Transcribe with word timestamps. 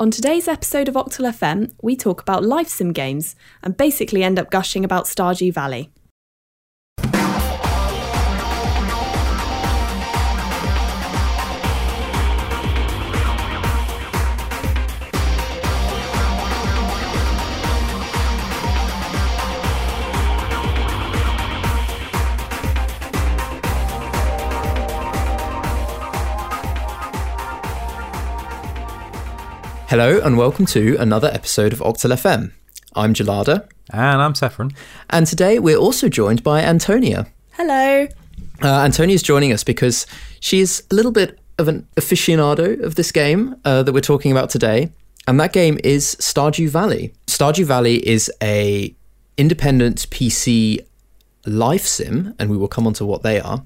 On 0.00 0.12
today's 0.12 0.46
episode 0.46 0.86
of 0.86 0.94
Octal 0.94 1.28
FM, 1.28 1.72
we 1.82 1.96
talk 1.96 2.22
about 2.22 2.44
life 2.44 2.68
sim 2.68 2.92
games 2.92 3.34
and 3.64 3.76
basically 3.76 4.22
end 4.22 4.38
up 4.38 4.48
gushing 4.48 4.84
about 4.84 5.06
Stardew 5.06 5.52
Valley. 5.52 5.90
Hello 29.88 30.20
and 30.22 30.36
welcome 30.36 30.66
to 30.66 30.96
another 30.98 31.28
episode 31.32 31.72
of 31.72 31.78
Octal 31.80 32.12
FM. 32.12 32.52
I'm 32.94 33.14
Gelada, 33.14 33.68
And 33.90 34.20
I'm 34.20 34.34
Saffron. 34.34 34.72
and 35.10 35.26
today 35.26 35.58
we're 35.58 35.78
also 35.78 36.08
joined 36.08 36.42
by 36.42 36.60
Antonia. 36.60 37.26
Hello. 37.52 38.06
Uh, 38.62 38.68
Antonia's 38.68 39.22
joining 39.22 39.52
us 39.52 39.64
because 39.64 40.06
she's 40.40 40.82
a 40.90 40.94
little 40.94 41.12
bit 41.12 41.38
of 41.58 41.68
an 41.68 41.86
aficionado 41.96 42.78
of 42.82 42.96
this 42.96 43.12
game 43.12 43.56
uh, 43.64 43.82
that 43.82 43.92
we're 43.92 44.00
talking 44.00 44.30
about 44.30 44.50
today, 44.50 44.92
and 45.26 45.40
that 45.40 45.52
game 45.52 45.78
is 45.82 46.16
Stardew 46.20 46.68
Valley. 46.68 47.14
Stardew 47.26 47.64
Valley 47.64 48.06
is 48.06 48.30
a 48.42 48.94
independent 49.36 50.08
PC 50.10 50.80
life 51.46 51.86
sim, 51.86 52.34
and 52.38 52.50
we 52.50 52.56
will 52.56 52.68
come 52.68 52.86
on 52.86 52.92
to 52.94 53.06
what 53.06 53.22
they 53.22 53.40
are. 53.40 53.64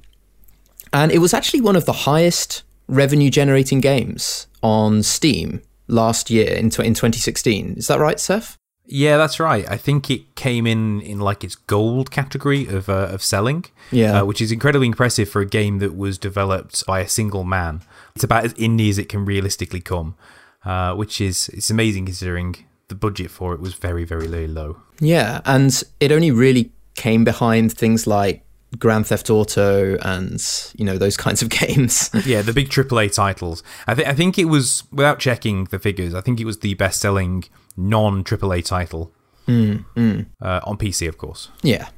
And 0.93 1.11
it 1.11 1.19
was 1.19 1.35
actually 1.35 1.63
one 1.63 1.75
of 1.77 1.85
the 1.87 1.93
highest 1.93 2.63
revenue 2.87 3.31
generating 3.31 3.81
games 3.81 4.47
on 4.63 5.03
Steam 5.03 5.63
last 5.89 6.31
year 6.31 6.53
in, 6.55 6.71
tw- 6.71 6.81
in 6.81 6.95
2016. 6.95 7.75
Is 7.77 7.87
that 7.89 8.01
right, 8.01 8.19
Seth? 8.19 8.57
Yeah, 8.85 9.17
that's 9.17 9.39
right. 9.39 9.65
I 9.71 9.77
think 9.77 10.11
it 10.11 10.35
came 10.35 10.67
in 10.67 11.01
in 11.01 11.21
like 11.21 11.45
its 11.45 11.55
gold 11.55 12.11
category 12.11 12.67
of 12.67 12.89
uh, 12.89 13.09
of 13.11 13.23
selling. 13.23 13.65
Yeah. 13.91 14.21
uh, 14.21 14.25
which 14.25 14.41
is 14.41 14.51
incredibly 14.51 14.89
impressive 14.89 15.29
for 15.29 15.41
a 15.41 15.47
game 15.47 15.79
that 15.79 15.97
was 15.97 16.19
developed 16.19 16.85
by 16.87 17.01
a 17.01 17.09
single 17.09 17.45
man. 17.45 17.83
It's 18.15 18.25
about 18.25 18.45
as 18.45 18.55
indie 18.55 18.91
as 18.91 18.99
it 18.99 19.09
can 19.09 19.25
realistically 19.25 19.81
come, 19.81 20.17
uh, 20.65 20.95
which 20.95 21.21
is 21.21 21.49
it's 21.51 21.71
amazing 21.71 22.07
considering 22.07 22.57
the 22.89 22.95
budget 22.95 23.31
for 23.31 23.55
it 23.55 23.61
was 23.61 23.75
very 23.75 24.05
very 24.05 24.27
very 24.27 24.49
low. 24.49 24.79
Yeah, 25.01 25.41
and 25.45 25.71
it 26.01 26.11
only 26.11 26.31
really 26.31 26.73
came 26.95 27.25
behind 27.25 27.73
things 27.73 28.07
like 28.07 28.45
Grand 28.79 29.07
Theft 29.07 29.29
Auto 29.31 29.97
and 30.01 30.43
you 30.77 30.85
know 30.85 30.99
those 30.99 31.17
kinds 31.27 31.43
of 31.43 31.49
games. 31.49 32.11
yeah, 32.27 32.43
the 32.43 32.53
big 32.53 32.69
AAA 32.71 33.15
titles. 33.15 33.63
I 33.87 33.95
think 33.95 34.09
I 34.09 34.15
think 34.15 34.39
it 34.39 34.47
was 34.47 34.85
without 34.93 35.19
checking 35.19 35.65
the 35.67 35.79
figures. 35.79 36.15
I 36.15 36.21
think 36.21 36.41
it 36.41 36.45
was 36.47 36.59
the 36.61 36.75
best 36.75 37.01
selling 37.01 37.45
non 37.77 38.25
AAA 38.25 38.65
title 38.65 39.13
Uh, 39.49 40.61
on 40.65 40.77
PC, 40.79 41.09
of 41.09 41.19
course. 41.19 41.49
yeah. 41.63 41.89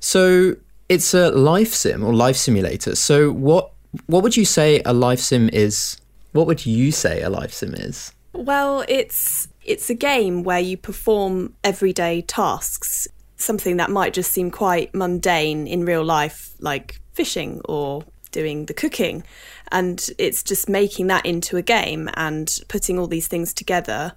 So 0.00 0.54
it's 0.88 1.12
a 1.14 1.30
life 1.30 1.74
sim 1.74 2.04
or 2.04 2.14
life 2.14 2.36
simulator. 2.36 2.94
So 2.94 3.30
what 3.32 3.72
what 4.06 4.22
would 4.22 4.36
you 4.36 4.44
say 4.44 4.80
a 4.84 4.92
life 4.92 5.20
sim 5.20 5.48
is? 5.52 5.96
What 6.32 6.46
would 6.46 6.66
you 6.66 6.92
say 6.92 7.22
a 7.22 7.30
life 7.30 7.52
sim 7.52 7.74
is? 7.74 8.12
Well, 8.32 8.84
it's 8.88 9.48
it's 9.64 9.90
a 9.90 9.94
game 9.94 10.42
where 10.44 10.60
you 10.60 10.76
perform 10.76 11.54
everyday 11.64 12.22
tasks, 12.22 13.08
something 13.38 13.78
that 13.78 13.90
might 13.90 14.12
just 14.12 14.32
seem 14.32 14.50
quite 14.50 14.94
mundane 14.94 15.66
in 15.66 15.84
real 15.84 16.04
life, 16.04 16.54
like 16.60 17.00
fishing 17.12 17.60
or 17.64 18.02
doing 18.30 18.66
the 18.66 18.74
cooking. 18.74 19.24
And 19.72 20.06
it's 20.18 20.42
just 20.42 20.68
making 20.68 21.06
that 21.06 21.24
into 21.24 21.56
a 21.56 21.62
game 21.62 22.10
and 22.14 22.58
putting 22.68 22.98
all 22.98 23.06
these 23.06 23.28
things 23.28 23.54
together. 23.54 24.12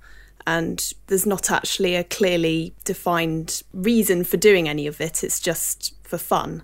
And 0.46 0.94
there's 1.08 1.26
not 1.26 1.52
actually 1.52 1.96
a 1.96 2.04
clearly 2.04 2.74
defined 2.84 3.62
reason 3.74 4.24
for 4.24 4.38
doing 4.38 4.68
any 4.68 4.88
of 4.88 5.00
it. 5.00 5.24
It's 5.24 5.40
just 5.40 5.94
for 6.04 6.18
fun. 6.18 6.64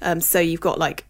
Um, 0.00 0.20
so 0.20 0.38
you've 0.38 0.60
got 0.60 0.78
like, 0.78 1.04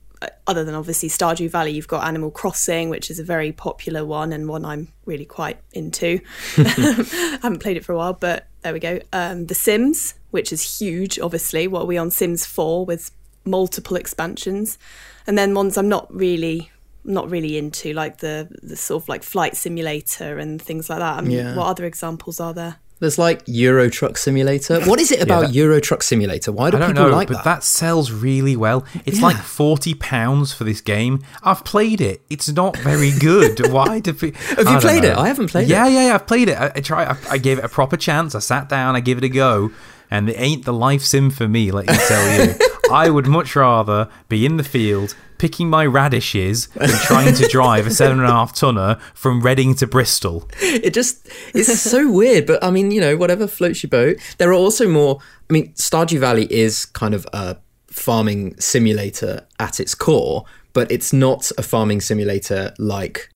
other 0.46 0.64
than 0.64 0.74
obviously 0.74 1.08
Stardew 1.08 1.48
Valley, 1.50 1.70
you've 1.72 1.88
got 1.88 2.06
Animal 2.06 2.30
Crossing, 2.30 2.90
which 2.90 3.10
is 3.10 3.18
a 3.18 3.24
very 3.24 3.52
popular 3.52 4.04
one 4.04 4.32
and 4.32 4.48
one 4.48 4.64
I'm 4.64 4.88
really 5.06 5.24
quite 5.24 5.58
into. 5.72 6.20
I 6.58 6.62
haven't 7.42 7.60
played 7.60 7.76
it 7.76 7.84
for 7.84 7.92
a 7.92 7.96
while, 7.96 8.12
but 8.12 8.46
there 8.62 8.72
we 8.72 8.80
go. 8.80 9.00
Um, 9.12 9.46
the 9.46 9.54
Sims, 9.54 10.14
which 10.30 10.52
is 10.52 10.78
huge, 10.80 11.18
obviously. 11.18 11.66
What 11.68 11.82
are 11.82 11.86
we 11.86 11.96
on 11.96 12.10
Sims 12.10 12.44
4 12.44 12.84
with 12.84 13.10
multiple 13.44 13.96
expansions? 13.96 14.78
And 15.26 15.38
then 15.38 15.54
ones 15.54 15.76
I'm 15.78 15.88
not 15.88 16.12
really 16.14 16.70
not 17.02 17.30
really 17.30 17.56
into, 17.56 17.94
like 17.94 18.18
the 18.18 18.46
the 18.62 18.76
sort 18.76 19.02
of 19.02 19.08
like 19.08 19.22
flight 19.22 19.56
simulator 19.56 20.38
and 20.38 20.60
things 20.60 20.90
like 20.90 20.98
that. 20.98 21.16
I 21.16 21.20
mean, 21.22 21.30
Yeah. 21.38 21.54
what 21.56 21.66
other 21.66 21.86
examples 21.86 22.40
are 22.40 22.52
there? 22.52 22.76
There's 23.00 23.18
like 23.18 23.42
Euro 23.46 23.88
Truck 23.90 24.16
Simulator. 24.18 24.80
What 24.82 25.00
is 25.00 25.10
it 25.10 25.22
about 25.22 25.40
that- 25.46 25.54
Euro 25.54 25.80
Truck 25.80 26.02
Simulator? 26.02 26.52
Why 26.52 26.70
do 26.70 26.76
I 26.76 26.80
don't 26.80 26.90
people 26.90 27.04
know, 27.08 27.16
like 27.16 27.28
but 27.28 27.38
that? 27.38 27.44
that? 27.44 27.64
sells 27.64 28.12
really 28.12 28.56
well. 28.56 28.84
It's 29.06 29.18
Yeah. 29.20 29.26
like 29.28 29.36
forty 29.38 29.94
pounds 29.94 30.52
for 30.52 30.64
this 30.64 30.80
game. 30.80 31.20
I've 31.42 31.64
played 31.64 32.00
it. 32.00 32.22
It's 32.30 32.48
not 32.52 32.76
very 32.76 33.10
good. 33.10 33.70
Why 33.72 34.00
do 34.00 34.12
pe- 34.12 34.32
Have 34.32 34.58
you 34.58 34.64
I 34.66 34.72
don't 34.72 34.80
played 34.82 35.04
it? 35.04 35.16
I 35.16 35.28
haven't 35.28 35.48
played 35.48 35.68
yeah, 35.68 35.86
it. 35.86 35.92
Yeah, 35.92 36.06
yeah, 36.08 36.14
I've 36.14 36.26
played 36.26 36.48
it. 36.50 36.58
I, 36.58 36.66
I 36.76 36.80
try. 36.80 37.04
I, 37.04 37.16
I 37.30 37.38
gave 37.38 37.58
it 37.58 37.64
a 37.64 37.68
proper 37.68 37.96
chance. 37.96 38.34
I 38.34 38.38
sat 38.40 38.68
down. 38.68 38.94
I 38.96 39.00
gave 39.00 39.16
it 39.18 39.24
a 39.24 39.28
go, 39.30 39.70
and 40.10 40.28
it 40.28 40.34
ain't 40.38 40.64
the 40.66 40.72
life 40.74 41.02
sim 41.02 41.30
for 41.30 41.48
me. 41.48 41.70
Let 41.70 41.86
me 41.88 41.94
tell 41.96 42.46
you. 42.46 42.54
I 42.92 43.08
would 43.08 43.26
much 43.26 43.56
rather 43.56 44.08
be 44.28 44.44
in 44.44 44.56
the 44.58 44.64
field 44.64 45.14
picking 45.40 45.70
my 45.70 45.86
radishes 45.86 46.68
and 46.78 46.90
trying 46.92 47.34
to 47.34 47.48
drive 47.48 47.86
a 47.86 47.90
seven 47.90 48.18
and 48.20 48.28
a 48.28 48.30
half 48.30 48.54
tonner 48.54 48.96
from 49.14 49.40
Reading 49.40 49.74
to 49.76 49.86
Bristol. 49.86 50.46
it 50.60 50.92
just 50.92 51.26
it's 51.54 51.80
so 51.80 52.10
weird 52.12 52.44
but 52.46 52.62
i 52.62 52.70
mean 52.70 52.90
you 52.90 53.00
know 53.00 53.16
whatever 53.16 53.46
floats 53.46 53.82
your 53.82 53.88
boat 53.88 54.18
there 54.36 54.50
are 54.50 54.52
also 54.52 54.86
more 54.86 55.18
i 55.48 55.52
mean 55.54 55.72
stardew 55.72 56.18
valley 56.18 56.46
is 56.52 56.84
kind 56.84 57.14
of 57.14 57.26
a 57.32 57.56
farming 57.88 58.54
simulator 58.60 59.46
at 59.58 59.80
its 59.80 59.94
core 59.94 60.44
but 60.74 60.92
it's 60.92 61.10
not 61.12 61.50
a 61.56 61.62
farming 61.62 62.02
simulator 62.02 62.74
like 62.78 63.30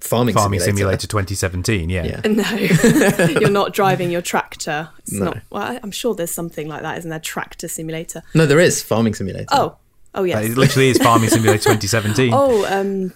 farming, 0.00 0.34
Farming 0.34 0.60
simulator. 0.60 1.00
Simulator 1.00 1.06
2017. 1.06 1.90
Yeah. 1.90 2.04
Yeah. 2.06 2.20
No, 2.24 3.26
you're 3.40 3.50
not 3.50 3.74
driving 3.74 4.10
your 4.10 4.22
tractor. 4.22 4.88
It's 5.00 5.12
No. 5.12 5.26
not. 5.26 5.38
Well, 5.50 5.78
I'm 5.82 5.90
sure 5.90 6.14
there's 6.14 6.30
something 6.30 6.68
like 6.68 6.80
that, 6.80 6.96
isn't 6.98 7.10
there? 7.10 7.18
Tractor 7.20 7.68
simulator. 7.68 8.22
no 8.34 8.46
there 8.46 8.60
is 8.60 8.82
farming 8.82 9.12
simulator 9.14 9.46
Oh, 9.52 9.76
oh 10.14 10.24
yes. 10.24 10.44
It 10.44 10.56
literally 10.56 10.88
is 10.88 10.98
Farming 10.98 11.30
Simulator 11.30 11.58
2017. 11.58 12.32
Oh, 12.34 12.66
um, 12.66 13.12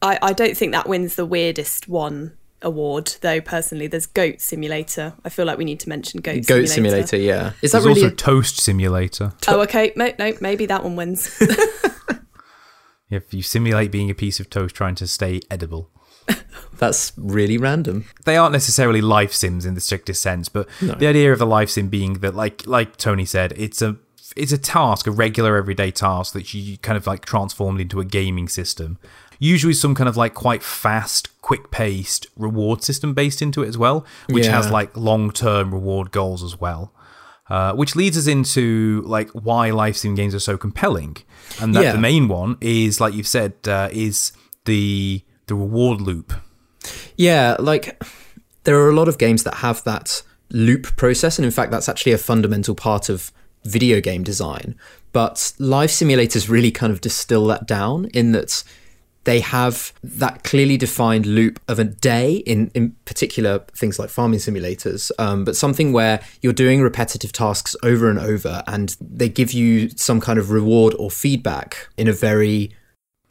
I, 0.00 0.18
I 0.22 0.32
don't 0.32 0.56
think 0.56 0.72
that 0.72 0.88
wins 0.88 1.14
the 1.14 1.26
weirdest 1.26 1.88
one 1.88 2.36
award, 2.60 3.16
though. 3.20 3.40
Personally, 3.40 3.86
there's 3.86 4.06
Goat 4.06 4.40
Simulator. 4.40 5.14
I 5.24 5.28
feel 5.28 5.46
like 5.46 5.58
we 5.58 5.64
need 5.64 5.80
to 5.80 5.88
mention 5.88 6.20
Goat, 6.20 6.44
Simulator. 6.44 6.62
goat 6.62 6.68
simulator 6.68 7.16
yeah 7.16 7.52
is 7.62 7.72
that 7.72 7.80
There's 7.80 7.86
really 7.86 8.04
also 8.04 8.14
Toast 8.14 8.58
Simulator. 8.60 9.32
Oh, 9.48 9.60
okay. 9.62 9.92
No, 9.96 10.12
no, 10.18 10.32
maybe 10.40 10.66
that 10.66 10.84
one 10.84 10.96
wins. 10.96 11.40
If 13.12 13.34
you 13.34 13.42
simulate 13.42 13.92
being 13.92 14.10
a 14.10 14.14
piece 14.14 14.40
of 14.40 14.48
toast 14.48 14.74
trying 14.74 14.94
to 14.96 15.06
stay 15.06 15.42
edible. 15.50 15.90
that's 16.78 17.12
really 17.16 17.58
random 17.58 18.06
They 18.24 18.36
aren't 18.36 18.52
necessarily 18.52 19.00
life 19.00 19.32
sims 19.32 19.66
in 19.66 19.74
the 19.74 19.80
strictest 19.80 20.22
sense, 20.22 20.48
but 20.48 20.68
the 20.80 21.06
idea 21.06 21.32
of 21.32 21.38
the 21.38 21.46
life 21.46 21.68
sim 21.68 21.88
being 21.88 22.14
that, 22.14 22.34
like, 22.34 22.66
like 22.66 22.96
Tony 22.96 23.26
said, 23.26 23.52
it's 23.56 23.82
a 23.82 23.96
it's 24.36 24.52
a 24.52 24.58
task, 24.58 25.06
a 25.06 25.10
regular 25.10 25.56
everyday 25.56 25.90
task 25.90 26.32
that 26.34 26.52
you 26.54 26.78
kind 26.78 26.96
of 26.96 27.06
like 27.06 27.24
transformed 27.24 27.80
into 27.80 28.00
a 28.00 28.04
gaming 28.04 28.48
system. 28.48 28.98
Usually, 29.38 29.72
some 29.74 29.94
kind 29.94 30.08
of 30.08 30.16
like 30.16 30.34
quite 30.34 30.62
fast, 30.62 31.28
quick 31.42 31.70
paced 31.70 32.26
reward 32.36 32.82
system 32.84 33.12
based 33.14 33.42
into 33.42 33.62
it 33.62 33.68
as 33.68 33.76
well, 33.76 34.06
which 34.28 34.46
Yeah. 34.46 34.52
has 34.56 34.70
like 34.70 34.96
long 34.96 35.30
term 35.32 35.72
reward 35.72 36.12
goals 36.12 36.42
as 36.42 36.60
well. 36.60 36.92
Uh, 37.50 37.72
which 37.74 37.96
leads 37.96 38.16
us 38.16 38.26
into 38.28 39.02
like 39.04 39.28
why 39.30 39.70
life 39.70 39.96
sim 39.96 40.14
games 40.14 40.34
are 40.34 40.38
so 40.40 40.56
compelling, 40.56 41.16
and 41.60 41.74
that 41.74 41.82
Yeah. 41.82 41.92
the 41.92 41.98
main 41.98 42.28
one 42.28 42.56
is, 42.60 43.00
like 43.00 43.14
you've 43.14 43.26
said, 43.26 43.54
uh, 43.66 43.88
is 43.92 44.32
the 44.64 45.22
the 45.48 45.54
reward 45.56 46.00
loop. 46.00 46.32
Yeah, 47.16 47.56
like 47.58 48.00
there 48.64 48.78
are 48.78 48.88
a 48.88 48.94
lot 48.94 49.08
of 49.08 49.18
games 49.18 49.42
that 49.42 49.54
have 49.56 49.82
that 49.84 50.22
loop 50.50 50.96
process, 50.96 51.38
and 51.38 51.44
in 51.44 51.50
fact, 51.50 51.72
that's 51.72 51.88
actually 51.88 52.12
a 52.12 52.18
fundamental 52.18 52.74
part 52.74 53.08
of 53.08 53.32
video 53.64 54.00
game 54.00 54.22
design. 54.22 54.74
But 55.12 55.52
live 55.58 55.90
simulators 55.90 56.48
really 56.48 56.70
kind 56.70 56.92
of 56.92 57.00
distill 57.00 57.46
that 57.48 57.66
down 57.66 58.06
in 58.14 58.32
that 58.32 58.64
they 59.24 59.40
have 59.40 59.92
that 60.02 60.42
clearly 60.42 60.76
defined 60.76 61.26
loop 61.26 61.60
of 61.68 61.78
a 61.78 61.84
day 61.84 62.36
in, 62.38 62.70
in 62.74 62.96
particular 63.04 63.60
things 63.76 63.98
like 63.98 64.10
farming 64.10 64.40
simulators 64.40 65.10
um, 65.18 65.44
but 65.44 65.56
something 65.56 65.92
where 65.92 66.20
you're 66.40 66.52
doing 66.52 66.80
repetitive 66.80 67.32
tasks 67.32 67.76
over 67.82 68.10
and 68.10 68.18
over 68.18 68.62
and 68.66 68.96
they 69.00 69.28
give 69.28 69.52
you 69.52 69.88
some 69.90 70.20
kind 70.20 70.38
of 70.38 70.50
reward 70.50 70.94
or 70.98 71.10
feedback 71.10 71.88
in 71.96 72.08
a 72.08 72.12
very 72.12 72.74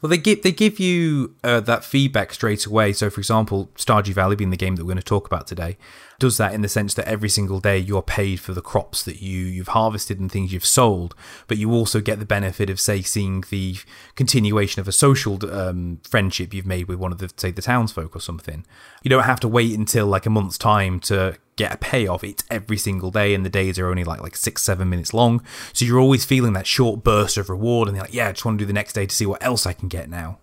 Well, 0.01 0.10
they 0.10 0.18
give 0.18 0.44
they 0.44 0.51
give 0.51 0.80
you 0.80 1.36
uh, 1.44 1.60
that 1.62 1.84
feedback 1.84 2.34
straight 2.34 2.66
away. 2.66 2.94
So, 2.94 3.10
for 3.10 3.19
example, 3.19 3.69
Stardew 3.75 4.13
Valley, 4.13 4.36
being 4.36 4.50
the 4.50 4.57
game 4.57 4.75
that 4.75 4.84
we're 4.84 4.94
going 4.94 4.98
to 4.98 5.04
talk 5.04 5.27
about 5.27 5.45
today, 5.45 5.77
does 6.22 6.38
that 6.38 6.54
in 6.54 6.62
the 6.62 6.70
sense 6.70 6.94
that 6.94 7.08
every 7.08 7.28
single 7.28 7.60
day 7.60 7.80
you're 7.80 8.04
paid 8.04 8.40
for 8.40 8.54
the 8.54 8.62
crops 8.62 9.02
that 9.04 9.24
you 9.24 9.40
you've 9.40 9.70
harvested 9.70 10.20
and 10.20 10.32
things 10.32 10.54
you've 10.54 10.66
sold, 10.66 11.16
but 11.48 11.58
you 11.58 11.72
also 11.72 12.00
get 12.00 12.20
the 12.20 12.26
benefit 12.26 12.70
of 12.70 12.80
say 12.80 13.02
seeing 13.02 13.44
the 13.50 13.76
continuation 14.16 14.80
of 14.80 14.88
a 14.88 14.92
social 14.92 15.40
um, 15.52 16.00
friendship 16.08 16.54
you've 16.54 16.68
made 16.68 16.88
with 16.88 17.00
one 17.00 17.12
of 17.12 17.18
the 17.18 17.32
say 17.36 17.50
the 17.50 17.62
townsfolk 17.62 18.16
or 18.16 18.20
something. 18.20 18.64
You 19.02 19.10
don't 19.10 19.24
have 19.24 19.40
to 19.40 19.48
wait 19.48 19.76
until 19.76 20.06
like 20.06 20.28
a 20.28 20.30
month's 20.30 20.60
time 20.60 21.00
to 21.02 21.38
get 21.56 21.74
a 21.74 21.78
payoff. 21.78 22.24
It's 22.24 22.44
every 22.52 22.78
single 22.78 23.10
day, 23.10 23.34
and 23.34 23.44
the 23.44 23.50
days 23.50 23.80
are 23.80 23.88
only 23.88 24.04
like 24.04 24.22
like 24.22 24.38
six 24.38 24.62
seven 24.62 24.92
minutes 24.92 25.16
long, 25.16 25.44
so 25.74 25.86
you're 25.86 26.00
always 26.00 26.24
feeling 26.24 26.54
that 26.54 26.68
short 26.68 27.04
burst 27.04 27.36
of 27.38 27.50
reward, 27.50 27.88
and 27.88 27.98
you're 27.98 28.06
like, 28.06 28.14
yeah, 28.14 28.28
I 28.28 28.32
just 28.34 28.46
want 28.46 28.60
to 28.60 28.64
do 28.64 28.68
the 28.68 28.74
next 28.74 28.94
day 28.94 29.08
to 29.08 29.16
see 29.16 29.26
what 29.26 29.44
else 29.44 29.66
I 29.66 29.74
can 29.74 29.88
get 29.88 30.08
now. 30.08 30.38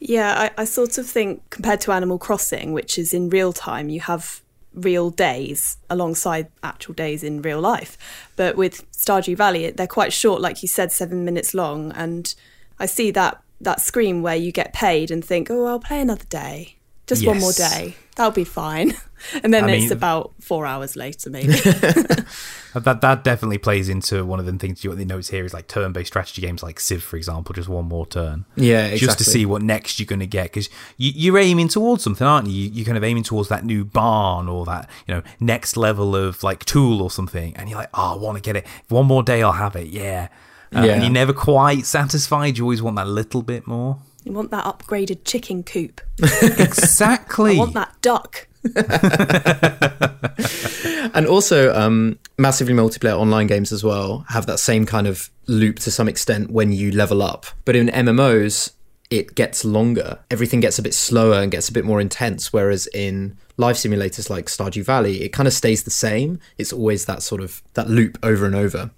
Yeah, 0.00 0.50
I, 0.56 0.62
I 0.62 0.64
sort 0.64 0.98
of 0.98 1.06
think 1.06 1.48
compared 1.50 1.80
to 1.82 1.92
Animal 1.92 2.18
Crossing, 2.18 2.72
which 2.72 2.98
is 2.98 3.14
in 3.14 3.30
real 3.30 3.52
time, 3.52 3.88
you 3.90 4.00
have 4.00 4.42
real 4.74 5.10
days 5.10 5.78
alongside 5.88 6.48
actual 6.62 6.94
days 6.94 7.22
in 7.22 7.42
real 7.42 7.60
life. 7.60 7.98
But 8.36 8.56
with 8.56 8.90
Stardew 8.92 9.36
Valley, 9.36 9.70
they're 9.70 9.86
quite 9.86 10.12
short, 10.12 10.40
like 10.40 10.62
you 10.62 10.68
said, 10.68 10.92
seven 10.92 11.24
minutes 11.24 11.54
long. 11.54 11.92
And 11.92 12.34
I 12.78 12.86
see 12.86 13.10
that 13.12 13.42
that 13.60 13.80
screen 13.80 14.22
where 14.22 14.36
you 14.36 14.52
get 14.52 14.72
paid 14.72 15.10
and 15.10 15.22
think, 15.24 15.50
oh, 15.50 15.66
I'll 15.66 15.80
play 15.80 16.00
another 16.00 16.24
day, 16.24 16.76
just 17.10 17.22
yes. 17.22 17.28
one 17.28 17.40
more 17.40 17.52
day, 17.52 17.96
that'll 18.14 18.30
be 18.30 18.44
fine. 18.44 18.94
and 19.42 19.52
then 19.52 19.64
I 19.64 19.72
it's 19.72 19.82
mean, 19.86 19.92
about 19.92 20.32
four 20.40 20.64
hours 20.64 20.94
later, 20.94 21.28
maybe. 21.28 21.48
that 22.74 23.00
that 23.00 23.24
definitely 23.24 23.58
plays 23.58 23.88
into 23.88 24.24
one 24.24 24.38
of 24.38 24.46
the 24.46 24.52
things 24.52 24.84
you 24.84 24.90
want 24.90 25.00
the 25.00 25.04
notes 25.04 25.28
here 25.28 25.44
is 25.44 25.52
like 25.52 25.66
turn-based 25.66 26.06
strategy 26.06 26.40
games 26.40 26.62
like 26.62 26.78
Civ, 26.78 27.02
for 27.02 27.16
example, 27.16 27.52
just 27.52 27.68
one 27.68 27.86
more 27.86 28.06
turn. 28.06 28.44
Yeah, 28.54 28.84
exactly. 28.84 29.06
Just 29.06 29.18
to 29.18 29.24
see 29.24 29.44
what 29.44 29.60
next 29.60 29.98
you're 29.98 30.06
going 30.06 30.20
to 30.20 30.26
get 30.26 30.44
because 30.44 30.70
you, 30.96 31.34
are 31.34 31.38
aiming 31.40 31.66
towards 31.66 32.04
something, 32.04 32.24
aren't 32.24 32.46
you? 32.46 32.70
You're 32.70 32.86
kind 32.86 32.96
of 32.96 33.02
aiming 33.02 33.24
towards 33.24 33.48
that 33.48 33.64
new 33.64 33.84
barn 33.84 34.48
or 34.48 34.64
that 34.66 34.88
you 35.08 35.14
know 35.14 35.22
next 35.40 35.76
level 35.76 36.14
of 36.14 36.44
like 36.44 36.64
tool 36.64 37.02
or 37.02 37.10
something, 37.10 37.56
and 37.56 37.68
you're 37.68 37.78
like, 37.78 37.90
oh, 37.92 38.14
I 38.14 38.16
want 38.16 38.36
to 38.36 38.42
get 38.42 38.54
it. 38.54 38.64
One 38.88 39.06
more 39.06 39.24
day, 39.24 39.42
I'll 39.42 39.50
have 39.50 39.74
it. 39.74 39.88
Yeah. 39.88 40.28
Uh, 40.72 40.82
yeah. 40.82 40.92
And 40.92 41.02
you're 41.02 41.12
never 41.12 41.32
quite 41.32 41.84
satisfied. 41.86 42.56
You 42.56 42.62
always 42.62 42.80
want 42.80 42.94
that 42.94 43.08
little 43.08 43.42
bit 43.42 43.66
more. 43.66 43.98
You 44.24 44.32
want 44.32 44.50
that 44.50 44.64
upgraded 44.64 45.24
chicken 45.24 45.62
coop. 45.62 46.00
exactly. 46.42 47.56
I 47.56 47.58
want 47.58 47.74
that 47.74 47.94
duck. 48.02 48.46
and 51.14 51.26
also, 51.26 51.74
um, 51.74 52.18
massively 52.36 52.74
multiplayer 52.74 53.18
online 53.18 53.46
games 53.46 53.72
as 53.72 53.82
well 53.82 54.26
have 54.28 54.46
that 54.46 54.58
same 54.58 54.84
kind 54.84 55.06
of 55.06 55.30
loop 55.46 55.78
to 55.80 55.90
some 55.90 56.08
extent 56.08 56.50
when 56.50 56.72
you 56.72 56.92
level 56.92 57.22
up. 57.22 57.46
But 57.64 57.76
in 57.76 57.88
MMOs, 57.88 58.72
it 59.10 59.34
gets 59.34 59.64
longer. 59.64 60.18
Everything 60.30 60.60
gets 60.60 60.78
a 60.78 60.82
bit 60.82 60.94
slower 60.94 61.40
and 61.40 61.50
gets 61.50 61.68
a 61.68 61.72
bit 61.72 61.84
more 61.84 62.00
intense. 62.00 62.52
Whereas 62.52 62.86
in 62.88 63.36
life 63.56 63.76
simulators 63.76 64.30
like 64.30 64.46
Stardew 64.46 64.84
Valley, 64.84 65.22
it 65.22 65.30
kind 65.30 65.46
of 65.46 65.52
stays 65.52 65.82
the 65.82 65.90
same. 65.90 66.38
It's 66.58 66.72
always 66.72 67.06
that 67.06 67.22
sort 67.22 67.40
of 67.40 67.62
that 67.74 67.88
loop 67.88 68.18
over 68.22 68.46
and 68.46 68.54
over. 68.54 68.90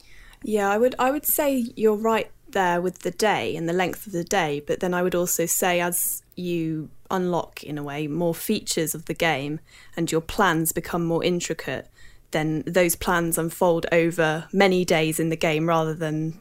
Yeah, 0.45 0.71
I 0.71 0.77
would 0.77 0.95
I 0.99 1.11
would 1.11 1.27
say 1.27 1.73
you're 1.77 1.97
right 1.97 2.31
there 2.53 2.81
with 2.81 3.01
the 3.01 3.11
day 3.11 3.57
and 3.57 3.69
the 3.69 3.73
length 3.73 4.07
of 4.07 4.13
the 4.13 4.25
day, 4.25 4.63
but 4.67 4.81
then 4.81 4.95
I 4.95 5.03
would 5.03 5.15
also 5.15 5.47
say 5.47 5.81
as 5.81 6.23
you 6.37 6.91
unlock 7.11 7.63
in 7.63 7.79
a 7.79 7.83
way 7.83 8.07
more 8.07 8.35
features 8.35 8.95
of 8.95 9.05
the 9.05 9.15
game 9.15 9.61
and 9.97 10.11
your 10.11 10.21
plans 10.21 10.73
become 10.73 11.05
more 11.05 11.23
intricate, 11.23 11.89
then 12.31 12.63
those 12.67 12.97
plans 12.97 13.39
unfold 13.39 13.87
over 13.93 14.49
many 14.53 14.85
days 14.85 15.21
in 15.21 15.29
the 15.29 15.37
game 15.37 15.69
rather 15.69 15.95
than 15.95 16.41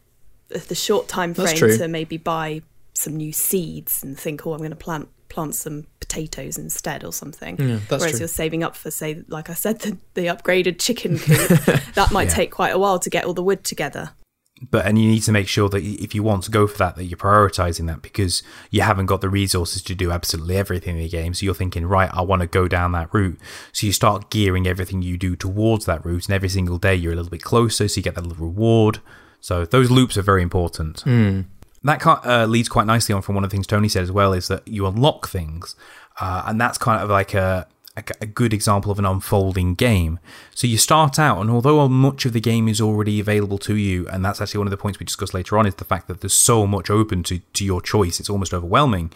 the 0.50 0.76
short 0.76 1.08
time 1.08 1.34
frame 1.34 1.58
to 1.58 1.88
maybe 1.88 2.18
buy 2.18 2.62
some 2.94 3.16
new 3.16 3.32
seeds 3.32 4.04
and 4.04 4.18
think, 4.18 4.46
oh, 4.46 4.54
I'm 4.54 4.60
going 4.60 4.72
to 4.72 4.76
plant 4.76 5.10
plant 5.30 5.56
some 5.56 5.88
potatoes 6.02 6.58
instead 6.58 7.06
or 7.06 7.14
something. 7.14 7.56
Yeah, 7.58 7.80
Whereas 7.88 8.12
true. 8.12 8.20
you're 8.20 8.28
saving 8.28 8.64
up 8.64 8.76
for, 8.76 8.92
say, 8.92 9.24
like 9.30 9.50
I 9.50 9.54
said, 9.54 9.80
the, 9.80 9.98
the 10.14 10.26
upgraded 10.26 10.78
chicken 10.78 11.18
coop. 11.18 11.48
that 11.94 12.10
might 12.12 12.28
yeah. 12.28 12.36
take 12.36 12.52
quite 12.52 12.76
a 12.76 12.78
while 12.78 13.00
to 13.00 13.10
get 13.10 13.24
all 13.24 13.34
the 13.34 13.42
wood 13.42 13.64
together 13.64 14.12
but 14.70 14.86
and 14.86 15.00
you 15.00 15.10
need 15.10 15.24
to 15.24 15.32
make 15.32 15.48
sure 15.48 15.70
that 15.70 15.84
if 15.84 16.14
you 16.14 16.22
want 16.22 16.44
to 16.44 16.52
go 16.52 16.68
for 16.68 16.78
that 16.78 16.96
that 16.96 17.06
you're 17.06 17.18
prioritizing 17.18 17.88
that 17.88 18.02
because 18.02 18.44
you 18.70 18.82
haven't 18.82 19.08
got 19.08 19.22
the 19.22 19.30
resources 19.30 19.82
to 19.82 19.96
do 19.96 20.12
absolutely 20.12 20.56
everything 20.56 20.98
in 20.98 21.04
the 21.04 21.10
game. 21.10 21.34
So 21.34 21.46
you're 21.46 21.56
thinking 21.56 21.86
right 21.86 22.10
i 22.14 22.22
want 22.22 22.42
to 22.42 22.48
go 22.48 22.68
down 22.68 22.92
that 22.92 23.14
route. 23.14 23.40
So 23.72 23.88
you 23.88 23.94
start 23.94 24.30
gearing 24.30 24.68
everything 24.68 25.02
you 25.02 25.18
do 25.18 25.36
towards 25.36 25.86
that 25.86 26.06
route 26.06 26.28
and 26.28 26.36
every 26.36 26.50
single 26.50 26.78
day 26.78 26.96
you're 26.96 27.14
a 27.14 27.16
little 27.16 27.32
bit 27.32 27.42
closer 27.42 27.88
so 27.88 27.98
you 27.98 28.04
get 28.04 28.16
that 28.16 28.26
little 28.26 28.46
reward. 28.46 29.00
So 29.40 29.66
those 29.66 29.90
loops 29.90 30.18
are 30.18 30.22
very 30.22 30.44
important. 30.44 31.04
Mm. 31.06 31.46
that 31.84 32.06
uh, 32.06 32.46
leads 32.46 32.70
quite 32.70 32.86
nicely 32.86 33.14
on 33.14 33.24
from 33.24 33.34
one 33.34 33.44
of 33.44 33.50
the 33.50 33.56
things 33.56 33.66
tony 33.66 33.90
said 33.90 34.04
as 34.04 34.12
well 34.12 34.34
is 34.34 34.48
that 34.48 34.68
you 34.68 34.86
unlock 34.86 35.28
things. 35.28 35.76
Uh, 36.20 36.44
and 36.46 36.62
that's 36.62 36.78
kind 36.78 37.02
of 37.02 37.10
like 37.10 37.34
a 37.34 37.68
a, 37.98 38.04
a, 38.22 38.26
good 38.26 38.54
example 38.54 38.92
of 38.92 39.00
an 39.00 39.06
unfolding 39.06 39.76
game. 39.76 40.20
So 40.56 40.68
you 40.68 40.78
start 40.78 41.20
out, 41.20 41.40
and 41.42 41.50
although 41.50 41.88
much 41.90 42.26
of 42.26 42.34
the 42.34 42.40
game 42.40 42.68
is 42.68 42.80
already 42.80 43.20
available 43.20 43.58
to 43.60 43.76
you, 43.76 44.08
and 44.10 44.24
that's 44.24 44.42
actually 44.42 44.60
one 44.60 44.68
of 44.68 44.72
the 44.72 44.78
points 44.78 45.00
we 45.00 45.06
discuss 45.06 45.34
later 45.34 45.58
on, 45.58 45.66
is 45.66 45.76
the 45.76 45.86
fact 45.86 46.08
that 46.08 46.22
there's 46.22 46.34
so 46.34 46.66
much 46.66 46.90
open 46.90 47.24
to, 47.24 47.40
to 47.40 47.66
your 47.66 47.82
choice, 47.82 48.20
it's 48.20 48.30
almost 48.30 48.54
overwhelming. 48.54 49.12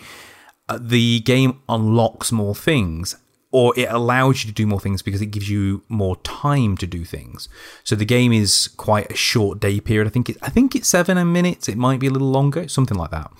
Uh, 0.68 0.80
the 0.82 1.20
game 1.22 1.62
unlocks 1.70 2.32
more 2.32 2.56
things, 2.56 3.16
or 3.52 3.74
it 3.78 3.88
allows 3.90 4.44
you 4.44 4.50
to 4.50 4.56
do 4.56 4.68
more 4.68 4.80
things 4.80 5.02
because 5.02 5.22
it 5.22 5.28
gives 5.28 5.50
you 5.50 5.84
more 5.88 6.18
time 6.18 6.76
to 6.78 6.88
do 6.88 7.06
things. 7.06 7.48
So 7.84 7.96
the 7.96 8.06
game 8.06 8.34
is 8.34 8.68
quite 8.76 9.12
a 9.12 9.16
short 9.16 9.60
day 9.60 9.80
period. 9.80 10.08
I 10.08 10.10
think 10.10 10.30
it, 10.30 10.38
I 10.42 10.50
think 10.50 10.76
it's 10.76 10.90
seven 10.90 11.32
minutes. 11.32 11.70
It 11.70 11.78
might 11.78 12.00
be 12.00 12.08
a 12.08 12.12
little 12.12 12.32
longer, 12.32 12.68
something 12.68 12.98
like 12.98 13.12
that 13.12 13.32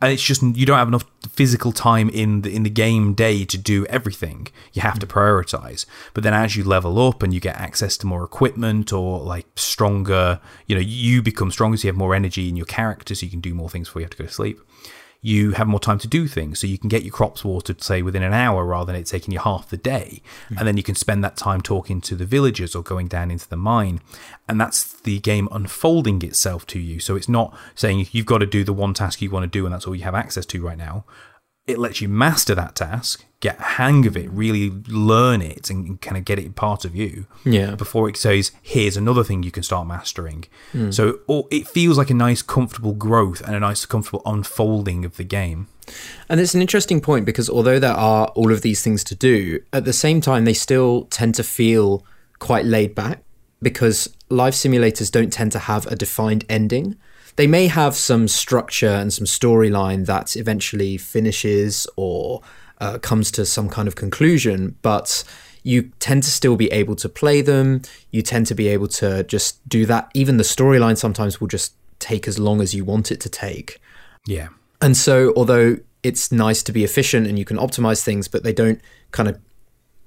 and 0.00 0.12
it's 0.12 0.22
just 0.22 0.42
you 0.42 0.64
don't 0.64 0.78
have 0.78 0.88
enough 0.88 1.04
physical 1.28 1.72
time 1.72 2.08
in 2.10 2.42
the 2.42 2.54
in 2.54 2.62
the 2.62 2.70
game 2.70 3.14
day 3.14 3.44
to 3.44 3.58
do 3.58 3.84
everything. 3.86 4.48
You 4.72 4.82
have 4.82 4.98
to 5.00 5.06
mm. 5.06 5.10
prioritize. 5.10 5.86
But 6.14 6.24
then 6.24 6.34
as 6.34 6.56
you 6.56 6.64
level 6.64 6.98
up 7.06 7.22
and 7.22 7.34
you 7.34 7.40
get 7.40 7.56
access 7.56 7.96
to 7.98 8.06
more 8.06 8.24
equipment 8.24 8.92
or 8.92 9.20
like 9.20 9.46
stronger, 9.56 10.40
you 10.66 10.76
know, 10.76 10.80
you 10.80 11.22
become 11.22 11.50
stronger, 11.50 11.76
so 11.76 11.86
you 11.86 11.92
have 11.92 11.96
more 11.96 12.14
energy 12.14 12.48
in 12.48 12.56
your 12.56 12.66
character, 12.66 13.14
so 13.14 13.26
you 13.26 13.30
can 13.30 13.40
do 13.40 13.54
more 13.54 13.68
things 13.68 13.88
before 13.88 14.00
you 14.00 14.04
have 14.04 14.10
to 14.10 14.18
go 14.18 14.26
to 14.26 14.32
sleep 14.32 14.60
you 15.20 15.52
have 15.52 15.66
more 15.66 15.80
time 15.80 15.98
to 15.98 16.08
do 16.08 16.28
things. 16.28 16.60
So 16.60 16.66
you 16.66 16.78
can 16.78 16.88
get 16.88 17.02
your 17.02 17.12
crops 17.12 17.44
watered, 17.44 17.82
say, 17.82 18.02
within 18.02 18.22
an 18.22 18.32
hour 18.32 18.64
rather 18.64 18.92
than 18.92 19.00
it 19.00 19.06
taking 19.06 19.32
you 19.32 19.40
half 19.40 19.68
the 19.68 19.76
day. 19.76 20.22
Mm-hmm. 20.44 20.58
And 20.58 20.68
then 20.68 20.76
you 20.76 20.82
can 20.82 20.94
spend 20.94 21.24
that 21.24 21.36
time 21.36 21.60
talking 21.60 22.00
to 22.02 22.14
the 22.14 22.24
villagers 22.24 22.76
or 22.76 22.82
going 22.82 23.08
down 23.08 23.30
into 23.30 23.48
the 23.48 23.56
mine. 23.56 24.00
And 24.48 24.60
that's 24.60 24.84
the 25.00 25.18
game 25.18 25.48
unfolding 25.50 26.22
itself 26.22 26.66
to 26.68 26.78
you. 26.78 27.00
So 27.00 27.16
it's 27.16 27.28
not 27.28 27.56
saying 27.74 28.06
you've 28.12 28.26
got 28.26 28.38
to 28.38 28.46
do 28.46 28.62
the 28.62 28.72
one 28.72 28.94
task 28.94 29.20
you 29.20 29.30
want 29.30 29.44
to 29.44 29.48
do 29.48 29.66
and 29.66 29.74
that's 29.74 29.86
all 29.86 29.96
you 29.96 30.04
have 30.04 30.14
access 30.14 30.46
to 30.46 30.62
right 30.64 30.78
now 30.78 31.04
it 31.68 31.78
lets 31.78 32.00
you 32.00 32.08
master 32.08 32.54
that 32.54 32.74
task, 32.74 33.24
get 33.40 33.58
a 33.60 33.62
hang 33.62 34.06
of 34.06 34.16
it, 34.16 34.28
really 34.30 34.70
learn 34.88 35.42
it, 35.42 35.70
and 35.70 36.00
kind 36.00 36.16
of 36.16 36.24
get 36.24 36.38
it 36.38 36.56
part 36.56 36.84
of 36.84 36.96
you. 36.96 37.26
Yeah. 37.44 37.74
Before 37.74 38.08
it 38.08 38.16
says, 38.16 38.50
"Here's 38.62 38.96
another 38.96 39.22
thing 39.22 39.42
you 39.42 39.50
can 39.50 39.62
start 39.62 39.86
mastering." 39.86 40.46
Mm. 40.72 40.92
So 40.92 41.20
it 41.50 41.68
feels 41.68 41.98
like 41.98 42.10
a 42.10 42.14
nice, 42.14 42.42
comfortable 42.42 42.94
growth 42.94 43.40
and 43.42 43.54
a 43.54 43.60
nice, 43.60 43.84
comfortable 43.86 44.22
unfolding 44.24 45.04
of 45.04 45.16
the 45.16 45.24
game. 45.24 45.68
And 46.28 46.40
it's 46.40 46.54
an 46.54 46.62
interesting 46.62 47.00
point 47.00 47.24
because 47.24 47.48
although 47.48 47.78
there 47.78 47.92
are 47.92 48.28
all 48.28 48.50
of 48.50 48.62
these 48.62 48.82
things 48.82 49.04
to 49.04 49.14
do, 49.14 49.60
at 49.72 49.84
the 49.84 49.92
same 49.92 50.20
time 50.20 50.44
they 50.44 50.54
still 50.54 51.04
tend 51.10 51.34
to 51.36 51.44
feel 51.44 52.04
quite 52.38 52.64
laid 52.64 52.94
back 52.94 53.22
because 53.60 54.08
life 54.28 54.54
simulators 54.54 55.10
don't 55.10 55.32
tend 55.32 55.52
to 55.52 55.58
have 55.58 55.86
a 55.86 55.96
defined 55.96 56.44
ending 56.48 56.96
they 57.38 57.46
may 57.46 57.68
have 57.68 57.94
some 57.94 58.26
structure 58.26 58.88
and 58.88 59.12
some 59.12 59.24
storyline 59.24 60.06
that 60.06 60.34
eventually 60.36 60.96
finishes 60.96 61.86
or 61.94 62.42
uh, 62.80 62.98
comes 62.98 63.30
to 63.30 63.46
some 63.46 63.68
kind 63.68 63.86
of 63.86 63.94
conclusion, 63.94 64.74
but 64.82 65.22
you 65.62 65.92
tend 66.00 66.24
to 66.24 66.30
still 66.30 66.56
be 66.56 66.66
able 66.72 66.96
to 66.96 67.08
play 67.08 67.40
them. 67.40 67.82
You 68.10 68.22
tend 68.22 68.48
to 68.48 68.56
be 68.56 68.66
able 68.66 68.88
to 68.88 69.22
just 69.22 69.66
do 69.68 69.86
that. 69.86 70.10
Even 70.14 70.36
the 70.36 70.42
storyline 70.42 70.98
sometimes 70.98 71.40
will 71.40 71.46
just 71.46 71.74
take 72.00 72.26
as 72.26 72.40
long 72.40 72.60
as 72.60 72.74
you 72.74 72.84
want 72.84 73.12
it 73.12 73.20
to 73.20 73.28
take. 73.28 73.80
Yeah. 74.26 74.48
And 74.82 74.96
so, 74.96 75.32
although 75.36 75.76
it's 76.02 76.32
nice 76.32 76.64
to 76.64 76.72
be 76.72 76.82
efficient 76.82 77.28
and 77.28 77.38
you 77.38 77.44
can 77.44 77.56
optimize 77.56 78.02
things, 78.02 78.26
but 78.26 78.42
they 78.42 78.52
don't 78.52 78.80
kind 79.12 79.28
of 79.28 79.38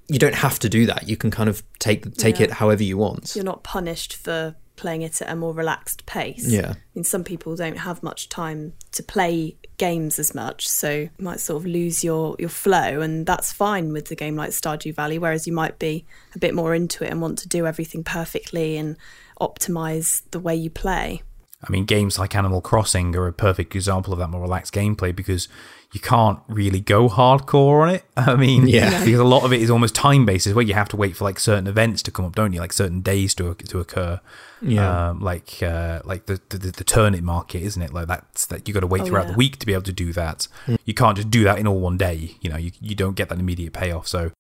you 0.10 0.20
don't 0.20 0.36
have 0.36 0.60
to 0.60 0.68
do 0.68 0.86
that. 0.88 1.08
You 1.08 1.16
can 1.16 1.32
kind 1.32 1.48
of 1.48 1.64
take 1.80 2.14
take 2.16 2.40
yeah. 2.40 2.48
it 2.48 2.52
however 2.52 2.84
you 2.84 2.98
want. 2.98 3.38
You're 3.38 3.46
not 3.46 3.64
punished 3.64 4.18
for 4.18 4.56
playing 4.82 5.04
it 5.04 5.22
at 5.22 5.30
a 5.30 5.36
more 5.36 5.54
relaxed 5.54 6.06
pace. 6.08 6.52
Yeah. 6.52 6.72
I 6.72 6.78
mean, 6.96 7.04
some 7.04 7.24
people 7.24 7.56
don't 7.56 7.78
have 7.78 8.02
much 8.02 8.30
time 8.30 8.74
to 8.94 9.04
play 9.04 9.56
games 9.78 10.18
as 10.18 10.34
much, 10.34 10.68
so 10.68 10.92
you 10.92 11.10
might 11.20 11.40
sort 11.40 11.62
of 11.62 11.66
lose 11.68 12.04
your, 12.04 12.36
your 12.40 12.50
flow, 12.50 13.00
and 13.00 13.26
that's 13.26 13.54
fine 13.54 13.94
with 13.94 14.10
a 14.12 14.16
game 14.16 14.36
like 14.36 14.50
Stardew 14.50 14.96
Valley, 14.96 15.20
whereas 15.20 15.46
you 15.46 15.54
might 15.54 15.78
be 15.78 16.06
a 16.36 16.40
bit 16.40 16.56
more 16.56 16.74
into 16.74 17.04
it 17.04 17.12
and 17.12 17.22
want 17.22 17.38
to 17.40 17.48
do 17.48 17.68
everything 17.68 18.04
perfectly 18.04 18.76
and 18.76 18.98
optimize 19.40 20.24
the 20.32 20.40
way 20.40 20.56
you 20.56 20.72
play. 20.72 21.22
I 21.64 21.72
mean, 21.72 21.86
games 21.86 22.18
like 22.18 22.36
Animal 22.36 22.60
Crossing 22.62 23.16
are 23.16 23.28
a 23.28 23.34
perfect 23.34 23.76
example 23.76 24.14
of 24.14 24.20
that 24.20 24.30
more 24.30 24.42
relaxed 24.42 24.74
gameplay 24.74 25.16
because 25.16 25.48
you 25.94 26.00
can't 26.00 26.40
really 26.48 26.80
go 26.80 27.08
hardcore 27.10 27.84
on 27.84 27.90
it. 27.90 28.04
I 28.18 28.36
mean, 28.36 28.66
Yeah. 28.68 29.04
because 29.04 29.20
a 29.20 29.24
lot 29.26 29.44
of 29.44 29.54
it 29.54 29.62
is 29.62 29.70
almost 29.70 29.94
time 29.94 30.26
based, 30.26 30.48
where 30.56 30.66
you 30.66 30.74
have 30.74 30.90
to 30.90 30.96
wait 30.98 31.16
for 31.18 31.24
like 31.26 31.40
certain 31.40 31.68
events 31.68 32.02
to 32.04 32.12
come 32.12 32.26
up, 32.26 32.36
don't 32.36 32.52
you? 32.54 32.60
Like 32.60 32.74
certain 32.74 33.02
days 33.02 33.36
to 33.36 33.54
to 33.54 33.80
occur. 33.80 34.20
Yeah. 34.62 35.10
Um, 35.10 35.20
like 35.22 35.62
uh, 35.62 36.02
like 36.04 36.26
the, 36.26 36.40
the 36.50 36.58
the 36.58 36.84
turnip 36.84 37.22
market, 37.24 37.62
isn't 37.62 37.82
it? 37.82 37.94
Like 37.94 38.08
that's 38.08 38.46
that 38.48 38.68
you 38.68 38.74
got 38.74 38.80
to 38.82 38.88
wait 38.88 39.02
Oh, 39.02 39.06
throughout 39.06 39.26
yeah. 39.26 39.32
the 39.32 39.38
week 39.38 39.58
to 39.60 39.66
be 39.66 39.74
able 39.74 39.84
to 39.84 39.94
do 39.94 40.14
that. 40.14 40.48
You 40.86 40.94
can't 40.94 41.16
just 41.18 41.30
do 41.30 41.44
that 41.44 41.60
in 41.60 41.68
all 41.68 41.80
one 41.80 41.98
day. 41.98 42.38
You 42.42 42.50
know, 42.50 42.58
you 42.58 42.72
you 42.82 42.96
don't 42.96 43.16
get 43.16 43.30
that 43.30 43.40
immediate 43.40 43.74
payoff. 43.74 44.08
So 44.08 44.32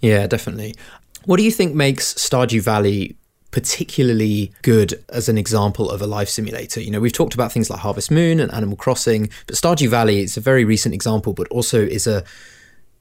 Yeah, 0.00 0.26
definitely. 0.26 0.74
What 1.26 1.36
do 1.36 1.42
you 1.42 1.50
think 1.52 1.74
makes 1.74 2.14
Stardew 2.14 2.62
Valley 2.62 3.16
particularly 3.50 4.52
good 4.62 5.04
as 5.08 5.28
an 5.28 5.38
example 5.38 5.90
of 5.90 6.02
a 6.02 6.06
life 6.06 6.28
simulator? 6.28 6.80
You 6.80 6.90
know, 6.90 7.00
we've 7.00 7.12
talked 7.12 7.34
about 7.34 7.52
things 7.52 7.70
like 7.70 7.80
Harvest 7.80 8.10
Moon 8.10 8.40
and 8.40 8.52
Animal 8.52 8.76
Crossing, 8.76 9.30
but 9.46 9.56
Stardew 9.56 9.88
Valley 9.88 10.20
is 10.20 10.36
a 10.36 10.40
very 10.40 10.64
recent 10.64 10.94
example, 10.94 11.32
but 11.32 11.48
also 11.48 11.80
is 11.80 12.06
a 12.06 12.24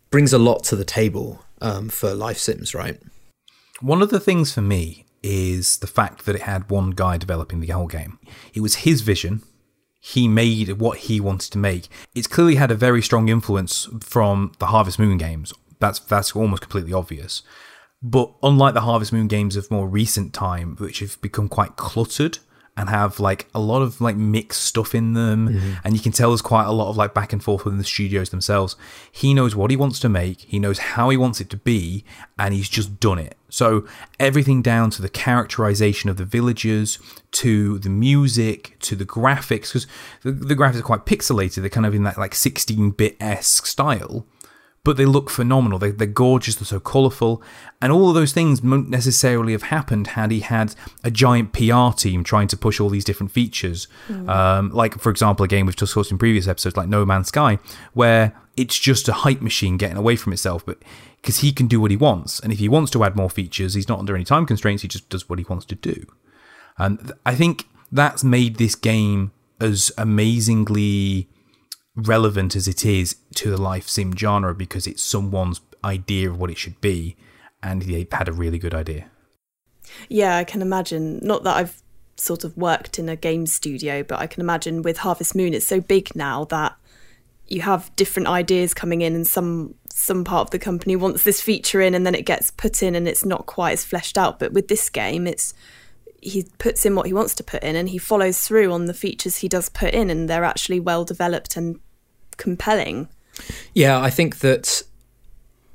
brings 0.10 0.34
a 0.34 0.39
lot 0.39 0.63
to 0.63 0.75
the 0.75 0.86
table 0.86 1.44
um, 1.62 1.89
for 1.89 2.13
life 2.13 2.38
sims, 2.38 2.74
right? 2.74 3.00
One 3.82 4.01
of 4.01 4.10
the 4.10 4.20
things 4.20 4.53
for 4.53 4.62
me 4.62 5.06
is 5.22 5.77
the 5.77 5.88
fact 5.88 6.25
that 6.25 6.36
it 6.36 6.44
had 6.44 6.70
one 6.70 6.91
guy 6.91 7.18
developing 7.18 7.60
the 7.60 7.68
whole 7.68 7.88
game. 7.88 8.20
It 8.53 8.62
was 8.62 8.77
his 8.77 9.01
vision. 9.01 9.44
He 10.00 10.27
made 10.27 10.79
what 10.79 11.00
he 11.00 11.20
wanted 11.20 11.51
to 11.51 11.58
make. 11.58 11.89
It's 12.15 12.27
clearly 12.27 12.56
had 12.56 12.72
a 12.72 12.75
very 12.75 13.01
strong 13.01 13.27
influence 13.27 13.88
from 14.01 14.53
the 14.60 14.68
Harvest 14.68 14.98
Moon 14.98 15.18
games. 15.18 15.53
That's 15.79 16.00
that's 16.00 16.36
almost 16.36 16.62
completely 16.62 16.94
obvious. 16.94 17.44
But 18.01 18.32
unlike 18.41 18.74
the 18.74 18.82
Harvest 18.82 19.12
Moon 19.12 19.27
games 19.27 19.56
of 19.56 19.70
more 19.70 19.88
recent 19.88 20.34
time, 20.34 20.75
which 20.77 21.00
have 21.00 21.20
become 21.22 21.50
quite 21.50 21.75
cluttered 21.75 22.39
and 22.77 22.88
have 22.88 23.20
like 23.20 23.48
a 23.53 23.60
lot 23.60 23.82
of 23.82 24.00
like 24.00 24.15
mixed 24.15 24.63
stuff 24.63 24.96
in 24.96 25.13
them, 25.13 25.50
mm-hmm. 25.50 25.74
and 25.84 25.94
you 25.96 26.00
can 26.00 26.13
tell 26.13 26.29
there's 26.29 26.41
quite 26.41 26.63
a 26.63 26.72
lot 26.72 26.89
of 26.89 26.96
like 26.96 27.13
back 27.13 27.34
and 27.34 27.44
forth 27.44 27.65
within 27.65 27.77
the 27.77 27.84
studios 27.84 28.29
themselves. 28.29 28.77
He 29.12 29.34
knows 29.34 29.53
what 29.53 29.70
he 29.70 29.75
wants 29.75 30.00
to 30.00 30.08
make, 30.08 30.41
he 30.41 30.60
knows 30.60 30.79
how 30.79 31.10
he 31.10 31.18
wants 31.18 31.41
it 31.41 31.50
to 31.50 31.58
be, 31.58 32.06
and 32.38 32.53
he's 32.53 32.70
just 32.70 33.01
done 33.01 33.20
it. 33.20 33.36
So 33.50 33.86
everything 34.18 34.62
down 34.62 34.91
to 34.91 35.01
the 35.01 35.10
characterization 35.10 36.10
of 36.10 36.15
the 36.15 36.24
villagers, 36.24 37.00
to 37.32 37.79
the 37.79 37.89
music, 37.89 38.77
to 38.79 38.96
the 38.96 39.06
graphics, 39.06 39.74
because 39.74 39.88
the, 40.24 40.32
the 40.32 40.56
graphics 40.56 40.79
are 40.79 40.84
quite 40.84 41.06
pixelated. 41.06 41.56
They're 41.56 41.70
kind 41.70 41.86
of 41.86 41.94
in 41.94 42.03
that 42.03 42.18
like 42.18 42.32
16-bit 42.32 43.18
esque 43.20 43.65
style 43.65 44.25
but 44.84 44.98
they 44.98 45.06
look 45.06 45.30
phenomenal. 45.30 45.78
They, 45.78 45.92
they're 45.92 46.08
gorgeous. 46.08 46.56
They're 46.56 46.66
so 46.66 46.80
colourful, 46.80 47.42
and 47.82 47.92
all 47.92 48.10
of 48.10 48.16
those 48.16 48.34
things 48.34 48.62
wouldn't 48.62 48.90
necessarily 48.90 49.52
have 49.52 49.64
happened 49.64 50.08
had 50.08 50.32
he 50.32 50.40
had 50.40 50.76
a 51.04 51.12
giant 51.12 51.54
PR 51.54 51.92
team 51.96 52.24
trying 52.24 52.48
to 52.48 52.58
push 52.58 52.80
all 52.80 52.90
these 52.90 53.04
different 53.04 53.32
features. 53.32 53.88
Um, 54.30 54.70
like, 54.72 55.00
for 55.00 55.10
example, 55.10 55.44
a 55.44 55.48
game 55.48 55.66
we've 55.66 55.76
discussed 55.76 56.12
in 56.12 56.18
previous 56.18 56.48
episodes, 56.48 56.78
like 56.78 56.88
No 56.88 57.06
Man's 57.06 57.28
Sky, 57.28 57.60
where 57.94 58.34
it's 58.56 58.78
just 58.78 59.08
a 59.08 59.14
hype 59.14 59.42
machine 59.42 59.78
getting 59.78 59.98
away 59.98 60.16
from 60.16 60.34
itself, 60.34 60.66
but 60.66 60.80
because 61.22 61.40
he 61.40 61.52
can 61.52 61.68
do 61.68 61.82
what 61.82 61.92
he 61.92 61.98
wants, 61.98 62.40
and 62.40 62.52
if 62.54 62.60
he 62.60 62.70
wants 62.70 62.92
to 62.92 63.04
add 63.04 63.16
more 63.16 63.30
features, 63.30 63.74
he's 63.74 63.90
not 63.90 64.00
under 64.00 64.16
any 64.16 64.24
time 64.24 64.46
constraints. 64.46 64.82
He 64.82 64.88
just 64.88 65.10
does 65.10 65.28
what 65.30 65.40
he 65.40 65.46
wants 65.48 65.66
to 65.66 65.76
do. 65.76 66.06
And 66.78 67.12
I 67.26 67.36
think 67.36 67.68
that's 67.92 68.24
made 68.24 68.56
this 68.56 68.76
game 68.76 69.32
as 69.60 69.92
amazingly 69.98 71.28
relevant 71.96 72.55
as 72.55 72.67
it 72.67 72.86
is 72.86 73.15
to 73.36 73.50
the 73.50 73.62
life 73.62 73.88
sim 73.88 74.15
genre 74.15 74.53
because 74.55 74.88
it's 74.88 75.03
someone's 75.03 75.62
idea 75.84 76.29
of 76.29 76.39
what 76.39 76.50
it 76.50 76.58
should 76.58 76.79
be, 76.81 77.15
and 77.63 77.84
they 77.84 78.08
had 78.12 78.27
a 78.27 78.34
really 78.34 78.60
good 78.60 78.74
idea. 78.74 79.05
Yeah, 80.08 80.38
I 80.38 80.43
can 80.43 80.62
imagine. 80.62 81.19
Not 81.22 81.43
that 81.43 81.58
I've 81.58 81.81
sort 82.15 82.43
of 82.43 82.55
worked 82.58 83.00
in 83.00 83.10
a 83.10 83.15
game 83.15 83.46
studio, 83.46 84.03
but 84.03 84.19
I 84.19 84.27
can 84.27 84.41
imagine 84.41 84.81
with 84.81 84.98
Harvest 84.98 85.36
Moon, 85.36 85.53
it's 85.53 85.67
so 85.67 85.79
big 85.79 86.15
now 86.15 86.46
that 86.46 86.75
you 87.48 87.62
have 87.62 87.96
different 87.96 88.27
ideas 88.27 88.74
coming 88.74 89.01
in, 89.01 89.15
and 89.15 89.25
some 89.25 89.75
some 89.91 90.24
part 90.24 90.48
of 90.48 90.51
the 90.51 90.60
company 90.60 90.96
wants 90.96 91.24
this 91.24 91.41
feature 91.41 91.81
in, 91.81 91.96
and 91.96 92.05
then 92.05 92.15
it 92.15 92.25
gets 92.25 92.51
put 92.51 92.84
in, 92.84 92.96
and 92.96 93.08
it's 93.08 93.25
not 93.25 93.46
quite 93.46 93.74
as 93.74 93.86
fleshed 93.86 94.17
out. 94.17 94.39
But 94.39 94.53
with 94.53 94.67
this 94.67 94.89
game, 94.89 95.25
it's 95.27 95.53
he 96.22 96.46
puts 96.58 96.86
in 96.86 96.96
what 96.96 97.06
he 97.06 97.14
wants 97.14 97.36
to 97.36 97.44
put 97.44 97.64
in, 97.64 97.76
and 97.76 97.90
he 97.90 97.98
follows 97.98 98.42
through 98.42 98.72
on 98.72 98.86
the 98.86 98.94
features 98.94 99.38
he 99.38 99.48
does 99.48 99.70
put 99.70 99.94
in, 99.94 100.10
and 100.10 100.30
they're 100.30 100.44
actually 100.44 100.80
well 100.80 101.04
developed 101.06 101.56
and 101.56 101.80
compelling. 102.38 103.08
Yeah, 103.74 104.00
I 104.00 104.10
think 104.10 104.40
that 104.40 104.84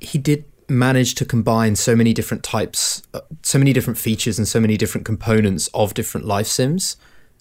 he 0.01 0.19
did 0.19 0.45
manage 0.69 1.15
to 1.17 1.25
combine 1.25 1.77
so 1.77 1.95
many 1.95 2.13
different 2.13 2.43
types, 2.43 3.03
uh, 3.13 3.21
so 3.43 3.59
many 3.59 3.73
different 3.73 3.99
features, 3.99 4.39
and 4.39 4.47
so 4.47 4.61
many 4.61 4.77
different 4.77 5.05
components 5.05 5.69
of 5.75 5.95
different 5.95 6.27
life 6.27 6.47
sims. 6.47 6.97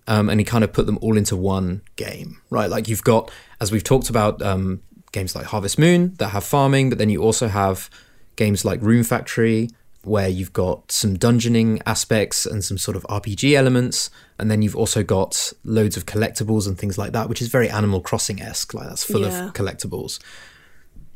Um, 0.06 0.30
and 0.30 0.38
he 0.40 0.44
kind 0.44 0.66
of 0.66 0.74
put 0.74 0.86
them 0.86 1.00
all 1.02 1.18
into 1.18 1.38
one 1.38 1.82
game, 1.96 2.42
right? 2.50 2.70
Like 2.70 2.90
you've 2.90 3.06
got, 3.06 3.32
as 3.62 3.72
we've 3.72 3.86
talked 3.86 4.10
about, 4.10 4.42
um, 4.42 4.82
games 5.14 5.34
like 5.34 5.46
Harvest 5.46 5.80
Moon 5.80 6.14
that 6.18 6.30
have 6.30 6.44
farming, 6.44 6.90
but 6.90 6.98
then 6.98 7.10
you 7.10 7.22
also 7.22 7.48
have 7.48 7.90
games 8.36 8.66
like 8.66 8.82
Rune 8.82 9.04
Factory 9.04 9.70
where 10.04 10.28
you've 10.28 10.54
got 10.54 10.92
some 10.92 11.18
dungeoning 11.18 11.82
aspects 11.86 12.46
and 12.46 12.64
some 12.64 12.78
sort 12.78 12.96
of 12.98 13.04
RPG 13.10 13.54
elements, 13.56 14.10
and 14.38 14.52
then 14.52 14.62
you've 14.62 14.76
also 14.76 15.04
got 15.04 15.54
loads 15.64 15.96
of 15.98 16.06
collectibles 16.06 16.68
and 16.68 16.78
things 16.78 16.98
like 16.98 17.14
that, 17.14 17.30
which 17.30 17.42
is 17.42 17.48
very 17.48 17.70
Animal 17.70 18.02
Crossing 18.02 18.42
esque. 18.42 18.74
Like 18.74 18.88
that's 18.90 19.04
full 19.04 19.22
Yeah. 19.22 19.48
of 19.48 19.54
collectibles. 19.54 20.20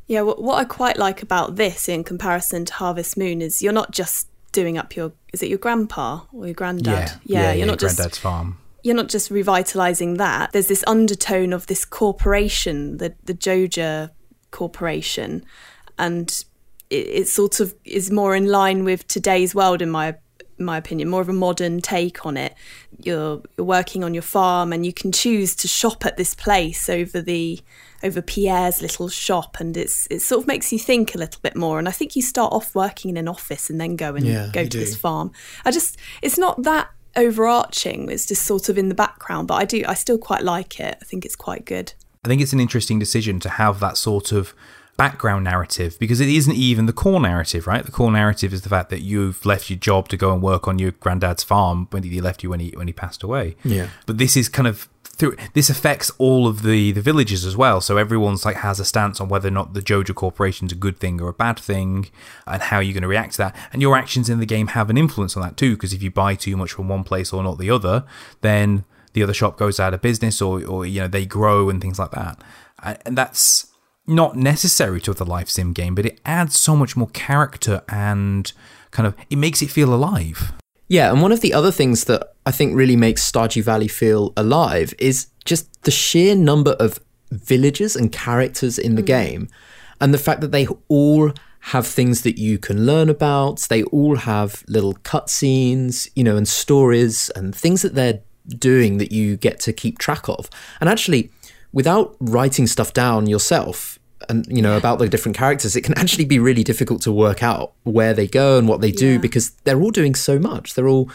Yeah, 0.07 0.21
what, 0.21 0.41
what 0.41 0.55
I 0.57 0.63
quite 0.63 0.97
like 0.97 1.21
about 1.21 1.57
this 1.57 1.89
in 1.89 2.05
comparison 2.05 2.63
to 2.65 2.73
Harvest 2.73 3.17
Moon 3.17 3.41
is 3.41 3.61
you're 3.61 3.73
not 3.73 3.91
just 3.91 4.29
doing 4.53 4.77
up 4.77 4.95
your 4.95 5.11
is 5.33 5.43
it 5.43 5.49
your 5.49 5.57
grandpa 5.59 6.21
or 6.31 6.45
your 6.45 6.53
granddad? 6.53 7.11
you're 7.25 7.65
not 7.67 7.77
just 7.79 7.97
Granddad's 7.97 8.17
farm. 8.17 8.57
you're 8.83 8.95
not 8.95 9.09
just 9.09 9.29
revitalizing 9.29 10.13
that. 10.15 10.53
There's 10.53 10.67
this 10.67 10.83
undertone 10.87 11.51
of 11.51 11.67
this 11.67 11.83
corporation, 11.83 12.97
the 12.97 13.13
the 13.25 13.33
Joja 13.33 14.11
corporation, 14.51 15.43
and 15.99 16.43
it, 16.89 17.07
it 17.07 17.27
sort 17.27 17.59
of 17.59 17.73
is 17.85 18.11
more 18.11 18.35
in 18.35 18.47
line 18.47 18.83
with 18.83 19.07
today's 19.07 19.53
world, 19.55 19.81
in 19.81 19.89
my 19.89 20.15
my 20.59 20.75
opinion, 20.77 21.07
more 21.07 21.21
of 21.21 21.29
a 21.29 21.33
modern 21.33 21.81
take 21.81 22.25
on 22.25 22.35
it. 22.35 22.55
You're 23.03 23.41
you're 23.57 23.65
working 23.65 24.03
on 24.03 24.13
your 24.13 24.23
farm, 24.23 24.73
and 24.73 24.85
you 24.85 24.91
can 24.93 25.11
choose 25.11 25.55
to 25.57 25.67
shop 25.67 26.05
at 26.05 26.17
this 26.17 26.33
place 26.33 26.89
over 26.89 27.21
the 27.21 27.59
over 28.03 28.21
Pierre's 28.21 28.81
little 28.81 29.07
shop, 29.07 29.57
and 29.59 29.77
it's 29.77 30.07
it 30.09 30.21
sort 30.21 30.41
of 30.43 30.47
makes 30.47 30.71
you 30.71 30.79
think 30.79 31.13
a 31.13 31.17
little 31.19 31.39
bit 31.41 31.55
more. 31.55 31.77
And 31.79 31.87
I 31.87 31.91
think 31.91 32.15
you 32.15 32.21
start 32.21 32.53
off 32.53 32.73
working 32.73 33.09
in 33.09 33.17
an 33.17 33.27
office 33.27 33.69
and 33.69 33.79
then 33.79 33.95
go 33.95 34.15
and 34.15 34.25
Yeah, 34.25 34.49
go 34.51 34.63
to 34.63 34.69
do. 34.69 34.79
this 34.79 34.95
farm. 34.95 35.31
I 35.63 35.71
just 35.71 35.97
it's 36.21 36.37
not 36.39 36.63
that 36.63 36.89
overarching. 37.15 38.09
It's 38.09 38.25
just 38.25 38.43
sort 38.43 38.69
of 38.69 38.77
in 38.77 38.89
the 38.89 38.95
background, 38.95 39.47
but 39.47 39.55
I 39.55 39.65
do 39.65 39.83
I 39.87 39.93
still 39.93 40.17
quite 40.17 40.43
like 40.43 40.79
it. 40.79 40.97
I 41.01 41.05
think 41.05 41.25
it's 41.25 41.35
quite 41.35 41.65
good. 41.65 41.93
I 42.25 42.27
think 42.27 42.41
it's 42.41 42.53
an 42.53 42.59
interesting 42.59 42.99
decision 42.99 43.39
to 43.41 43.49
have 43.49 43.79
that 43.79 43.95
sort 43.97 44.31
of 44.31 44.53
background 44.97 45.43
narrative 45.43 45.97
because 45.99 46.19
it 46.19 46.27
isn't 46.27 46.55
even 46.55 46.87
the 46.87 46.93
core 46.93 47.21
narrative, 47.21 47.67
right? 47.67 47.85
The 47.85 47.91
core 47.91 48.11
narrative 48.11 48.51
is 48.51 48.63
the 48.63 48.69
fact 48.69 48.89
that 48.89 49.01
you've 49.01 49.45
left 49.45 49.69
your 49.69 49.77
job 49.77 50.09
to 50.09 50.17
go 50.17 50.33
and 50.33 50.41
work 50.41 50.67
on 50.67 50.79
your 50.79 50.91
granddad's 50.91 51.43
farm 51.43 51.87
when 51.91 52.03
he 52.03 52.19
left 52.19 52.43
you 52.43 52.49
when 52.49 52.59
he 52.59 52.71
when 52.71 52.87
he 52.87 52.93
passed 52.93 53.23
away. 53.23 53.55
Yeah. 53.63 53.89
But 54.07 54.17
this 54.17 54.35
is 54.35 54.49
kind 54.49 54.67
of 54.67 54.89
through 55.03 55.35
this 55.53 55.69
affects 55.69 56.11
all 56.17 56.47
of 56.47 56.63
the 56.63 56.91
the 56.91 57.01
villages 57.01 57.45
as 57.45 57.55
well. 57.55 57.79
So 57.79 57.97
everyone's 57.97 58.43
like 58.43 58.57
has 58.57 58.79
a 58.79 58.85
stance 58.85 59.21
on 59.21 59.29
whether 59.29 59.47
or 59.47 59.51
not 59.51 59.73
the 59.73 59.81
Joja 59.81 60.15
Corporation's 60.15 60.71
a 60.71 60.75
good 60.75 60.97
thing 60.97 61.21
or 61.21 61.29
a 61.29 61.33
bad 61.33 61.59
thing, 61.59 62.09
and 62.45 62.61
how 62.61 62.79
you're 62.79 62.93
going 62.93 63.01
to 63.03 63.07
react 63.07 63.33
to 63.33 63.37
that. 63.39 63.55
And 63.71 63.81
your 63.81 63.95
actions 63.95 64.29
in 64.29 64.39
the 64.39 64.45
game 64.45 64.67
have 64.67 64.89
an 64.89 64.97
influence 64.97 65.37
on 65.37 65.43
that 65.43 65.57
too, 65.57 65.75
because 65.75 65.93
if 65.93 66.01
you 66.01 66.11
buy 66.11 66.35
too 66.35 66.57
much 66.57 66.71
from 66.71 66.87
one 66.87 67.03
place 67.03 67.31
or 67.31 67.43
not 67.43 67.59
the 67.59 67.69
other, 67.69 68.03
then 68.41 68.83
the 69.13 69.23
other 69.23 69.33
shop 69.33 69.57
goes 69.57 69.79
out 69.79 69.93
of 69.93 70.01
business, 70.01 70.41
or 70.41 70.63
or 70.65 70.85
you 70.85 71.01
know 71.01 71.07
they 71.07 71.25
grow 71.25 71.69
and 71.69 71.81
things 71.81 71.99
like 71.99 72.11
that. 72.11 72.41
And 72.83 72.97
and 73.05 73.17
that's 73.17 73.67
not 74.07 74.35
necessary 74.35 75.01
to 75.01 75.13
the 75.13 75.25
life 75.25 75.49
sim 75.49 75.73
game, 75.73 75.95
but 75.95 76.05
it 76.05 76.19
adds 76.25 76.59
so 76.59 76.75
much 76.75 76.95
more 76.95 77.09
character 77.09 77.81
and 77.89 78.51
kind 78.91 79.05
of 79.05 79.15
it 79.29 79.37
makes 79.37 79.61
it 79.61 79.69
feel 79.69 79.93
alive. 79.93 80.53
Yeah, 80.87 81.11
and 81.11 81.21
one 81.21 81.33
of 81.33 81.41
the 81.41 81.53
other 81.53 81.71
things 81.71 82.05
that 82.05 82.33
I 82.45 82.51
think 82.51 82.75
really 82.75 82.95
makes 82.95 83.29
Stardew 83.29 83.63
Valley 83.63 83.89
feel 83.89 84.31
alive 84.37 84.93
is 84.97 85.27
just 85.43 85.83
the 85.83 85.91
sheer 85.91 86.33
number 86.33 86.71
of 86.79 86.99
villagers 87.29 87.95
and 87.95 88.11
characters 88.11 88.79
in 88.79 88.95
the 88.95 89.03
mm. 89.03 89.07
game, 89.07 89.49
and 89.99 90.13
the 90.13 90.17
fact 90.17 90.39
that 90.41 90.51
they 90.51 90.67
all 90.87 91.33
have 91.59 91.85
things 91.85 92.21
that 92.21 92.37
you 92.37 92.57
can 92.57 92.85
learn 92.85 93.09
about. 93.09 93.59
They 93.69 93.83
all 93.83 94.15
have 94.15 94.63
little 94.67 94.93
cutscenes, 94.93 96.09
you 96.15 96.23
know, 96.23 96.37
and 96.37 96.47
stories 96.47 97.29
and 97.31 97.53
things 97.53 97.81
that 97.81 97.93
they're 97.93 98.21
doing 98.47 98.99
that 98.99 99.11
you 99.11 99.35
get 99.35 99.59
to 99.61 99.73
keep 99.73 99.97
track 99.97 100.29
of. 100.29 100.49
And 100.79 100.89
actually, 100.89 101.29
without 101.73 102.15
writing 102.21 102.67
stuff 102.67 102.93
down 102.93 103.27
yourself 103.27 103.96
and 104.29 104.45
you 104.47 104.61
know 104.61 104.75
about 104.77 104.99
the 104.99 105.07
different 105.07 105.37
characters 105.37 105.75
it 105.75 105.81
can 105.81 105.97
actually 105.97 106.25
be 106.25 106.39
really 106.39 106.63
difficult 106.63 107.01
to 107.01 107.11
work 107.11 107.43
out 107.43 107.73
where 107.83 108.13
they 108.13 108.27
go 108.27 108.57
and 108.57 108.67
what 108.67 108.81
they 108.81 108.91
do 108.91 109.13
Yeah. 109.13 109.17
because 109.19 109.51
they're 109.63 109.79
all 109.81 109.91
doing 109.91 110.15
so 110.15 110.39
much 110.39 110.73
they're 110.73 110.87
all 110.87 111.09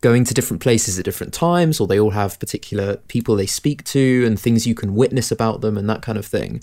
going 0.00 0.24
to 0.24 0.32
different 0.32 0.62
places 0.62 0.98
at 0.98 1.04
different 1.04 1.34
times 1.34 1.80
or 1.80 1.86
they 1.86 1.98
all 2.00 2.10
have 2.10 2.38
particular 2.38 2.96
people 3.08 3.34
they 3.36 3.46
speak 3.46 3.84
to 3.84 4.24
and 4.26 4.38
things 4.38 4.66
you 4.66 4.74
can 4.74 4.94
witness 4.94 5.30
about 5.30 5.60
them 5.60 5.76
and 5.76 5.88
that 5.90 6.02
kind 6.02 6.16
of 6.16 6.24
thing 6.24 6.62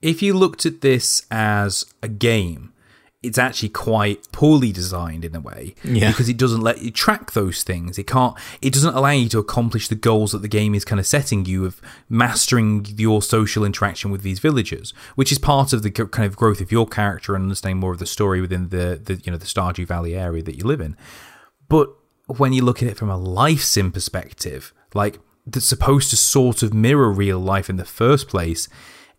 if 0.00 0.22
you 0.22 0.34
looked 0.34 0.66
at 0.66 0.80
this 0.80 1.24
as 1.30 1.86
a 2.02 2.08
game, 2.08 2.71
it's 3.22 3.38
actually 3.38 3.68
quite 3.68 4.30
poorly 4.32 4.72
designed 4.72 5.24
in 5.24 5.34
a 5.36 5.40
way 5.40 5.74
Yeah. 5.84 6.08
because 6.10 6.28
it 6.28 6.36
doesn't 6.36 6.60
let 6.60 6.82
you 6.82 6.90
track 6.90 7.32
those 7.32 7.62
things 7.62 7.98
it 7.98 8.06
can't 8.06 8.36
it 8.60 8.72
doesn't 8.72 8.94
allow 8.94 9.10
you 9.10 9.28
to 9.28 9.38
accomplish 9.38 9.88
the 9.88 9.94
goals 9.94 10.32
that 10.32 10.42
the 10.42 10.48
game 10.48 10.74
is 10.74 10.84
kind 10.84 10.98
of 10.98 11.06
setting 11.06 11.44
you 11.44 11.64
of 11.64 11.80
mastering 12.08 12.84
your 12.96 13.22
social 13.22 13.64
interaction 13.64 14.10
with 14.10 14.22
these 14.22 14.38
villagers 14.38 14.92
which 15.14 15.30
is 15.32 15.38
part 15.38 15.72
of 15.72 15.82
the 15.82 15.90
kind 15.90 16.26
of 16.26 16.36
growth 16.36 16.60
of 16.60 16.70
your 16.72 16.86
character 16.86 17.34
and 17.34 17.42
understanding 17.44 17.78
more 17.78 17.92
of 17.92 17.98
the 17.98 18.06
story 18.06 18.40
within 18.40 18.68
the, 18.70 19.00
the 19.02 19.14
you 19.24 19.30
know 19.32 19.38
the 19.38 19.46
stardew 19.46 19.86
valley 19.86 20.14
area 20.14 20.42
that 20.42 20.56
you 20.56 20.64
live 20.64 20.80
in 20.80 20.96
but 21.68 21.90
when 22.26 22.52
you 22.52 22.62
look 22.64 22.82
at 22.82 22.88
it 22.88 22.96
from 22.96 23.10
a 23.10 23.16
life 23.16 23.62
sim 23.62 23.90
perspective, 23.90 24.72
like 24.94 25.18
that's 25.46 25.66
supposed 25.66 26.08
to 26.10 26.16
sort 26.16 26.62
of 26.62 26.72
mirror 26.72 27.10
real 27.10 27.38
life 27.38 27.68
in 27.68 27.76
the 27.76 27.84
first 27.84 28.28
place, 28.28 28.68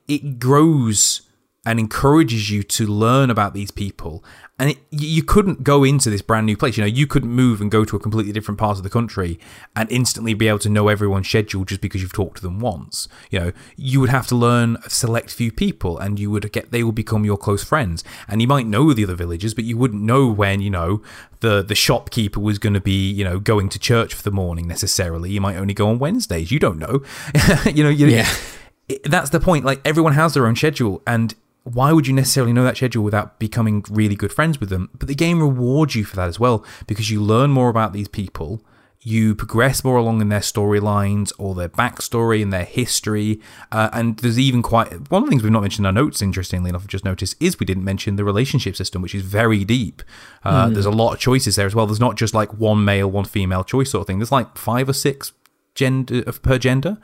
it 0.08 0.40
grows 0.40 1.23
and 1.66 1.80
encourages 1.80 2.50
you 2.50 2.62
to 2.64 2.86
learn 2.86 3.30
about 3.30 3.54
these 3.54 3.72
people. 3.72 4.24
And 4.60 4.72
it, 4.72 4.78
you 4.92 5.24
couldn't 5.24 5.64
go 5.64 5.84
into 5.84 6.10
this 6.10 6.22
brand 6.22 6.46
new 6.46 6.56
place. 6.56 6.78
You 6.78 6.84
know, 6.84 6.88
you 6.88 7.08
couldn't 7.08 7.32
move 7.32 7.60
and 7.60 7.72
go 7.72 7.84
to 7.86 7.96
a 7.96 8.00
completely 8.00 8.32
different 8.32 8.60
part 8.60 8.78
of 8.78 8.84
the 8.84 8.90
country 8.90 9.40
and 9.76 9.90
instantly 9.92 10.34
be 10.36 10.48
able 10.48 10.60
to 10.60 10.70
know 10.70 10.90
everyone's 10.90 11.28
schedule 11.28 11.66
just 11.66 11.82
because 11.82 12.02
you've 12.02 12.14
talked 12.14 12.38
to 12.38 12.44
them 12.44 12.60
once. 12.60 13.08
You 13.32 13.40
know, 13.40 13.52
you 13.78 14.00
would 14.00 14.10
have 14.10 14.28
to 14.28 14.36
learn 14.36 14.78
a 14.86 14.90
select 14.90 15.32
few 15.34 15.52
people 15.52 15.98
and 15.98 16.20
you 16.20 16.30
would 16.30 16.52
get, 16.52 16.72
they 16.72 16.84
will 16.84 16.92
become 16.92 17.26
your 17.26 17.38
close 17.38 17.64
friends. 17.64 18.04
And 18.28 18.42
you 18.42 18.48
might 18.48 18.68
know 18.68 18.94
the 18.94 19.06
other 19.06 19.16
villagers, 19.16 19.54
but 19.56 19.64
you 19.64 19.76
wouldn't 19.78 20.04
know 20.04 20.28
when, 20.28 20.62
you 20.62 20.70
know, 20.70 21.02
the, 21.40 21.64
the 21.64 21.76
shopkeeper 21.76 22.40
was 22.40 22.60
going 22.60 22.74
to 22.74 22.82
be, 22.82 23.10
you 23.12 23.24
know, 23.24 23.40
going 23.40 23.70
to 23.70 23.80
church 23.80 24.14
for 24.14 24.22
the 24.22 24.32
morning 24.32 24.68
necessarily. 24.68 25.32
You 25.32 25.42
might 25.42 25.56
only 25.58 25.74
go 25.74 25.90
on 25.90 25.98
Wednesdays. 25.98 26.52
You 26.52 26.60
don't 26.60 26.78
know. 26.78 27.02
you 27.74 27.84
know, 27.84 27.90
you, 27.90 28.08
Yeah. 28.08 28.30
it- 28.88 29.10
that's 29.10 29.32
the 29.32 29.40
point. 29.40 29.66
Like 29.66 29.82
everyone 29.84 30.14
has 30.14 30.36
their 30.36 30.46
own 30.46 30.56
schedule, 30.56 31.02
and 31.08 31.34
why 31.64 31.94
would 31.94 32.08
you 32.08 32.14
necessarily 32.14 32.54
know 32.54 32.64
that 32.64 32.78
schedule 32.78 33.04
without 33.04 33.40
becoming 33.40 33.84
really 33.90 34.16
good 34.16 34.34
friends 34.34 34.60
with 34.60 34.70
them? 34.70 34.90
But 34.98 35.08
the 35.08 35.16
game 35.16 35.40
rewards 35.40 35.96
you 35.96 36.04
for 36.04 36.16
that 36.18 36.28
as 36.28 36.40
well 36.40 36.66
because 36.88 37.10
you 37.10 37.22
learn 37.22 37.52
more 37.52 37.70
about 37.70 37.94
these 37.94 38.08
people. 38.08 38.62
You 39.06 39.36
progress 39.36 39.84
more 39.84 39.98
along 39.98 40.22
in 40.22 40.30
their 40.30 40.40
storylines 40.40 41.34
or 41.38 41.56
their 41.56 41.68
backstory 41.68 42.42
and 42.42 42.54
their 42.54 42.64
history. 42.64 43.42
Uh, 43.70 43.90
and 43.92 44.18
there's 44.20 44.40
even 44.40 44.62
quite 44.62 45.10
one 45.10 45.24
of 45.24 45.28
the 45.28 45.30
things 45.30 45.44
we've 45.44 45.52
not 45.52 45.62
mentioned 45.62 45.86
in 45.86 45.98
our 45.98 46.04
notes, 46.04 46.22
interestingly 46.22 46.70
enough, 46.70 46.84
I've 46.84 46.88
just 46.88 47.04
noticed, 47.04 47.36
is 47.42 47.60
we 47.60 47.66
didn't 47.66 47.84
mention 47.84 48.16
the 48.16 48.24
relationship 48.24 48.78
system, 48.78 49.02
which 49.02 49.16
is 49.16 49.24
very 49.24 49.66
deep. 49.66 50.04
Uh, 50.44 50.70
There's 50.70 50.86
a 50.86 50.92
lot 50.92 51.14
of 51.14 51.20
choices 51.20 51.58
there 51.58 51.68
as 51.68 51.76
well. 51.76 51.86
There's 51.86 52.00
not 52.00 52.16
just 52.16 52.34
like 52.34 52.54
one 52.54 52.86
male, 52.86 53.12
one 53.12 53.26
female 53.26 53.66
choice 53.66 53.92
sort 53.92 54.02
of 54.02 54.08
thing. 54.08 54.20
There's 54.20 54.32
like 54.32 54.58
five 54.58 54.88
or 54.88 54.94
six 54.94 55.34
gender 55.76 56.24
per 56.24 56.58
gender 56.58 56.98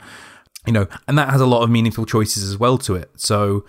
you 0.66 0.72
know, 0.72 0.86
and 1.08 1.16
that 1.18 1.30
has 1.30 1.40
a 1.40 1.46
lot 1.46 1.62
of 1.62 1.70
meaningful 1.70 2.04
choices 2.04 2.44
as 2.44 2.58
well 2.58 2.76
to 2.76 2.94
it. 2.94 3.10
So 3.16 3.64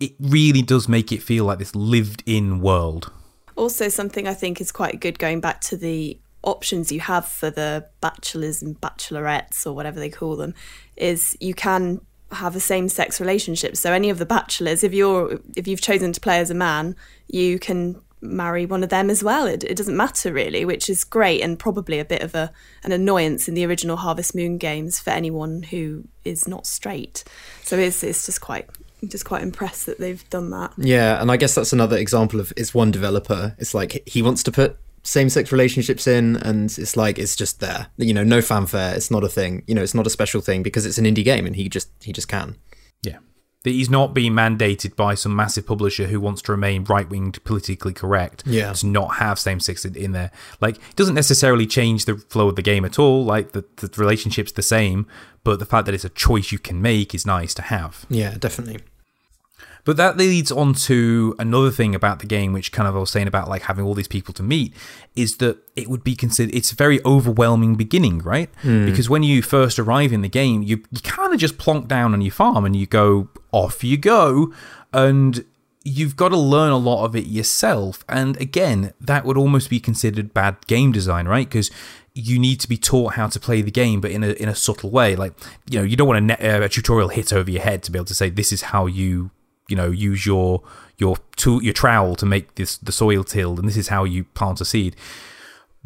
it 0.00 0.12
really 0.18 0.62
does 0.62 0.88
make 0.88 1.12
it 1.12 1.22
feel 1.22 1.44
like 1.44 1.58
this 1.58 1.74
lived 1.74 2.22
in 2.26 2.60
world. 2.60 3.12
Also, 3.56 3.88
something 3.88 4.26
I 4.26 4.34
think 4.34 4.60
is 4.60 4.72
quite 4.72 5.00
good 5.00 5.18
going 5.18 5.40
back 5.40 5.60
to 5.62 5.76
the 5.76 6.18
options 6.42 6.92
you 6.92 7.00
have 7.00 7.26
for 7.26 7.50
the 7.50 7.86
bachelors 8.00 8.62
and 8.62 8.80
bachelorettes 8.80 9.66
or 9.66 9.72
whatever 9.72 9.98
they 9.98 10.10
call 10.10 10.36
them 10.36 10.54
is 10.96 11.36
you 11.40 11.54
can 11.54 12.00
have 12.32 12.56
a 12.56 12.60
same-sex 12.60 13.20
relationship. 13.20 13.76
So 13.76 13.92
any 13.92 14.10
of 14.10 14.18
the 14.18 14.26
bachelors, 14.26 14.82
if 14.82 14.92
you're 14.92 15.40
if 15.56 15.66
you've 15.68 15.80
chosen 15.80 16.12
to 16.12 16.20
play 16.20 16.38
as 16.38 16.50
a 16.50 16.54
man, 16.54 16.96
you 17.28 17.58
can 17.58 18.00
marry 18.20 18.66
one 18.66 18.82
of 18.82 18.88
them 18.88 19.10
as 19.10 19.22
well. 19.22 19.46
It, 19.46 19.62
it 19.64 19.76
doesn't 19.76 19.96
matter 19.96 20.32
really, 20.32 20.64
which 20.64 20.88
is 20.88 21.04
great 21.04 21.42
and 21.42 21.58
probably 21.58 21.98
a 21.98 22.04
bit 22.04 22.22
of 22.22 22.34
a 22.34 22.50
an 22.82 22.92
annoyance 22.92 23.48
in 23.48 23.54
the 23.54 23.64
original 23.64 23.96
Harvest 23.96 24.34
Moon 24.34 24.58
games 24.58 24.98
for 24.98 25.10
anyone 25.10 25.62
who 25.64 26.04
is 26.24 26.48
not 26.48 26.66
straight. 26.66 27.24
So 27.62 27.78
it's 27.78 28.02
it's 28.02 28.26
just 28.26 28.40
quite 28.40 28.68
I'm 29.04 29.10
just 29.10 29.26
quite 29.26 29.42
impressed 29.42 29.84
that 29.84 29.98
they've 29.98 30.26
done 30.30 30.48
that. 30.50 30.72
Yeah, 30.78 31.20
and 31.20 31.30
I 31.30 31.36
guess 31.36 31.54
that's 31.54 31.74
another 31.74 31.98
example 31.98 32.40
of 32.40 32.54
it's 32.56 32.72
one 32.72 32.90
developer. 32.90 33.54
It's 33.58 33.74
like 33.74 34.02
he 34.08 34.22
wants 34.22 34.42
to 34.44 34.50
put 34.50 34.78
same-sex 35.02 35.52
relationships 35.52 36.06
in, 36.06 36.36
and 36.38 36.72
it's 36.78 36.96
like 36.96 37.18
it's 37.18 37.36
just 37.36 37.60
there. 37.60 37.88
You 37.98 38.14
know, 38.14 38.24
no 38.24 38.40
fanfare. 38.40 38.94
It's 38.94 39.10
not 39.10 39.22
a 39.22 39.28
thing. 39.28 39.62
You 39.66 39.74
know, 39.74 39.82
it's 39.82 39.94
not 39.94 40.06
a 40.06 40.10
special 40.10 40.40
thing 40.40 40.62
because 40.62 40.86
it's 40.86 40.96
an 40.96 41.04
indie 41.04 41.22
game, 41.22 41.44
and 41.44 41.54
he 41.54 41.68
just 41.68 41.90
he 42.00 42.14
just 42.14 42.28
can. 42.28 42.56
Yeah. 43.02 43.18
That 43.64 43.72
he's 43.72 43.90
not 43.90 44.14
being 44.14 44.32
mandated 44.32 44.96
by 44.96 45.14
some 45.14 45.36
massive 45.36 45.66
publisher 45.66 46.06
who 46.06 46.18
wants 46.18 46.40
to 46.42 46.52
remain 46.52 46.84
right 46.84 47.06
winged, 47.06 47.44
politically 47.44 47.92
correct. 47.92 48.42
Yeah. 48.46 48.72
To 48.72 48.86
not 48.86 49.16
have 49.16 49.38
same 49.38 49.60
sex 49.60 49.84
in 49.84 49.94
in 49.96 50.12
there. 50.12 50.30
Like, 50.62 50.76
it 50.76 50.96
doesn't 50.96 51.14
necessarily 51.14 51.66
change 51.66 52.06
the 52.06 52.16
flow 52.16 52.48
of 52.48 52.56
the 52.56 52.62
game 52.62 52.86
at 52.86 52.98
all. 52.98 53.22
Like, 53.22 53.52
the, 53.52 53.66
the 53.76 53.90
relationship's 53.98 54.52
the 54.52 54.62
same, 54.62 55.06
but 55.44 55.58
the 55.58 55.66
fact 55.66 55.84
that 55.84 55.94
it's 55.94 56.06
a 56.06 56.10
choice 56.10 56.52
you 56.52 56.58
can 56.58 56.80
make 56.80 57.14
is 57.14 57.26
nice 57.26 57.52
to 57.52 57.62
have. 57.62 58.06
Yeah, 58.08 58.36
definitely. 58.38 58.80
But 59.84 59.96
that 59.98 60.16
leads 60.16 60.50
on 60.50 60.72
to 60.74 61.34
another 61.38 61.70
thing 61.70 61.94
about 61.94 62.20
the 62.20 62.26
game, 62.26 62.52
which 62.52 62.72
kind 62.72 62.88
of 62.88 62.96
I 62.96 63.00
was 63.00 63.10
saying 63.10 63.26
about 63.26 63.48
like 63.48 63.62
having 63.62 63.84
all 63.84 63.94
these 63.94 64.08
people 64.08 64.32
to 64.34 64.42
meet, 64.42 64.72
is 65.14 65.36
that 65.38 65.58
it 65.76 65.88
would 65.88 66.02
be 66.02 66.16
considered 66.16 66.54
it's 66.54 66.72
a 66.72 66.74
very 66.74 67.04
overwhelming 67.04 67.74
beginning, 67.74 68.18
right? 68.20 68.48
Because 68.86 69.10
when 69.10 69.22
you 69.22 69.42
first 69.42 69.78
arrive 69.78 70.12
in 70.12 70.22
the 70.22 70.28
game, 70.28 70.62
you 70.62 70.82
you 70.90 71.00
kind 71.02 71.34
of 71.34 71.38
just 71.40 71.58
plonk 71.58 71.86
down 71.86 72.14
on 72.14 72.22
your 72.22 72.32
farm 72.32 72.64
and 72.64 72.74
you 72.74 72.86
go 72.86 73.28
off 73.52 73.84
you 73.84 73.96
go, 73.98 74.52
and 74.92 75.44
you've 75.84 76.16
got 76.16 76.30
to 76.30 76.38
learn 76.38 76.72
a 76.72 76.78
lot 76.78 77.04
of 77.04 77.14
it 77.14 77.26
yourself. 77.26 78.04
And 78.08 78.40
again, 78.40 78.94
that 79.00 79.26
would 79.26 79.36
almost 79.36 79.68
be 79.68 79.80
considered 79.80 80.32
bad 80.32 80.66
game 80.66 80.92
design, 80.92 81.28
right? 81.28 81.46
Because 81.46 81.70
you 82.14 82.38
need 82.38 82.58
to 82.60 82.68
be 82.68 82.78
taught 82.78 83.14
how 83.14 83.26
to 83.26 83.38
play 83.38 83.60
the 83.60 83.70
game, 83.70 84.00
but 84.00 84.10
in 84.10 84.24
a 84.24 84.30
in 84.32 84.48
a 84.48 84.54
subtle 84.54 84.90
way. 84.90 85.14
Like 85.14 85.34
you 85.68 85.78
know, 85.78 85.84
you 85.84 85.96
don't 85.96 86.08
want 86.08 86.18
a, 86.18 86.22
net, 86.22 86.42
uh, 86.42 86.64
a 86.64 86.68
tutorial 86.70 87.08
hit 87.08 87.32
over 87.34 87.50
your 87.50 87.62
head 87.62 87.82
to 87.82 87.90
be 87.90 87.98
able 87.98 88.06
to 88.06 88.14
say 88.14 88.30
this 88.30 88.50
is 88.50 88.62
how 88.62 88.86
you 88.86 89.30
you 89.68 89.76
know 89.76 89.90
use 89.90 90.26
your 90.26 90.62
your 90.96 91.16
tool 91.36 91.62
your 91.62 91.72
trowel 91.72 92.14
to 92.16 92.26
make 92.26 92.54
this 92.54 92.76
the 92.76 92.92
soil 92.92 93.24
tilled, 93.24 93.58
and 93.58 93.68
this 93.68 93.76
is 93.76 93.88
how 93.88 94.04
you 94.04 94.24
plant 94.24 94.60
a 94.60 94.64
seed. 94.64 94.96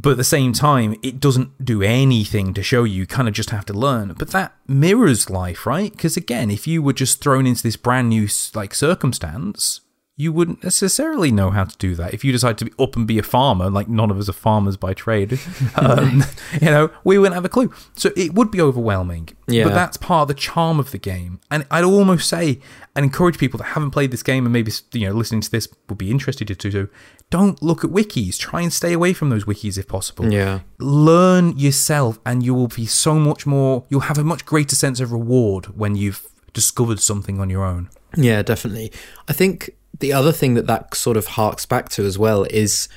But 0.00 0.10
at 0.10 0.16
the 0.16 0.24
same 0.24 0.52
time, 0.52 0.94
it 1.02 1.18
doesn't 1.18 1.64
do 1.64 1.82
anything 1.82 2.54
to 2.54 2.62
show 2.62 2.84
you. 2.84 3.00
You 3.00 3.06
kind 3.06 3.26
of 3.26 3.34
just 3.34 3.50
have 3.50 3.66
to 3.66 3.72
learn. 3.72 4.14
But 4.16 4.30
that 4.30 4.54
mirrors 4.68 5.28
life, 5.28 5.66
right? 5.66 5.90
Because 5.90 6.16
again, 6.16 6.52
if 6.52 6.68
you 6.68 6.82
were 6.82 6.92
just 6.92 7.20
thrown 7.20 7.48
into 7.48 7.64
this 7.64 7.76
brand 7.76 8.08
new 8.08 8.28
like 8.54 8.74
circumstance, 8.74 9.80
you 10.20 10.32
wouldn't 10.32 10.64
necessarily 10.64 11.30
know 11.30 11.50
how 11.50 11.62
to 11.62 11.76
do 11.78 11.94
that. 11.94 12.12
If 12.12 12.24
you 12.24 12.32
decide 12.32 12.58
to 12.58 12.64
be 12.64 12.72
up 12.76 12.96
and 12.96 13.06
be 13.06 13.20
a 13.20 13.22
farmer, 13.22 13.70
like 13.70 13.88
none 13.88 14.10
of 14.10 14.18
us 14.18 14.28
are 14.28 14.32
farmers 14.32 14.76
by 14.76 14.92
trade, 14.92 15.38
um, 15.76 16.24
you 16.60 16.66
know, 16.66 16.90
we 17.04 17.16
wouldn't 17.18 17.36
have 17.36 17.44
a 17.44 17.48
clue. 17.48 17.72
So 17.94 18.10
it 18.16 18.34
would 18.34 18.50
be 18.50 18.60
overwhelming. 18.60 19.28
Yeah. 19.46 19.62
But 19.64 19.74
that's 19.74 19.96
part 19.96 20.22
of 20.22 20.28
the 20.28 20.34
charm 20.34 20.80
of 20.80 20.90
the 20.90 20.98
game. 20.98 21.38
And 21.52 21.66
I'd 21.70 21.84
almost 21.84 22.28
say 22.28 22.58
and 22.96 23.04
encourage 23.04 23.38
people 23.38 23.58
that 23.58 23.64
haven't 23.64 23.92
played 23.92 24.10
this 24.10 24.24
game 24.24 24.44
and 24.44 24.52
maybe 24.52 24.72
you 24.92 25.08
know 25.08 25.14
listening 25.14 25.40
to 25.42 25.50
this 25.50 25.68
would 25.88 25.98
be 25.98 26.10
interested 26.10 26.48
to 26.48 26.70
do. 26.70 26.88
Don't 27.30 27.62
look 27.62 27.84
at 27.84 27.90
wikis. 27.90 28.36
Try 28.38 28.62
and 28.62 28.72
stay 28.72 28.92
away 28.92 29.12
from 29.12 29.30
those 29.30 29.44
wikis 29.44 29.78
if 29.78 29.86
possible 29.86 30.32
Yeah. 30.32 30.60
learn 30.80 31.56
yourself 31.56 32.18
and 32.26 32.42
you 32.42 32.54
will 32.54 32.68
be 32.68 32.86
so 32.86 33.14
much 33.14 33.46
more 33.46 33.84
you'll 33.88 34.00
have 34.00 34.18
a 34.18 34.24
much 34.24 34.44
greater 34.44 34.74
sense 34.74 34.98
of 34.98 35.12
reward 35.12 35.66
when 35.78 35.94
you've 35.94 36.26
discovered 36.52 36.98
something 36.98 37.38
on 37.38 37.48
your 37.50 37.64
own 37.64 37.88
Yeah, 38.16 38.42
definitely. 38.42 38.90
I 39.28 39.32
think 39.32 39.70
the 40.00 40.12
other 40.12 40.32
thing 40.32 40.54
that 40.54 40.66
that 40.66 40.94
sort 40.94 41.16
of 41.16 41.26
harks 41.26 41.66
back 41.66 41.88
to 41.90 42.04
as 42.04 42.18
well 42.18 42.44
is 42.50 42.88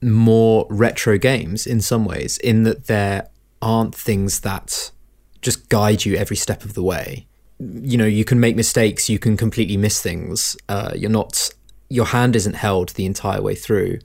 more 0.00 0.66
retro 0.70 1.18
games 1.18 1.66
in 1.66 1.80
some 1.80 2.04
ways, 2.04 2.38
in 2.38 2.62
that 2.62 2.86
there 2.86 3.28
aren't 3.60 3.94
things 3.94 4.40
that 4.40 4.90
just 5.42 5.68
guide 5.68 6.04
you 6.04 6.16
every 6.16 6.36
step 6.36 6.64
of 6.64 6.74
the 6.74 6.82
way. 6.82 7.26
You 7.58 7.96
know, 7.98 8.06
you 8.06 8.24
can 8.24 8.38
make 8.38 8.56
mistakes, 8.56 9.08
you 9.08 9.18
can 9.18 9.36
completely 9.36 9.76
miss 9.76 10.00
things. 10.00 10.56
Uh, 10.68 10.92
you're 10.94 11.10
not, 11.10 11.50
your 11.88 12.06
hand 12.06 12.36
isn't 12.36 12.54
held 12.54 12.90
the 12.90 13.06
entire 13.06 13.42
way 13.42 13.54
through. 13.54 13.98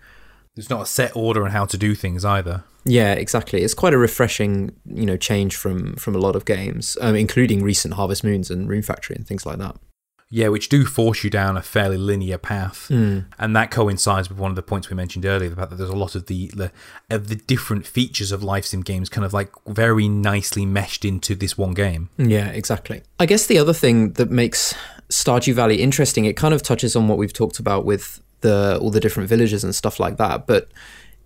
there's 0.55 0.69
not 0.69 0.81
a 0.81 0.85
set 0.85 1.15
order 1.15 1.45
on 1.45 1.51
how 1.51 1.65
to 1.65 1.77
do 1.77 1.95
things 1.95 2.25
either 2.25 2.63
Yeah, 2.85 3.13
exactly. 3.13 3.63
It's 3.63 3.73
quite 3.73 3.93
a 3.93 3.97
refreshing, 3.97 4.75
you 4.85 5.05
know, 5.05 5.17
change 5.17 5.55
from 5.55 5.95
from 5.95 6.15
a 6.15 6.19
lot 6.19 6.35
of 6.35 6.45
games, 6.45 6.97
um, 7.01 7.15
including 7.15 7.63
recent 7.63 7.93
Harvest 7.93 8.23
Moons 8.23 8.51
and 8.51 8.67
Rune 8.67 8.81
Factory 8.81 9.15
and 9.15 9.25
things 9.25 9.45
like 9.45 9.57
that. 9.59 9.77
Yeah 10.33 10.47
which 10.47 10.67
do 10.67 10.83
force 10.83 11.23
you 11.23 11.29
down 11.29 11.55
a 11.55 11.61
fairly 11.61 11.97
linear 11.97 12.37
path 12.37 12.87
hmm. 12.87 13.19
and 13.37 13.55
that 13.55 13.69
coincides 13.69 14.29
with 14.29 14.37
one 14.37 14.49
of 14.49 14.55
the 14.55 14.63
points 14.63 14.89
we 14.89 14.95
mentioned 14.95 15.25
earlier 15.25 15.49
fact 15.55 15.69
that 15.69 15.75
there's 15.75 15.89
a 15.89 15.95
lot 15.95 16.15
of 16.15 16.25
the, 16.25 16.47
the 16.55 16.71
of 17.09 17.27
the 17.27 17.35
different 17.35 17.85
features 17.85 18.31
of 18.31 18.41
life 18.43 18.65
sim 18.65 18.81
games 18.81 19.09
kind 19.09 19.23
of 19.23 19.33
like 19.33 19.51
very 19.67 20.09
nicely 20.09 20.65
meshed 20.65 21.05
into 21.05 21.35
this 21.35 21.57
one 21.57 21.73
game 21.73 22.09
Yeah, 22.17 22.47
exactly. 22.47 23.03
I 23.19 23.25
guess 23.25 23.47
the 23.47 23.57
other 23.57 23.73
thing 23.73 24.13
that 24.13 24.29
makes 24.29 24.73
Stardew 25.09 25.53
Valley 25.53 25.81
interesting, 25.81 26.25
it 26.25 26.35
kind 26.35 26.53
of 26.53 26.63
touches 26.63 26.95
on 26.95 27.07
what 27.07 27.17
we've 27.17 27.33
talked 27.33 27.59
about 27.59 27.85
with 27.85 28.21
the 28.41 28.77
all 28.81 28.89
the 28.89 28.99
different 28.99 29.29
villages 29.29 29.63
and 29.63 29.73
stuff 29.73 29.99
like 29.99 30.17
that, 30.17 30.47
but 30.47 30.69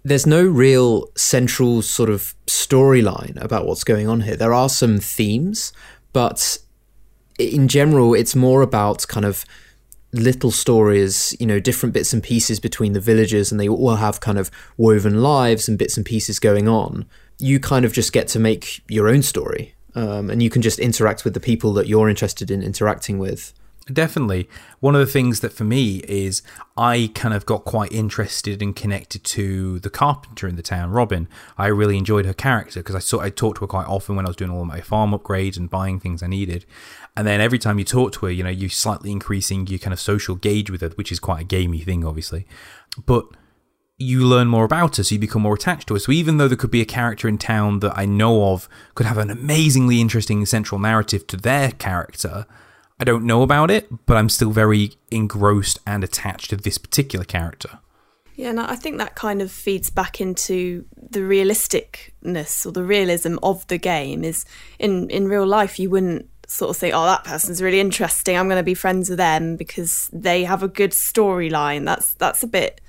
there's 0.04 0.26
no 0.26 0.46
real 0.46 1.08
central 1.16 1.82
sort 1.82 2.10
of 2.10 2.36
storyline 2.46 3.42
about 3.42 3.66
what's 3.66 3.84
going 3.84 4.08
on 4.08 4.22
here. 4.22 4.36
There 4.36 4.54
are 4.54 4.70
some 4.70 5.00
themes, 5.00 5.74
but 6.14 6.58
in 7.38 7.68
general, 7.68 8.14
it's 8.14 8.36
more 8.36 8.62
about 8.62 9.08
kind 9.08 9.26
of 9.26 9.46
little 10.14 10.52
stories, 10.52 11.36
you 11.40 11.46
know, 11.46 11.60
different 11.60 11.94
bits 11.94 12.14
and 12.14 12.24
pieces 12.24 12.60
between 12.60 12.94
the 12.94 13.00
villagers, 13.00 13.52
and 13.52 13.60
they 13.60 13.68
all 13.68 13.96
have 13.96 14.20
kind 14.20 14.38
of 14.38 14.50
woven 14.78 15.22
lives 15.22 15.68
and 15.68 15.78
bits 15.78 15.98
and 15.98 16.06
pieces 16.06 16.40
going 16.40 16.68
on. 16.68 17.06
You 17.40 17.60
kind 17.60 17.86
of 17.86 17.94
just 17.94 18.14
get 18.14 18.28
to 18.30 18.40
make 18.40 18.82
your 18.88 19.08
own 19.08 19.22
story, 19.22 19.76
um, 19.96 20.30
and 20.30 20.42
you 20.42 20.50
can 20.50 20.62
just 20.62 20.80
interact 20.80 21.24
with 21.24 21.34
the 21.34 21.40
people 21.40 21.74
that 21.74 21.88
you're 21.88 22.10
interested 22.10 22.50
in 22.50 22.64
interacting 22.64 23.20
with. 23.20 23.54
Definitely. 23.92 24.50
One 24.82 24.96
of 24.96 25.00
the 25.00 25.12
things 25.12 25.40
that 25.40 25.54
for 25.54 25.64
me 25.64 25.98
is 26.08 26.42
I 26.76 27.10
kind 27.16 27.34
of 27.34 27.46
got 27.46 27.64
quite 27.64 27.92
interested 27.92 28.62
and 28.62 28.76
connected 28.76 29.24
to 29.24 29.80
the 29.80 29.90
carpenter 29.90 30.48
in 30.48 30.58
the 30.58 30.62
town, 30.62 30.92
Robin. 30.92 31.30
I 31.58 31.68
really 31.68 31.98
enjoyed 31.98 32.26
her 32.26 32.34
character 32.34 32.82
because 32.82 32.96
I 32.96 33.00
saw 33.00 33.22
I 33.22 33.30
talked 33.30 33.58
to 33.58 33.62
her 33.62 33.68
quite 33.68 33.88
often 33.88 34.18
when 34.18 34.26
I 34.26 34.30
was 34.30 34.36
doing 34.36 34.52
all 34.52 34.66
my 34.66 34.82
farm 34.82 35.12
upgrades 35.12 35.56
and 35.56 35.70
buying 35.70 36.00
things 36.00 36.22
I 36.22 36.28
needed. 36.28 36.66
And 37.18 37.26
then 37.26 37.42
every 37.42 37.58
time 37.58 37.80
you 37.80 37.84
talk 37.84 38.14
to 38.14 38.28
her, 38.28 38.32
you 38.32 38.44
know, 38.44 38.52
you're 38.52 38.70
slightly 38.70 39.12
increasing 39.12 39.66
your 39.66 39.80
kind 39.80 39.92
of 39.92 40.00
social 40.00 40.36
gauge 40.36 40.70
with 40.70 40.82
her, 40.82 40.90
which 40.90 41.12
is 41.12 41.20
quite 41.20 41.42
a 41.42 41.44
gamey 41.44 41.80
thing, 41.80 42.06
obviously. 42.06 42.46
But 43.08 43.26
you 43.98 44.24
learn 44.24 44.48
more 44.48 44.64
about 44.64 44.98
her, 44.98 45.04
so 45.04 45.16
you 45.16 45.20
become 45.20 45.42
more 45.42 45.56
attached 45.56 45.88
to 45.88 45.96
her. 45.96 46.00
So 46.00 46.12
even 46.12 46.38
though 46.38 46.48
there 46.48 46.56
could 46.56 46.70
be 46.70 46.80
a 46.80 46.86
character 46.86 47.28
in 47.28 47.40
town 47.40 47.80
that 47.80 47.98
I 47.98 48.06
know 48.06 48.54
of 48.54 48.70
could 48.94 49.08
have 49.08 49.18
an 49.18 49.32
amazingly 49.32 50.00
interesting 50.00 50.46
central 50.46 50.80
narrative 50.80 51.26
to 51.28 51.38
their 51.38 51.72
character, 51.72 52.46
I 53.00 53.04
don't 53.04 53.26
know 53.26 53.42
about 53.42 53.72
it, 53.72 54.06
but 54.06 54.16
I'm 54.16 54.30
still 54.30 54.52
very 54.52 54.92
engrossed 55.10 55.80
and 55.88 56.04
attached 56.04 56.52
to 56.52 56.56
this 56.56 56.78
particular 56.78 57.26
character. 57.26 57.80
Yeah, 58.36 58.52
and 58.52 58.60
I 58.60 58.76
think 58.76 59.00
that 59.00 59.16
kind 59.16 59.42
of 59.42 59.52
feeds 59.52 59.90
back 59.90 60.22
into 60.22 60.86
the 60.96 61.22
realisticness 61.22 62.64
or 62.68 62.72
the 62.72 62.84
realism 62.84 63.38
of 63.42 63.66
the 63.66 63.80
game. 63.80 64.24
Is 64.24 64.46
in 64.78 65.10
in 65.10 65.28
real 65.28 65.48
life 65.48 65.80
you 65.80 65.90
wouldn't 65.90 66.30
sort 66.48 66.72
of 66.72 66.76
say, 66.76 66.92
"Oh, 66.92 67.06
that 67.06 67.24
person's 67.24 67.62
really 67.62 67.80
interesting. 67.80 68.36
I'm 68.38 68.48
going 68.48 68.60
to 68.60 68.64
be 68.64 68.74
friends 68.74 69.10
with 69.10 69.18
them 69.18 69.56
because 69.56 70.10
they 70.12 70.44
have 70.46 70.64
a 70.64 70.68
good 70.68 70.92
storyline." 70.92 71.86
That's 71.86 72.14
that's 72.16 72.42
a 72.44 72.48
bit, 72.48 72.82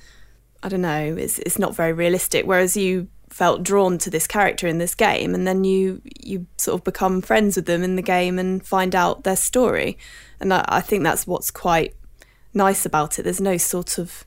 I 0.63 0.69
don't 0.69 0.81
know. 0.81 1.17
It's 1.19 1.39
it's 1.41 1.59
not 1.59 1.77
very 1.77 1.93
realistic. 1.93 2.47
Whereas 2.47 2.77
you 2.77 3.09
felt 3.31 3.63
drawn 3.63 3.99
to 3.99 4.09
this 4.11 4.27
character 4.27 4.67
in 4.67 4.79
this 4.79 4.95
game 4.95 5.35
and 5.35 5.47
then 5.47 5.63
you 5.63 6.01
you 6.19 6.47
sort 6.57 6.81
of 6.81 6.83
become 6.83 7.21
friends 7.21 7.57
with 7.57 7.67
them 7.67 7.83
in 7.83 7.95
the 7.95 8.03
game 8.03 8.39
and 8.39 8.67
find 8.67 8.95
out 8.97 9.23
their 9.23 9.37
story 9.37 9.99
and 10.41 10.53
I, 10.53 10.65
I 10.67 10.81
think 10.81 11.05
that's 11.05 11.27
what's 11.27 11.51
quite 11.51 11.95
nice 12.55 12.87
about 12.87 13.19
it 13.19 13.25
there's 13.25 13.41
no 13.41 13.59
sort 13.59 13.99
of 13.99 14.25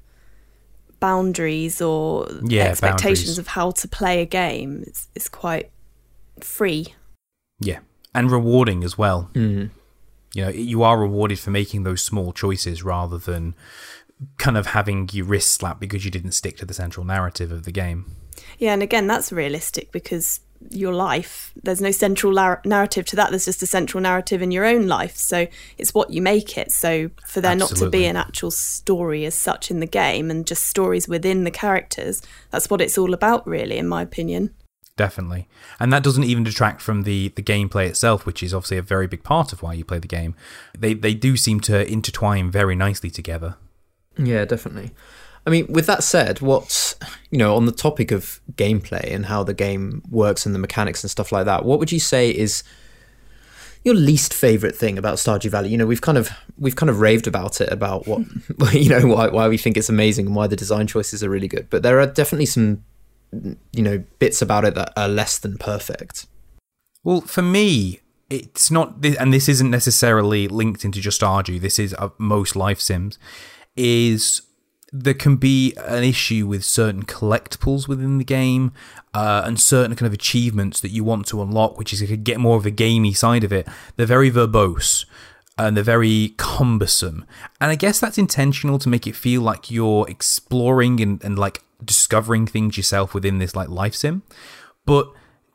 boundaries 1.00 1.82
or 1.82 2.28
Yeah, 2.44 2.66
expectations 2.66 3.22
boundaries. 3.32 3.38
of 3.40 3.48
how 3.48 3.72
to 3.72 3.88
play 3.88 4.22
a 4.22 4.26
game 4.26 4.84
it's, 4.86 5.08
it's 5.16 5.28
quite 5.30 5.72
free 6.40 6.94
Yeah, 7.60 7.80
and 8.14 8.32
rewarding 8.32 8.84
as 8.84 8.98
well. 8.98 9.30
Mm. 9.34 9.70
You 10.34 10.44
know, 10.44 10.50
you 10.50 10.84
are 10.84 10.98
rewarded 10.98 11.40
for 11.40 11.52
making 11.52 11.84
those 11.84 12.02
small 12.02 12.32
choices 12.34 12.84
rather 12.84 13.18
than 13.18 13.54
kind 14.38 14.58
of 14.58 14.68
having 14.68 15.10
your 15.12 15.26
wrist 15.26 15.52
slapped 15.54 15.80
because 15.80 16.06
you 16.06 16.12
didn't 16.12 16.32
stick 16.32 16.58
to 16.58 16.66
the 16.66 16.74
central 16.74 17.06
narrative 17.06 17.52
of 17.52 17.64
the 17.64 17.72
game. 17.72 18.06
yeah 18.60 18.72
and 18.72 18.84
again 18.84 19.08
that's 19.08 19.32
realistic 19.32 19.92
because 19.92 20.42
your 20.70 20.94
life 20.94 21.52
there's 21.64 21.82
no 21.82 21.90
central 21.90 22.32
lar- 22.32 22.62
narrative 22.64 23.04
to 23.04 23.16
that 23.16 23.32
there's 23.32 23.46
just 23.46 23.64
a 23.64 23.66
central 23.66 24.00
narrative 24.00 24.44
in 24.44 24.52
your 24.52 24.64
own 24.64 24.88
life 24.88 25.18
so 25.18 25.48
it's 25.80 25.92
what 25.96 26.12
you 26.12 26.22
make 26.22 26.56
it 26.56 26.72
so 26.72 27.10
for 27.26 27.42
there 27.42 27.56
not 27.56 27.76
to 27.76 27.90
be 27.90 28.06
an 28.06 28.16
actual 28.16 28.52
story 28.52 29.26
as 29.26 29.34
such 29.34 29.72
in 29.72 29.80
the 29.80 29.88
game 29.88 30.30
and 30.30 30.46
just 30.46 30.66
stories 30.66 31.08
within 31.08 31.46
the 31.46 31.52
characters 31.52 32.22
that's 32.52 32.70
what 32.70 32.80
it's 32.80 32.96
all 32.96 33.12
about 33.16 33.46
really 33.48 33.80
in 33.80 33.88
my 33.88 34.04
opinion 34.04 34.54
Definitely. 35.02 35.48
And 35.80 35.92
that 35.92 36.04
doesn't 36.04 36.26
even 36.26 36.44
detract 36.44 36.80
from 36.80 37.02
the, 37.02 37.30
the 37.30 37.42
gameplay 37.42 37.88
itself, 37.88 38.24
which 38.28 38.44
is 38.44 38.54
obviously 38.54 38.78
a 38.78 38.84
very 38.84 39.08
big 39.08 39.24
part 39.24 39.52
of 39.52 39.64
why 39.64 39.74
you 39.74 39.84
play 39.84 39.98
the 39.98 40.08
game. 40.08 40.36
They 40.78 40.94
they 40.94 41.16
do 41.16 41.38
seem 41.38 41.60
to 41.62 41.92
intertwine 41.92 42.52
very 42.52 42.76
nicely 42.76 43.10
together. 43.10 43.56
Yeah, 44.16 44.46
definitely. 44.46 44.92
I 45.48 45.50
mean, 45.50 45.66
with 45.74 45.88
that 45.88 46.04
said, 46.04 46.40
what's 46.40 46.96
you 47.32 47.40
know 47.40 47.56
on 47.56 47.66
the 47.66 47.72
topic 47.72 48.12
of 48.12 48.42
gameplay 48.54 49.12
and 49.12 49.26
how 49.26 49.44
the 49.44 49.56
game 49.56 50.04
works 50.08 50.46
and 50.46 50.54
the 50.54 50.60
mechanics 50.60 51.04
and 51.04 51.10
stuff 51.10 51.32
like 51.32 51.46
that, 51.46 51.66
what 51.66 51.80
would 51.80 51.92
you 51.92 52.00
say 52.00 52.30
is 52.30 52.62
your 53.84 53.96
least 53.96 54.36
favorite 54.36 54.76
thing 54.76 55.00
about 55.00 55.18
Stardew 55.18 55.50
Valley? 55.50 55.70
You 55.70 55.80
know, 55.80 55.88
we've 55.88 56.02
kind 56.02 56.20
of 56.20 56.30
we've 56.60 56.76
kind 56.76 56.92
of 56.92 57.00
raved 57.00 57.26
about 57.26 57.60
it 57.60 57.72
about 57.72 58.06
what 58.06 58.22
you 58.74 58.90
know 58.90 59.08
why 59.08 59.30
why 59.30 59.48
we 59.48 59.58
think 59.58 59.78
it's 59.78 59.90
amazing 59.90 60.28
and 60.28 60.36
why 60.36 60.46
the 60.46 60.56
design 60.56 60.86
choices 60.86 61.24
are 61.24 61.30
really 61.32 61.48
good, 61.48 61.72
but 61.72 61.82
there 61.82 62.00
are 62.00 62.06
definitely 62.06 62.46
some 62.46 62.84
you 63.32 63.84
know 63.84 64.04
bits 64.20 64.42
about 64.42 64.66
it 64.66 64.76
that 64.76 64.94
are 64.98 65.08
less 65.08 65.38
than 65.40 65.58
perfect. 65.58 66.28
Well, 67.04 67.22
for 67.22 67.42
me, 67.42 68.02
it's 68.30 68.72
not, 68.72 69.04
and 69.04 69.34
this 69.34 69.50
isn't 69.50 69.70
necessarily 69.70 70.48
linked 70.48 70.86
into 70.86 71.02
just 71.02 71.20
Stardew. 71.20 71.60
This 71.60 71.80
is 71.80 71.94
uh, 71.96 72.10
most 72.18 72.56
life 72.56 72.80
sims. 72.80 73.18
Is 73.76 74.42
there 74.94 75.14
can 75.14 75.38
be 75.38 75.74
an 75.78 76.04
issue 76.04 76.46
with 76.46 76.64
certain 76.64 77.04
collectibles 77.04 77.88
within 77.88 78.18
the 78.18 78.24
game 78.24 78.74
uh, 79.14 79.42
and 79.46 79.60
certain 79.60 79.96
kind 79.96 80.08
of 80.08 80.14
achievements 80.14 80.82
that 80.82 80.90
you 80.90 81.04
want 81.04 81.26
to 81.28 81.42
unlock, 81.42 81.78
which 81.78 81.94
is 81.94 82.00
to 82.00 82.18
get 82.18 82.40
more 82.40 82.58
of 82.58 82.66
a 82.66 82.72
gamey 82.72 83.14
side 83.14 83.44
of 83.44 83.54
it. 83.54 83.68
They're 83.96 84.06
very 84.06 84.30
verbose 84.30 85.06
and 85.58 85.76
they're 85.76 85.84
very 85.84 86.34
cumbersome. 86.38 87.26
And 87.60 87.72
I 87.72 87.76
guess 87.76 88.00
that's 88.00 88.18
intentional 88.18 88.80
to 88.80 88.90
make 88.90 89.08
it 89.08 89.16
feel 89.16 89.42
like 89.42 89.72
you're 89.72 90.10
exploring 90.10 91.00
and, 91.00 91.24
and 91.24 91.40
like 91.40 91.64
discovering 91.84 92.48
things 92.48 92.78
yourself 92.78 93.14
within 93.14 93.38
this 93.38 93.56
like 93.56 93.70
life 93.70 93.96
sim. 93.96 94.24
But 94.86 95.12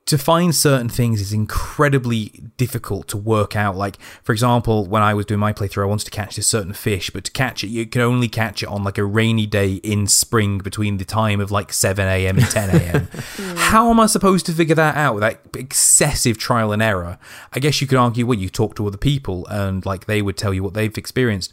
to 0.07 0.17
find 0.17 0.55
certain 0.55 0.89
things 0.89 1.21
is 1.21 1.33
incredibly 1.33 2.27
difficult 2.57 3.09
to 3.09 3.17
work 3.17 3.57
out. 3.57 3.77
Like, 3.77 4.01
for 4.23 4.33
example, 4.33 4.87
when 4.87 5.03
I 5.03 5.15
was 5.15 5.27
doing 5.27 5.41
my 5.41 5.53
playthrough, 5.53 5.83
I 5.83 5.87
wanted 5.87 6.05
to 6.05 6.12
catch 6.12 6.37
this 6.37 6.47
certain 6.47 6.73
fish, 6.73 7.11
but 7.11 7.25
to 7.25 7.33
catch 7.33 7.65
it, 7.65 7.69
you 7.69 7.87
can 7.87 8.03
only 8.03 8.29
catch 8.29 8.62
it 8.62 8.69
on 8.69 8.85
like 8.85 8.99
a 8.99 9.05
rainy 9.05 9.47
day 9.47 9.75
in 9.75 10.07
spring 10.07 10.59
between 10.59 10.99
the 10.99 11.05
time 11.05 11.41
of 11.41 11.51
like 11.51 11.73
7 11.73 12.07
a.m. 12.07 12.39
and 12.39 12.47
10 12.47 12.71
a.m. 12.71 13.09
How 13.57 13.91
am 13.91 13.99
I 13.99 14.07
supposed 14.07 14.47
to 14.47 14.53
figure 14.53 14.77
that 14.77 14.97
out 14.97 15.17
without 15.17 15.41
excessive 15.57 16.39
trial 16.39 16.71
and 16.71 16.81
error? 16.81 17.19
I 17.53 17.59
guess 17.59 17.81
you 17.81 17.89
could 17.89 17.99
argue, 17.99 18.27
well, 18.27 18.39
you 18.39 18.49
talk 18.49 18.77
to 18.77 18.87
other 18.87 18.97
people 18.97 19.45
and 19.49 19.85
like 19.85 20.07
they 20.07 20.23
would 20.23 20.37
tell 20.37 20.55
you 20.55 20.62
what 20.62 20.75
they've 20.75 20.97
experienced. 20.97 21.53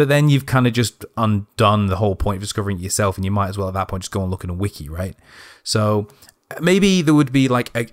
But 0.00 0.08
then 0.08 0.30
you've 0.30 0.46
kind 0.46 0.66
of 0.66 0.72
just 0.72 1.04
undone 1.18 1.88
the 1.88 1.96
whole 1.96 2.16
point 2.16 2.36
of 2.36 2.40
discovering 2.40 2.78
it 2.78 2.82
yourself, 2.82 3.18
and 3.18 3.24
you 3.26 3.30
might 3.30 3.50
as 3.50 3.58
well 3.58 3.68
at 3.68 3.74
that 3.74 3.88
point 3.88 4.02
just 4.02 4.10
go 4.10 4.22
and 4.22 4.30
look 4.30 4.42
in 4.42 4.48
a 4.48 4.54
wiki, 4.54 4.88
right? 4.88 5.14
So 5.62 6.08
maybe 6.58 7.02
there 7.02 7.12
would 7.12 7.32
be 7.32 7.48
like 7.48 7.70
a, 7.76 7.86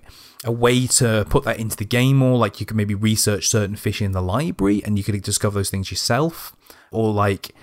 a 0.46 0.52
way 0.54 0.88
to 0.88 1.28
put 1.30 1.44
that 1.44 1.60
into 1.60 1.76
the 1.76 1.84
game 1.84 2.16
more. 2.16 2.38
Like 2.38 2.62
you 2.62 2.66
could 2.66 2.78
maybe 2.78 2.96
research 2.96 3.50
certain 3.50 3.76
fish 3.76 4.02
in 4.02 4.14
the 4.14 4.22
library, 4.22 4.82
and 4.86 4.98
you 4.98 5.04
could 5.04 5.22
discover 5.22 5.60
those 5.60 5.70
things 5.70 5.92
yourself, 5.92 6.56
or 6.92 7.12
like 7.12 7.54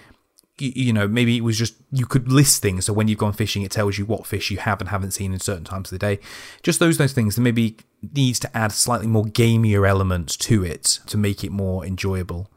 you 0.59 0.92
know 0.92 1.09
maybe 1.09 1.38
it 1.38 1.40
was 1.40 1.59
just 1.59 1.76
you 1.90 2.04
could 2.04 2.30
list 2.30 2.61
things 2.61 2.85
so 2.85 2.92
when 2.92 3.09
you've 3.09 3.18
gone 3.18 3.33
fishing 3.33 3.62
it 3.62 3.70
tells 3.70 3.96
you 3.96 4.04
what 4.04 4.24
fish 4.24 4.52
you 4.52 4.59
have 4.59 4.78
and 4.80 4.90
haven't 4.90 5.11
seen 5.11 5.33
in 5.33 5.40
certain 5.40 5.64
times 5.64 5.90
of 5.90 5.98
the 5.98 6.07
day 6.07 6.20
just 6.62 6.78
those 6.78 6.96
those 6.96 7.12
things 7.12 7.35
that 7.35 7.40
maybe 7.40 7.76
needs 8.14 8.38
to 8.38 8.57
add 8.57 8.70
slightly 8.70 9.09
more 9.09 9.24
gamier 9.24 9.88
elements 9.88 10.37
to 10.37 10.62
it 10.62 11.00
to 11.09 11.16
make 11.16 11.42
it 11.42 11.50
more 11.50 11.85
enjoyable 11.85 12.48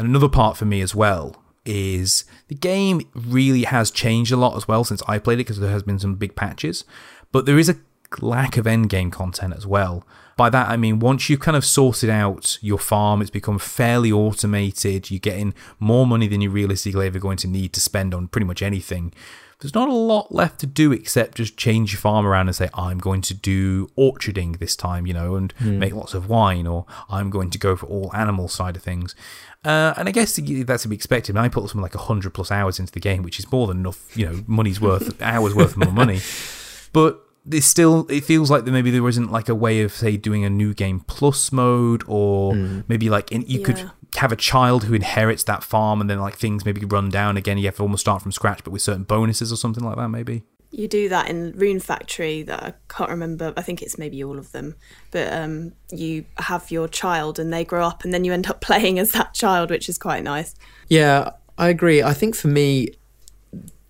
and 0.00 0.08
another 0.08 0.30
part 0.30 0.56
for 0.56 0.64
me 0.64 0.80
as 0.80 0.94
well 0.94 1.36
is 1.66 2.24
the 2.48 2.54
game 2.54 3.02
really 3.14 3.64
has 3.64 3.90
changed 3.90 4.32
a 4.32 4.36
lot 4.36 4.56
as 4.56 4.66
well 4.66 4.82
since 4.82 5.02
I 5.06 5.18
played 5.18 5.34
it 5.34 5.44
because 5.44 5.60
there 5.60 5.72
has 5.72 5.82
been 5.82 5.98
some 5.98 6.14
big 6.14 6.34
patches, 6.34 6.84
but 7.32 7.44
there 7.44 7.58
is 7.58 7.68
a 7.68 7.76
lack 8.22 8.56
of 8.56 8.66
end 8.66 8.88
game 8.88 9.10
content 9.10 9.52
as 9.54 9.66
well. 9.66 10.06
By 10.40 10.48
that 10.48 10.70
I 10.70 10.78
mean 10.78 11.00
once 11.00 11.28
you've 11.28 11.40
kind 11.40 11.54
of 11.54 11.66
sorted 11.66 12.08
out 12.08 12.56
your 12.62 12.78
farm, 12.78 13.20
it's 13.20 13.28
become 13.28 13.58
fairly 13.58 14.10
automated. 14.10 15.10
You're 15.10 15.20
getting 15.20 15.52
more 15.78 16.06
money 16.06 16.28
than 16.28 16.40
you're 16.40 16.50
realistically 16.50 17.06
ever 17.06 17.18
going 17.18 17.36
to 17.36 17.46
need 17.46 17.74
to 17.74 17.80
spend 17.80 18.14
on 18.14 18.26
pretty 18.26 18.46
much 18.46 18.62
anything. 18.62 19.12
There's 19.60 19.74
not 19.74 19.90
a 19.90 19.92
lot 19.92 20.32
left 20.32 20.58
to 20.60 20.66
do 20.66 20.92
except 20.92 21.34
just 21.36 21.58
change 21.58 21.92
your 21.92 22.00
farm 22.00 22.26
around 22.26 22.48
and 22.48 22.56
say, 22.56 22.70
I'm 22.72 22.96
going 22.96 23.20
to 23.20 23.34
do 23.34 23.88
orcharding 23.98 24.58
this 24.58 24.76
time, 24.76 25.06
you 25.06 25.12
know, 25.12 25.36
and 25.36 25.52
make 25.78 25.92
lots 25.92 26.14
of 26.14 26.30
wine, 26.30 26.66
or 26.66 26.86
I'm 27.10 27.28
going 27.28 27.50
to 27.50 27.58
go 27.58 27.76
for 27.76 27.84
all 27.84 28.10
animal 28.16 28.48
side 28.48 28.76
of 28.76 28.82
things. 28.82 29.14
Uh, 29.62 29.92
and 29.98 30.08
I 30.08 30.10
guess 30.10 30.40
that's 30.64 30.82
to 30.84 30.88
be 30.88 30.96
expected. 30.96 31.36
I 31.36 31.50
put 31.50 31.64
something 31.64 31.82
like 31.82 31.94
100 31.94 32.32
plus 32.32 32.50
hours 32.50 32.78
into 32.78 32.92
the 32.92 33.00
game, 33.00 33.22
which 33.22 33.38
is 33.38 33.52
more 33.52 33.66
than 33.66 33.80
enough, 33.80 34.16
you 34.16 34.24
know, 34.24 34.42
money's 34.46 34.80
worth, 34.80 35.20
hours 35.22 35.54
worth 35.54 35.72
of 35.72 35.76
more 35.76 35.92
money. 35.92 36.20
But 36.94 37.26
it's 37.50 37.66
still, 37.66 38.06
it 38.10 38.24
feels 38.24 38.50
like 38.50 38.64
that 38.64 38.72
maybe 38.72 38.90
there 38.90 39.06
isn't 39.08 39.30
like 39.30 39.48
a 39.48 39.54
way 39.54 39.82
of, 39.82 39.92
say, 39.92 40.16
doing 40.16 40.44
a 40.44 40.50
new 40.50 40.74
game 40.74 41.00
plus 41.00 41.52
mode, 41.52 42.02
or 42.06 42.54
maybe 42.88 43.08
like 43.08 43.32
in, 43.32 43.42
you 43.42 43.60
could 43.60 43.90
have 44.16 44.32
a 44.32 44.36
child 44.36 44.84
who 44.84 44.94
inherits 44.94 45.44
that 45.44 45.62
farm 45.62 46.00
and 46.00 46.10
then 46.10 46.18
like 46.18 46.36
things 46.36 46.64
maybe 46.64 46.84
run 46.84 47.10
down 47.10 47.36
again. 47.36 47.58
You 47.58 47.66
have 47.66 47.76
to 47.76 47.82
almost 47.82 48.02
start 48.02 48.22
from 48.22 48.32
scratch, 48.32 48.64
but 48.64 48.70
with 48.70 48.82
certain 48.82 49.04
bonuses 49.04 49.52
or 49.52 49.56
something 49.56 49.84
like 49.84 49.96
that, 49.96 50.08
maybe. 50.08 50.42
You 50.72 50.86
do 50.86 51.08
that 51.08 51.28
in 51.28 51.52
Rune 51.56 51.80
Factory 51.80 52.42
that 52.44 52.62
I 52.62 52.74
can't 52.88 53.10
remember. 53.10 53.52
I 53.56 53.62
think 53.62 53.82
it's 53.82 53.98
maybe 53.98 54.22
all 54.22 54.38
of 54.38 54.52
them. 54.52 54.76
But 55.10 55.32
um, 55.32 55.72
you 55.90 56.24
have 56.38 56.70
your 56.70 56.86
child 56.86 57.38
and 57.40 57.52
they 57.52 57.64
grow 57.64 57.84
up 57.84 58.04
and 58.04 58.14
then 58.14 58.24
you 58.24 58.32
end 58.32 58.48
up 58.48 58.60
playing 58.60 58.98
as 58.98 59.12
that 59.12 59.34
child, 59.34 59.70
which 59.70 59.88
is 59.88 59.98
quite 59.98 60.22
nice. 60.22 60.54
Yeah, 60.88 61.30
I 61.58 61.68
agree. 61.68 62.02
I 62.02 62.14
think 62.14 62.36
for 62.36 62.48
me, 62.48 62.90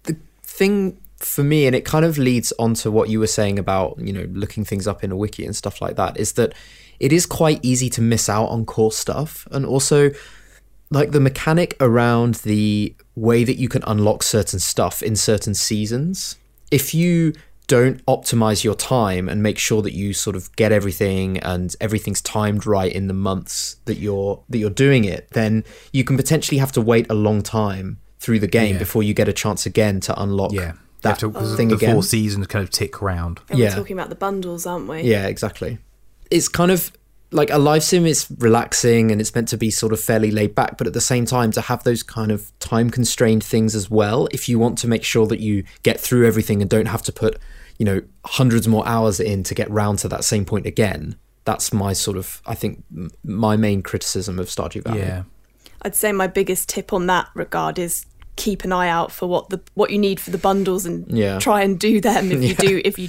the 0.05 0.17
thing 0.43 1.00
for 1.21 1.43
me, 1.43 1.67
and 1.67 1.75
it 1.77 1.85
kind 1.85 2.05
of 2.05 2.19
leads 2.19 2.53
on 2.59 2.75
to 2.75 2.91
what 2.91 3.09
you 3.09 3.21
were 3.21 3.27
saying 3.27 3.59
about, 3.59 3.99
you 3.99 4.13
know, 4.13 4.27
looking 4.33 4.65
things 4.65 4.87
up 4.87 5.05
in 5.05 5.13
a 5.13 5.17
wiki 5.17 5.45
and 5.45 5.55
stuff 5.55 5.81
like 5.81 5.97
that, 5.97 6.19
is 6.19 6.33
that 6.33 6.55
it 6.99 7.13
is 7.13 7.27
quite 7.27 7.61
easy 7.63 7.89
to 7.91 8.03
miss 8.03 8.29
out 8.29 8.47
on 8.47 8.65
core 8.65 8.93
stuff. 8.93 9.47
And 9.51 9.65
also, 9.65 10.11
like 10.91 11.13
the 11.13 11.21
mechanic 11.21 11.77
around 11.81 12.35
the 12.37 12.95
way 13.15 13.45
that 13.45 13.57
you 13.57 13.69
can 13.69 13.83
unlock 13.87 14.23
certain 14.23 14.59
stuff 14.59 15.03
in 15.03 15.15
certain 15.17 15.55
seasons. 15.55 16.37
If 16.71 16.95
you 16.95 17.33
don't 17.67 18.05
optimize 18.07 18.65
your 18.65 18.75
time 18.75 19.29
and 19.29 19.43
make 19.45 19.57
sure 19.57 19.81
that 19.83 19.93
you 19.93 20.13
sort 20.13 20.35
of 20.35 20.51
get 20.57 20.73
everything 20.73 21.39
and 21.39 21.77
everything's 21.81 22.21
timed 22.21 22.67
right 22.67 22.93
in 22.93 23.07
the 23.07 23.15
months 23.15 23.77
that 23.85 23.99
you're 23.99 24.43
that 24.49 24.59
you're 24.59 24.69
doing 24.71 25.05
it, 25.05 25.29
then 25.31 25.63
you 25.93 26.03
can 26.03 26.17
potentially 26.17 26.59
have 26.59 26.73
to 26.73 26.81
wait 26.81 27.07
a 27.09 27.15
long 27.15 27.43
time 27.43 27.99
through 28.19 28.41
the 28.41 28.49
game 28.49 28.73
Yeah. 28.75 28.79
before 28.81 29.05
you 29.05 29.15
get 29.15 29.29
a 29.29 29.33
chance 29.33 29.67
again 29.67 30.01
to 30.01 30.21
unlock 30.21 30.53
Yeah. 30.53 30.73
That 31.03 31.19
to, 31.21 31.31
'cause 31.31 31.57
thing 31.57 31.69
the 31.69 31.77
again. 31.77 31.95
four 31.95 32.03
seasons 32.03 32.47
kind 32.47 32.63
of 32.63 32.71
tick 32.71 33.01
round. 33.01 33.41
And 33.49 33.59
Yeah. 33.59 33.71
We're 33.71 33.77
talking 33.77 33.97
about 33.97 34.09
the 34.11 34.17
bundles, 34.17 34.67
aren't 34.67 34.89
we? 34.89 35.03
Yeah, 35.03 35.27
exactly. 35.27 35.79
It's 36.31 36.49
kind 36.49 36.71
of 36.71 36.93
like 37.33 37.51
a 37.51 37.59
live 37.59 37.85
sim 37.85 38.07
is 38.07 38.27
relaxing 38.39 39.13
and 39.13 39.21
it's 39.21 39.33
meant 39.35 39.47
to 39.49 39.57
be 39.57 39.71
sort 39.71 39.93
of 39.93 40.01
fairly 40.01 40.31
laid 40.33 40.55
back, 40.55 40.77
but 40.77 40.87
at 40.87 40.93
the 40.95 41.01
same 41.01 41.25
time 41.25 41.53
to 41.53 41.61
have 41.61 41.85
those 41.85 42.03
kind 42.03 42.33
of 42.33 42.51
time 42.59 42.91
constrained 42.91 43.45
things 43.45 43.75
as 43.77 43.89
well. 43.89 44.27
If 44.33 44.49
you 44.49 44.59
want 44.59 44.79
to 44.79 44.89
make 44.89 45.05
sure 45.05 45.27
that 45.29 45.39
you 45.39 45.63
get 45.85 46.01
through 46.01 46.27
everything 46.27 46.61
and 46.61 46.69
don't 46.69 46.87
have 46.87 47.03
to 47.03 47.13
put, 47.13 47.39
you 47.79 47.85
know, 47.85 48.01
hundreds 48.27 48.67
more 48.67 48.87
hours 48.87 49.21
in 49.21 49.45
to 49.45 49.55
get 49.55 49.71
round 49.71 50.01
to 50.01 50.09
that 50.09 50.25
same 50.25 50.45
point 50.45 50.67
again. 50.67 51.15
That's 51.45 51.73
my 51.73 51.93
sort 51.93 52.17
of, 52.17 52.43
I 52.47 52.55
think, 52.55 52.83
my 53.25 53.57
main 53.57 53.83
criticism 53.83 54.39
of 54.39 54.49
Stardew 54.49 54.83
Valley. 54.83 54.99
Yeah. 55.01 55.23
I'd 55.83 55.95
say 55.95 56.13
my 56.13 56.27
biggest 56.27 56.69
tip 56.69 56.93
on 56.93 57.07
that 57.07 57.29
regard 57.35 57.79
is 57.79 58.07
keep 58.45 58.65
an 58.65 58.73
eye 58.73 58.89
out 58.89 59.11
for 59.13 59.29
what 59.29 59.51
the 59.51 59.61
what 59.75 59.91
you 59.91 59.99
need 59.99 60.19
for 60.19 60.31
the 60.31 60.39
bundles 60.39 60.87
and 60.87 61.07
Yeah. 61.23 61.39
try 61.39 61.63
and 61.63 61.79
do 61.79 62.01
them 62.01 62.33
if 62.33 62.41
you 62.43 62.49
Yeah. 62.59 62.69
do 62.69 62.83
if 62.85 62.99
you 62.99 63.09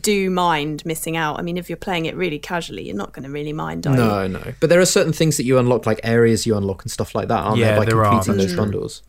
do 0.00 0.28
mind 0.28 0.84
missing 0.84 1.16
out. 1.16 1.38
I 1.38 1.42
mean, 1.42 1.56
if 1.56 1.70
you're 1.70 1.76
playing 1.88 2.06
it 2.06 2.16
really 2.16 2.40
casually, 2.40 2.82
you're 2.86 2.96
not 3.04 3.12
going 3.12 3.22
to 3.22 3.30
really 3.30 3.52
mind, 3.52 3.86
are 3.86 3.90
you? 3.92 3.96
No, 3.96 4.26
no. 4.26 4.42
But 4.58 4.68
there 4.70 4.80
are 4.80 4.86
certain 4.98 5.12
things 5.12 5.36
that 5.36 5.44
you 5.44 5.56
unlock, 5.56 5.86
like 5.86 6.00
areas 6.02 6.46
you 6.46 6.56
unlock 6.56 6.82
and 6.82 6.90
stuff 6.90 7.14
like 7.14 7.28
that, 7.28 7.38
aren't 7.44 7.58
Yeah, 7.58 7.66
there, 7.68 7.78
by 7.78 7.84
there 7.84 8.04
are, 8.04 8.10
completing 8.10 8.36
that's 8.38 8.44
those 8.48 8.54
true. 8.56 8.62
bundles? 8.64 9.02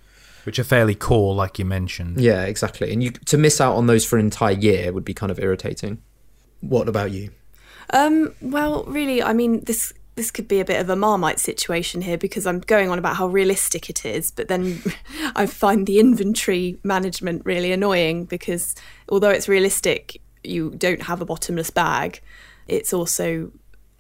Which 0.44 0.60
are 0.60 0.64
fairly 0.64 0.94
core, 0.94 1.34
like 1.34 1.58
you 1.58 1.66
mentioned. 1.66 2.22
Yeah, 2.22 2.44
exactly. 2.44 2.94
And 2.94 3.02
you 3.04 3.10
to 3.10 3.38
miss 3.38 3.60
out 3.60 3.76
on 3.76 3.88
those 3.88 4.06
for 4.06 4.20
an 4.20 4.26
entire 4.26 4.54
year 4.54 4.94
would 4.94 5.04
be 5.06 5.16
kind 5.16 5.32
of 5.32 5.40
irritating. 5.40 5.98
What 6.62 6.88
about 6.88 7.10
you? 7.12 7.32
Um, 7.92 8.36
well, 8.42 8.84
really, 8.84 9.24
I 9.24 9.34
mean, 9.34 9.62
this 9.66 9.92
this 10.16 10.32
could 10.32 10.48
be 10.48 10.60
a 10.60 10.66
bit 10.66 10.80
of 10.80 10.90
a 10.90 10.96
marmite 10.96 11.40
situation 11.40 12.02
here 12.02 12.18
because 12.18 12.46
I'm 12.48 12.60
going 12.62 12.90
on 12.90 12.98
about 12.98 13.18
how 13.18 13.28
realistic 13.28 13.90
it 13.90 14.06
is, 14.06 14.32
but 14.32 14.48
then 14.48 14.82
I 15.36 15.46
find 15.46 15.86
the 15.86 16.00
inventory 16.00 16.78
management 16.84 17.42
really 17.46 17.72
annoying 17.72 18.26
because 18.26 18.76
although 19.10 19.30
it's 19.30 19.48
realistic, 19.50 20.22
you 20.44 20.72
don't 20.78 21.02
have 21.04 21.22
a 21.22 21.26
bottomless 21.26 21.70
bag. 21.70 22.22
It's 22.68 22.94
also 22.94 23.52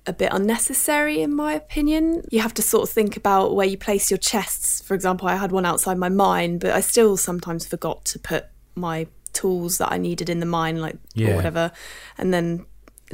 a 0.07 0.13
bit 0.13 0.29
unnecessary 0.31 1.21
in 1.21 1.35
my 1.35 1.53
opinion. 1.53 2.23
You 2.31 2.39
have 2.41 2.53
to 2.55 2.61
sort 2.61 2.83
of 2.87 2.93
think 2.93 3.17
about 3.17 3.55
where 3.55 3.67
you 3.67 3.77
place 3.77 4.09
your 4.09 4.19
chests. 4.19 4.81
For 4.81 4.93
example, 4.93 5.27
I 5.27 5.35
had 5.35 5.51
one 5.51 5.65
outside 5.65 5.97
my 5.97 6.09
mine, 6.09 6.59
but 6.59 6.71
I 6.71 6.79
still 6.81 7.17
sometimes 7.17 7.65
forgot 7.65 8.05
to 8.05 8.19
put 8.19 8.45
my 8.75 9.07
tools 9.33 9.79
that 9.79 9.91
I 9.91 9.97
needed 9.97 10.29
in 10.29 10.39
the 10.39 10.45
mine, 10.45 10.79
like 10.79 10.95
Yeah. 11.13 11.31
or 11.31 11.35
whatever. 11.35 11.71
And 12.17 12.33
then 12.33 12.65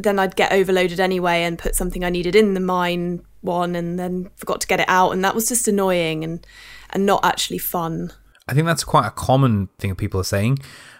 then 0.03 0.19
I'd 0.19 0.35
get 0.35 0.51
overloaded 0.51 0.99
anyway 0.99 1.43
and 1.43 1.57
put 1.57 1.75
something 1.75 2.03
I 2.03 2.09
needed 2.09 2.35
in 2.35 2.53
the 2.53 2.59
mine 2.59 3.23
one 3.41 3.75
and 3.75 3.97
then 3.97 4.29
forgot 4.35 4.61
to 4.61 4.67
get 4.67 4.79
it 4.79 4.89
out 4.89 5.11
and 5.11 5.23
that 5.23 5.35
was 5.35 5.47
just 5.47 5.67
annoying 5.67 6.23
and 6.23 6.45
and 6.91 7.05
not 7.05 7.23
actually 7.25 7.57
fun. 7.57 8.11
I 8.47 8.53
think 8.53 8.67
that's 8.67 8.83
quite 8.83 9.07
a 9.07 9.11
common 9.11 9.69
thing 9.79 9.95
people 9.95 10.19
are 10.19 10.25
saying 10.25 10.59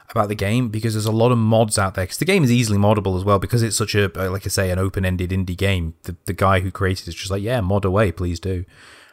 about 0.09 0.29
the 0.29 0.35
game 0.35 0.69
because 0.69 0.93
there's 0.93 1.05
a 1.05 1.11
lot 1.11 1.31
of 1.31 1.37
mods 1.37 1.77
out 1.77 1.95
there 1.95 2.05
because 2.05 2.17
the 2.17 2.25
game 2.25 2.43
is 2.43 2.51
easily 2.51 2.77
moddable 2.77 3.17
as 3.17 3.23
well 3.23 3.39
because 3.39 3.63
it's 3.63 3.75
such 3.75 3.95
a 3.95 4.05
uh, 4.19 4.29
like 4.29 4.45
I 4.45 4.49
say 4.49 4.69
an 4.71 4.79
open-ended 4.79 5.31
indie 5.31 5.57
game. 5.57 5.95
The 6.03 6.15
the 6.25 6.33
guy 6.33 6.59
who 6.59 6.71
created 6.71 7.07
it's 7.07 7.17
just 7.17 7.31
like 7.31 7.43
yeah 7.43 7.61
mod 7.61 7.85
away 7.85 8.11
please 8.11 8.39
do. 8.39 8.65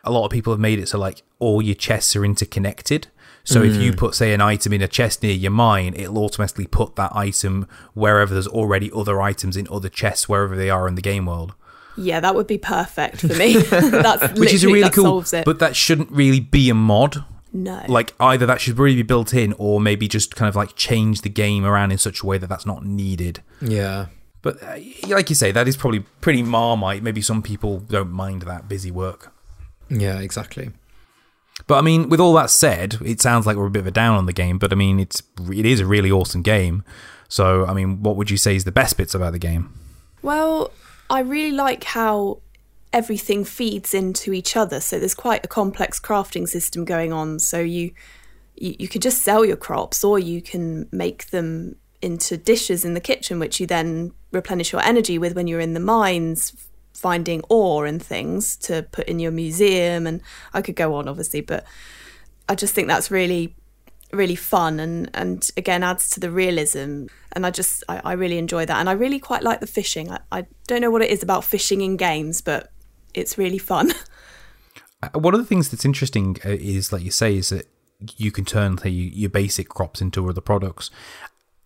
A 0.04 0.10
lot 0.10 0.24
of 0.24 0.30
people 0.30 0.52
have 0.52 0.60
made 0.60 0.78
it 0.78 0.88
so 0.88 0.98
like 0.98 1.22
all 1.38 1.60
your 1.60 1.74
chests 1.74 2.14
are 2.16 2.24
interconnected. 2.24 3.08
So 3.50 3.62
if 3.62 3.76
you 3.76 3.92
put 3.94 4.14
say 4.14 4.34
an 4.34 4.42
item 4.42 4.74
in 4.74 4.82
a 4.82 4.88
chest 4.88 5.22
near 5.22 5.32
your 5.32 5.50
mine, 5.50 5.94
it'll 5.96 6.18
automatically 6.18 6.66
put 6.66 6.96
that 6.96 7.16
item 7.16 7.66
wherever 7.94 8.34
there's 8.34 8.46
already 8.46 8.90
other 8.94 9.22
items 9.22 9.56
in 9.56 9.66
other 9.70 9.88
chests 9.88 10.28
wherever 10.28 10.54
they 10.54 10.68
are 10.68 10.86
in 10.86 10.96
the 10.96 11.00
game 11.02 11.24
world. 11.26 11.54
Yeah, 11.96 12.20
that 12.20 12.34
would 12.34 12.46
be 12.46 12.58
perfect 12.58 13.22
for 13.22 13.26
me. 13.42 13.56
That's 13.70 14.38
Which 14.38 14.52
is 14.52 14.66
really 14.66 14.82
that 14.82 14.92
cool. 14.92 15.04
Solves 15.04 15.32
it. 15.32 15.44
But 15.46 15.60
that 15.60 15.74
shouldn't 15.74 16.10
really 16.12 16.40
be 16.40 16.68
a 16.68 16.74
mod. 16.74 17.24
no, 17.52 17.82
like 17.88 18.12
either 18.20 18.44
that 18.44 18.60
should 18.60 18.78
really 18.78 18.96
be 18.96 19.02
built 19.02 19.32
in 19.32 19.54
or 19.56 19.80
maybe 19.80 20.06
just 20.08 20.36
kind 20.36 20.48
of 20.50 20.54
like 20.54 20.76
change 20.76 21.22
the 21.22 21.30
game 21.30 21.64
around 21.64 21.90
in 21.90 21.96
such 21.98 22.22
a 22.22 22.26
way 22.26 22.36
that 22.36 22.48
that's 22.48 22.66
not 22.66 22.84
needed 22.84 23.42
Yeah. 23.62 24.06
but 24.42 24.62
uh, 24.62 24.76
like 25.08 25.30
you 25.30 25.34
say 25.34 25.50
that 25.52 25.66
is 25.66 25.74
probably 25.74 26.00
pretty 26.20 26.42
marmite 26.42 27.02
maybe 27.02 27.22
some 27.22 27.40
people 27.42 27.78
don't 27.80 28.10
mind 28.12 28.42
that 28.42 28.68
busy 28.68 28.90
work 28.90 29.32
Yeah, 29.88 30.20
exactly. 30.20 30.70
But 31.68 31.78
i 31.78 31.80
mean 31.80 32.08
with 32.08 32.18
all 32.18 32.34
that 32.34 32.50
said 32.50 32.98
it 33.04 33.20
sounds 33.20 33.46
like 33.46 33.56
we're 33.56 33.66
a 33.66 33.70
bit 33.70 33.80
of 33.80 33.86
a 33.86 33.92
down 33.92 34.16
on 34.16 34.26
the 34.26 34.32
game 34.32 34.58
but 34.58 34.72
i 34.72 34.74
mean 34.74 34.98
it's 34.98 35.22
it 35.52 35.64
is 35.64 35.78
a 35.78 35.86
really 35.86 36.10
awesome 36.10 36.42
game 36.42 36.82
so 37.28 37.64
i 37.66 37.72
mean 37.72 38.02
what 38.02 38.16
would 38.16 38.30
you 38.30 38.36
say 38.36 38.56
is 38.56 38.64
the 38.64 38.72
best 38.72 38.96
bits 38.96 39.14
about 39.14 39.32
the 39.32 39.38
game 39.38 39.72
Well, 40.22 40.72
I 41.10 41.20
really 41.20 41.52
like 41.52 41.84
how 41.84 42.40
everything 42.92 43.44
feeds 43.44 43.94
into 43.94 44.32
each 44.32 44.56
other. 44.56 44.80
So 44.80 44.98
there's 44.98 45.14
quite 45.14 45.44
a 45.44 45.48
complex 45.48 46.00
crafting 46.00 46.48
system 46.48 46.84
going 46.84 47.12
on. 47.12 47.38
So 47.38 47.60
you 47.60 47.92
you, 48.56 48.74
you 48.78 48.88
can 48.88 49.00
just 49.00 49.22
sell 49.22 49.44
your 49.44 49.56
crops, 49.56 50.02
or 50.02 50.18
you 50.18 50.42
can 50.42 50.88
make 50.90 51.30
them 51.30 51.76
into 52.02 52.36
dishes 52.36 52.84
in 52.84 52.94
the 52.94 53.00
kitchen, 53.00 53.38
which 53.38 53.60
you 53.60 53.66
then 53.66 54.12
replenish 54.32 54.72
your 54.72 54.82
energy 54.82 55.18
with 55.18 55.34
when 55.34 55.46
you're 55.46 55.60
in 55.60 55.74
the 55.74 55.80
mines 55.80 56.52
finding 56.98 57.42
ore 57.48 57.86
and 57.86 58.02
things 58.02 58.56
to 58.56 58.82
put 58.92 59.08
in 59.08 59.18
your 59.18 59.32
museum. 59.32 60.06
And 60.06 60.20
I 60.52 60.62
could 60.62 60.76
go 60.76 60.94
on, 60.94 61.08
obviously, 61.08 61.40
but 61.40 61.64
I 62.48 62.54
just 62.54 62.74
think 62.74 62.88
that's 62.88 63.10
really 63.10 63.54
really 64.10 64.36
fun 64.36 64.80
and 64.80 65.10
and 65.12 65.50
again 65.58 65.82
adds 65.82 66.08
to 66.08 66.18
the 66.18 66.30
realism 66.30 67.04
and 67.32 67.44
i 67.44 67.50
just 67.50 67.84
i, 67.90 68.00
I 68.02 68.12
really 68.14 68.38
enjoy 68.38 68.64
that 68.64 68.78
and 68.78 68.88
i 68.88 68.92
really 68.92 69.18
quite 69.18 69.42
like 69.42 69.60
the 69.60 69.66
fishing 69.66 70.10
I, 70.10 70.20
I 70.32 70.46
don't 70.66 70.80
know 70.80 70.90
what 70.90 71.02
it 71.02 71.10
is 71.10 71.22
about 71.22 71.44
fishing 71.44 71.82
in 71.82 71.98
games 71.98 72.40
but 72.40 72.70
it's 73.12 73.36
really 73.36 73.58
fun 73.58 73.92
Uh, 75.02 75.18
One 75.18 75.34
of 75.34 75.40
the 75.40 75.46
things 75.46 75.68
that's 75.68 75.84
interesting 75.84 76.36
uh, 76.44 76.50
is, 76.50 76.92
like 76.92 77.02
you 77.02 77.10
say, 77.10 77.36
is 77.36 77.50
that 77.50 77.66
you 78.16 78.30
can 78.30 78.44
turn 78.44 78.78
say, 78.78 78.90
your 78.90 79.30
basic 79.30 79.68
crops 79.68 80.00
into 80.00 80.28
other 80.28 80.40
products. 80.40 80.90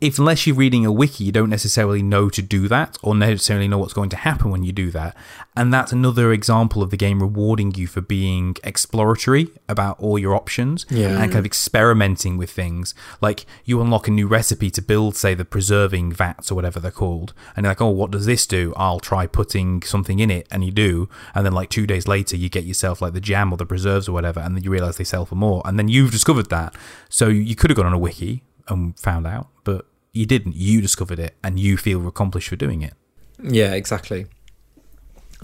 If 0.02 0.18
unless 0.18 0.46
you're 0.48 0.56
reading 0.56 0.84
a 0.84 0.90
wiki, 0.90 1.22
you 1.22 1.30
don't 1.32 1.48
necessarily 1.48 2.02
know 2.02 2.28
to 2.28 2.42
do 2.42 2.66
that, 2.66 2.98
or 3.04 3.14
necessarily 3.14 3.68
know 3.68 3.78
what's 3.78 3.92
going 3.92 4.08
to 4.10 4.16
happen 4.16 4.50
when 4.50 4.64
you 4.64 4.72
do 4.72 4.90
that. 4.90 5.16
And 5.56 5.72
that's 5.72 5.92
another 5.92 6.32
example 6.32 6.82
of 6.82 6.90
the 6.90 6.96
game 6.96 7.20
rewarding 7.22 7.72
you 7.76 7.86
for 7.86 8.00
being 8.00 8.56
exploratory 8.64 9.48
about 9.68 10.00
all 10.00 10.18
your 10.18 10.34
options 10.34 10.86
Yeah. 10.90 11.10
and 11.22 11.30
kind 11.30 11.36
of 11.36 11.46
experimenting 11.46 12.36
with 12.36 12.50
things. 12.50 12.94
Like 13.20 13.46
you 13.64 13.80
unlock 13.80 14.08
a 14.08 14.10
new 14.10 14.26
recipe 14.26 14.70
to 14.72 14.82
build, 14.82 15.14
say, 15.14 15.34
the 15.34 15.44
preserving 15.44 16.12
vats 16.12 16.50
or 16.50 16.56
whatever 16.56 16.80
they're 16.80 16.90
called, 16.90 17.32
and 17.54 17.62
you're 17.62 17.70
like, 17.70 17.80
oh, 17.80 17.90
what 17.90 18.10
does 18.10 18.26
this 18.26 18.44
do? 18.44 18.72
I'll 18.76 18.98
try 18.98 19.28
putting 19.28 19.82
something 19.82 20.18
in 20.18 20.32
it, 20.32 20.48
and 20.50 20.64
you 20.64 20.72
do, 20.72 21.08
and 21.32 21.46
then 21.46 21.52
like 21.52 21.70
two 21.70 21.86
days 21.86 22.08
later, 22.08 22.36
you 22.36 22.48
get 22.48 22.64
yourself 22.64 23.00
like 23.00 23.12
the 23.12 23.20
jam 23.20 23.52
or 23.52 23.56
the 23.56 23.66
preserves 23.66 24.08
or 24.08 24.12
whatever, 24.12 24.40
and 24.40 24.56
then 24.56 24.64
you 24.64 24.70
realize 24.72 24.96
they 24.96 25.04
sell 25.04 25.26
for 25.26 25.36
more, 25.36 25.62
and 25.64 25.78
then 25.78 25.86
you've 25.86 26.10
discovered 26.10 26.50
that. 26.50 26.74
So 27.08 27.28
you 27.28 27.54
could 27.54 27.70
have 27.70 27.76
gone 27.76 27.86
on 27.86 27.92
a 27.92 27.98
wiki 27.98 28.42
and 28.66 28.98
found 28.98 29.28
out, 29.28 29.46
but 29.64 29.86
you 30.12 30.26
didn't. 30.26 30.56
You 30.56 30.80
discovered 30.80 31.18
it, 31.18 31.36
and 31.42 31.58
you 31.58 31.76
feel 31.76 32.06
accomplished 32.06 32.48
for 32.48 32.56
doing 32.56 32.82
it. 32.82 32.94
Yeah, 33.42 33.72
exactly. 33.72 34.26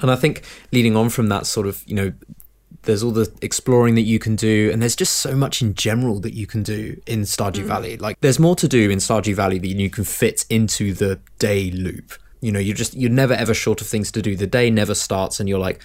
And 0.00 0.10
I 0.10 0.16
think 0.16 0.44
leading 0.72 0.96
on 0.96 1.08
from 1.08 1.28
that 1.28 1.46
sort 1.46 1.66
of, 1.66 1.82
you 1.86 1.94
know, 1.94 2.12
there's 2.82 3.02
all 3.02 3.10
the 3.10 3.32
exploring 3.42 3.96
that 3.96 4.02
you 4.02 4.18
can 4.18 4.36
do, 4.36 4.70
and 4.72 4.80
there's 4.80 4.94
just 4.96 5.14
so 5.14 5.34
much 5.34 5.60
in 5.62 5.74
general 5.74 6.20
that 6.20 6.34
you 6.34 6.46
can 6.46 6.62
do 6.62 7.00
in 7.06 7.22
Stardew 7.22 7.64
mm. 7.64 7.66
Valley. 7.66 7.96
Like, 7.96 8.20
there's 8.20 8.38
more 8.38 8.54
to 8.56 8.68
do 8.68 8.90
in 8.90 8.98
Stardew 8.98 9.34
Valley 9.34 9.58
than 9.58 9.80
you 9.80 9.90
can 9.90 10.04
fit 10.04 10.44
into 10.48 10.92
the 10.92 11.18
day 11.38 11.70
loop. 11.70 12.12
You 12.40 12.52
know, 12.52 12.60
you're 12.60 12.76
just 12.76 12.94
you're 12.94 13.10
never 13.10 13.34
ever 13.34 13.54
short 13.54 13.80
of 13.80 13.88
things 13.88 14.12
to 14.12 14.22
do. 14.22 14.36
The 14.36 14.46
day 14.46 14.70
never 14.70 14.94
starts, 14.94 15.40
and 15.40 15.48
you're 15.48 15.58
like, 15.58 15.82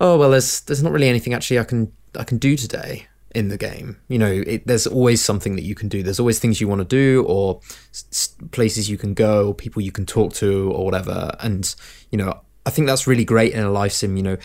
oh 0.00 0.18
well, 0.18 0.30
there's 0.30 0.62
there's 0.62 0.82
not 0.82 0.92
really 0.92 1.08
anything 1.08 1.32
actually 1.32 1.60
I 1.60 1.64
can 1.64 1.92
I 2.18 2.24
can 2.24 2.38
do 2.38 2.56
today 2.56 3.06
in 3.36 3.48
the 3.48 3.58
game. 3.58 3.98
You 4.08 4.18
know, 4.18 4.32
it, 4.46 4.66
there's 4.66 4.86
always 4.86 5.22
something 5.22 5.56
that 5.56 5.62
you 5.62 5.74
can 5.74 5.88
do. 5.88 6.02
There's 6.02 6.18
always 6.18 6.38
things 6.38 6.58
you 6.58 6.68
want 6.68 6.80
to 6.80 6.86
do, 6.86 7.22
or 7.28 7.60
s- 7.92 8.34
places 8.50 8.88
you 8.88 8.96
can 8.96 9.12
go, 9.12 9.48
or 9.48 9.54
people 9.54 9.82
you 9.82 9.92
can 9.92 10.06
talk 10.06 10.32
to, 10.34 10.72
or 10.72 10.86
whatever. 10.86 11.36
And 11.40 11.72
you 12.10 12.16
know, 12.16 12.40
I 12.64 12.70
think 12.70 12.88
that's 12.88 13.06
really 13.06 13.26
great 13.26 13.52
in 13.52 13.62
a 13.62 13.70
life 13.70 13.92
sim. 13.92 14.16
You 14.16 14.22
know, 14.22 14.36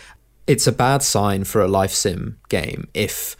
it's 0.45 0.67
a 0.67 0.73
bad 0.73 1.04
sign 1.04 1.45
for 1.45 1.62
a 1.62 1.69
life 1.69 1.91
sim 1.91 2.38
game 2.49 2.89
if 2.93 3.38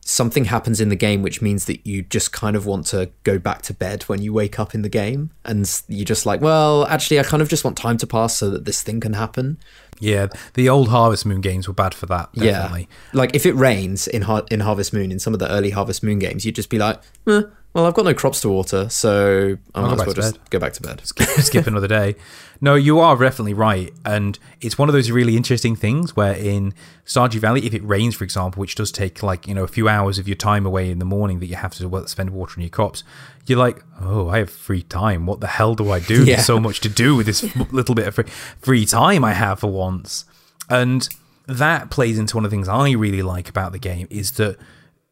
something 0.00 0.46
happens 0.46 0.80
in 0.80 0.88
the 0.88 0.96
game 0.96 1.20
which 1.20 1.42
means 1.42 1.66
that 1.66 1.86
you 1.86 2.02
just 2.02 2.32
kind 2.32 2.56
of 2.56 2.64
want 2.64 2.86
to 2.86 3.10
go 3.24 3.38
back 3.38 3.60
to 3.60 3.74
bed 3.74 4.02
when 4.04 4.22
you 4.22 4.32
wake 4.32 4.58
up 4.58 4.74
in 4.74 4.80
the 4.80 4.88
game 4.88 5.30
and 5.44 5.82
you're 5.86 6.02
just 6.02 6.24
like 6.24 6.40
well 6.40 6.86
actually 6.86 7.20
i 7.20 7.22
kind 7.22 7.42
of 7.42 7.48
just 7.50 7.62
want 7.62 7.76
time 7.76 7.98
to 7.98 8.06
pass 8.06 8.34
so 8.34 8.48
that 8.48 8.64
this 8.64 8.82
thing 8.82 9.00
can 9.00 9.12
happen 9.12 9.58
Yeah, 10.00 10.28
the 10.54 10.68
old 10.68 10.88
Harvest 10.88 11.26
Moon 11.26 11.40
games 11.40 11.66
were 11.68 11.74
bad 11.74 11.94
for 11.94 12.06
that. 12.06 12.32
Definitely. 12.34 12.88
yeah 12.90 13.18
like 13.18 13.34
if 13.34 13.46
it 13.46 13.54
rains 13.54 14.06
in 14.06 14.22
Har- 14.22 14.44
in 14.50 14.60
harvest 14.60 14.92
moon 14.92 15.10
in 15.10 15.18
some 15.18 15.32
of 15.32 15.40
the 15.40 15.50
early 15.50 15.70
harvest 15.70 16.02
moon 16.02 16.18
games 16.18 16.44
you'd 16.44 16.54
just 16.54 16.68
be 16.70 16.78
like 16.78 17.00
eh, 17.26 17.42
Well, 17.74 17.84
I've 17.84 17.94
got 17.94 18.06
no 18.06 18.14
crops 18.14 18.40
to 18.40 18.48
water, 18.48 18.88
so 18.88 19.58
I 19.74 19.80
might 19.82 19.92
as 19.92 19.98
well 19.98 20.14
just 20.14 20.34
bed. 20.34 20.50
go 20.50 20.58
back 20.58 20.72
to 20.74 20.82
bed. 20.82 21.02
skip 21.04 21.66
another 21.66 21.86
day. 21.86 22.16
No, 22.60 22.74
you 22.74 22.98
are 22.98 23.14
definitely 23.16 23.54
right, 23.54 23.92
and 24.06 24.38
it's 24.60 24.78
one 24.78 24.88
of 24.88 24.94
those 24.94 25.10
really 25.10 25.36
interesting 25.36 25.76
things 25.76 26.16
where 26.16 26.32
in 26.32 26.72
Stardew 27.04 27.38
Valley, 27.38 27.66
if 27.66 27.74
it 27.74 27.84
rains, 27.84 28.14
for 28.16 28.24
example, 28.24 28.60
which 28.60 28.74
does 28.74 28.90
take 28.90 29.22
like 29.22 29.46
you 29.46 29.54
know 29.54 29.64
a 29.64 29.68
few 29.68 29.86
hours 29.86 30.18
of 30.18 30.26
your 30.26 30.34
time 30.34 30.64
away 30.64 30.90
in 30.90 30.98
the 30.98 31.04
morning 31.04 31.40
that 31.40 31.46
you 31.46 31.56
have 31.56 31.74
to 31.74 32.08
spend 32.08 32.30
watering 32.30 32.62
your 32.62 32.70
crops, 32.70 33.04
you're 33.46 33.58
like, 33.58 33.84
oh, 34.00 34.28
I 34.28 34.38
have 34.38 34.50
free 34.50 34.82
time. 34.82 35.26
What 35.26 35.40
the 35.40 35.46
hell 35.46 35.74
do 35.74 35.92
I 35.92 36.00
do? 36.00 36.24
Yeah. 36.24 36.36
There's 36.36 36.46
so 36.46 36.58
much 36.58 36.80
to 36.80 36.88
do 36.88 37.16
with 37.16 37.26
this 37.26 37.54
little 37.72 37.94
bit 37.94 38.08
of 38.08 38.14
free, 38.14 38.24
free 38.60 38.86
time 38.86 39.24
I 39.24 39.34
have 39.34 39.60
for 39.60 39.70
once, 39.70 40.24
and 40.70 41.06
that 41.46 41.90
plays 41.90 42.18
into 42.18 42.36
one 42.36 42.44
of 42.44 42.50
the 42.50 42.56
things 42.56 42.66
I 42.66 42.90
really 42.92 43.22
like 43.22 43.48
about 43.48 43.72
the 43.72 43.78
game 43.78 44.06
is 44.10 44.32
that 44.32 44.56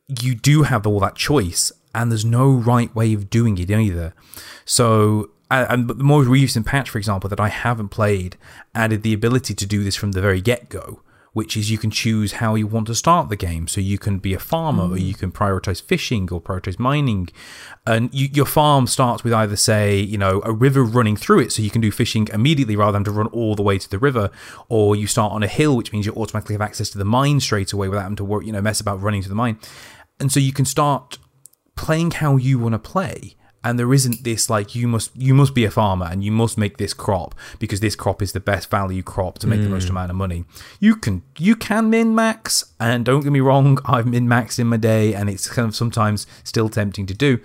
you 0.09 0.35
do 0.35 0.63
have 0.65 0.87
all 0.87 1.01
that 1.01 1.17
choice 1.17 1.71
and 1.97 2.13
there's 2.13 2.25
no 2.27 2.53
right 2.53 2.95
way 2.95 3.15
of 3.15 3.31
doing 3.31 3.57
it 3.59 3.71
either. 3.71 4.15
So, 4.67 5.31
and 5.51 5.89
the 5.89 5.95
most 5.95 6.27
recent 6.27 6.67
patch, 6.67 6.91
for 6.91 6.99
example, 6.99 7.31
that 7.31 7.41
I 7.41 7.49
haven't 7.49 7.89
played, 7.89 8.37
added 8.75 9.03
the 9.03 9.15
ability 9.15 9.55
to 9.55 9.67
do 9.67 9.83
this 9.83 9.97
from 9.97 10.13
the 10.13 10.21
very 10.21 10.43
get 10.43 10.69
go, 10.69 11.01
which 11.33 11.57
is 11.57 11.71
you 11.71 11.79
can 11.79 11.91
choose 11.91 12.33
how 12.33 12.55
you 12.55 12.67
want 12.67 12.89
to 12.89 12.95
start 12.95 13.31
the 13.31 13.37
game. 13.37 13.67
So 13.67 13.81
you 13.81 13.97
can 13.97 14.19
be 14.19 14.35
a 14.35 14.39
farmer, 14.39 14.85
or 14.85 14.97
mm. 14.97 15.07
you 15.07 15.15
can 15.15 15.33
prioritize 15.33 15.81
fishing, 15.81 16.29
or 16.31 16.39
prioritize 16.39 16.79
mining. 16.79 17.31
And 17.87 18.13
you, 18.13 18.29
your 18.31 18.47
farm 18.47 18.87
starts 18.87 19.25
with 19.25 19.33
either, 19.33 19.57
say, 19.57 19.99
you 19.99 20.19
know, 20.19 20.43
a 20.45 20.53
river 20.53 20.85
running 20.85 21.17
through 21.17 21.41
it, 21.41 21.53
so 21.53 21.63
you 21.63 21.71
can 21.71 21.81
do 21.81 21.91
fishing 21.91 22.29
immediately 22.31 22.77
rather 22.77 22.93
than 22.93 23.05
to 23.05 23.11
run 23.11 23.29
all 23.29 23.55
the 23.55 23.63
way 23.63 23.79
to 23.79 23.89
the 23.89 23.99
river, 23.99 24.31
or 24.69 24.95
you 24.97 25.07
start 25.07 25.33
on 25.33 25.43
a 25.43 25.49
hill, 25.49 25.75
which 25.77 25.93
means 25.93 26.05
you 26.05 26.13
automatically 26.13 26.55
have 26.55 26.61
access 26.61 26.91
to 26.91 26.99
the 26.99 27.07
mine 27.07 27.41
straight 27.41 27.73
away 27.73 27.89
without 27.89 28.03
having 28.03 28.17
to 28.17 28.25
work, 28.25 28.45
you 28.45 28.53
know, 28.53 28.61
mess 28.61 28.81
about 28.81 29.01
running 29.01 29.23
to 29.23 29.31
the 29.31 29.35
mine. 29.35 29.59
And 30.21 30.31
so 30.33 30.41
you 30.41 30.53
can 30.53 30.65
start 30.65 31.19
playing 31.77 32.11
how 32.11 32.37
you 32.37 32.59
want 32.59 32.73
to 32.73 32.79
play 32.79 33.37
and 33.67 33.81
there 33.81 33.93
isn't 33.93 34.23
this 34.23 34.49
like 34.49 34.77
you 34.77 34.87
must 34.87 35.11
you 35.17 35.35
must 35.35 35.53
be 35.53 35.65
a 35.65 35.71
farmer 35.73 36.07
and 36.07 36.23
you 36.23 36.31
must 36.31 36.57
make 36.57 36.77
this 36.77 36.95
crop 36.95 37.35
because 37.59 37.81
this 37.81 37.97
crop 37.97 38.23
is 38.23 38.31
the 38.31 38.39
best 38.39 38.71
value 38.71 39.03
crop 39.03 39.41
to 39.41 39.49
make 39.49 39.61
the 39.61 39.69
most 39.69 39.87
hmm. 39.87 39.91
amount 39.91 40.09
of 40.09 40.17
money. 40.17 40.45
You 40.79 40.95
can 40.95 41.25
you 41.37 41.57
can 41.57 41.91
min 41.91 42.15
max 42.15 42.73
and 42.79 43.05
don't 43.05 43.23
get 43.23 43.33
me 43.33 43.41
wrong 43.41 43.79
i've 43.85 44.07
min 44.07 44.29
maxed 44.29 44.61
in 44.61 44.69
my 44.69 44.77
day 44.77 45.15
and 45.15 45.29
it's 45.29 45.49
kind 45.49 45.67
of 45.67 45.75
sometimes 45.75 46.29
still 46.45 46.69
tempting 46.69 47.07
to 47.07 47.15
do 47.15 47.41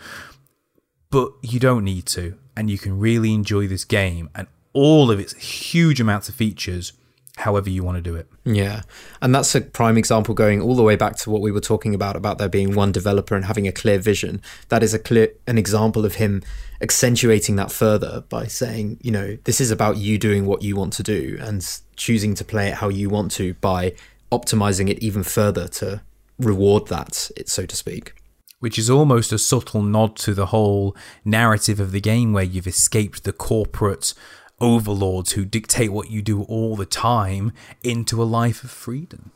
but 1.10 1.32
you 1.42 1.60
don't 1.60 1.84
need 1.84 2.06
to 2.06 2.38
and 2.56 2.70
you 2.70 2.78
can 2.78 3.00
really 3.00 3.34
enjoy 3.34 3.66
this 3.68 3.84
game 3.84 4.30
and 4.36 4.48
all 4.74 5.10
of 5.10 5.20
its 5.20 5.34
huge 5.34 6.00
amounts 6.00 6.30
of 6.30 6.36
features 6.36 6.94
however 7.38 7.70
you 7.70 7.84
want 7.84 7.96
to 7.98 8.02
do 8.02 8.16
it 8.16 8.28
Yeah. 8.44 8.82
And 9.22 9.34
that's 9.34 9.56
a 9.56 9.62
prime 9.62 9.98
example 9.98 10.34
going 10.36 10.62
all 10.62 10.76
the 10.76 10.84
way 10.84 10.96
back 10.96 11.16
to 11.18 11.30
what 11.30 11.42
we 11.42 11.52
were 11.52 11.62
talking 11.62 11.94
about 11.96 12.16
about 12.16 12.38
there 12.40 12.50
being 12.50 12.76
one 12.76 12.92
developer 12.92 13.36
and 13.36 13.46
having 13.46 13.68
a 13.68 13.72
clear 13.72 14.00
vision. 14.00 14.42
That 14.70 14.84
is 14.84 14.94
a 14.94 15.00
clear 15.00 15.30
an 15.48 15.58
example 15.58 16.04
of 16.06 16.16
him 16.16 16.44
accentuating 16.82 17.56
that 17.56 17.72
further 17.72 18.24
by 18.30 18.48
saying, 18.48 18.98
you 19.02 19.12
know, 19.12 19.38
this 19.46 19.62
is 19.62 19.72
about 19.72 19.98
you 19.98 20.18
doing 20.18 20.46
what 20.46 20.62
you 20.62 20.76
want 20.76 20.94
to 20.94 21.04
do 21.04 21.38
and 21.40 21.66
choosing 21.96 22.34
to 22.36 22.44
play 22.44 22.68
it 22.70 22.76
how 22.76 22.90
you 22.90 23.10
want 23.10 23.32
to 23.34 23.54
by 23.56 23.94
optimizing 24.32 24.90
it 24.90 25.00
even 25.00 25.24
further 25.24 25.68
to 25.68 26.02
reward 26.40 26.88
that, 26.88 27.30
it- 27.38 27.50
so 27.50 27.66
to 27.66 27.76
speak. 27.76 28.14
which 28.60 28.78
is 28.78 28.92
almost 28.92 29.32
a 29.34 29.40
subtle 29.40 29.82
nod 29.82 30.16
to 30.16 30.36
the 30.36 30.48
whole 30.48 30.96
narrative 31.26 31.80
of 31.80 31.92
the 31.92 32.00
game 32.02 32.32
where 32.32 32.44
you've 32.44 32.68
escaped 32.68 33.24
the 33.24 33.34
corporate 33.34 34.14
overlords 34.62 35.34
who 35.34 35.44
dictate 35.44 35.92
what 35.92 36.10
you 36.10 36.22
do 36.22 36.44
all 36.44 36.76
the 36.76 36.86
time 36.86 37.52
into 37.84 38.22
a 38.22 38.26
life 38.26 38.64
of 38.64 38.72
freedom. 38.72 39.32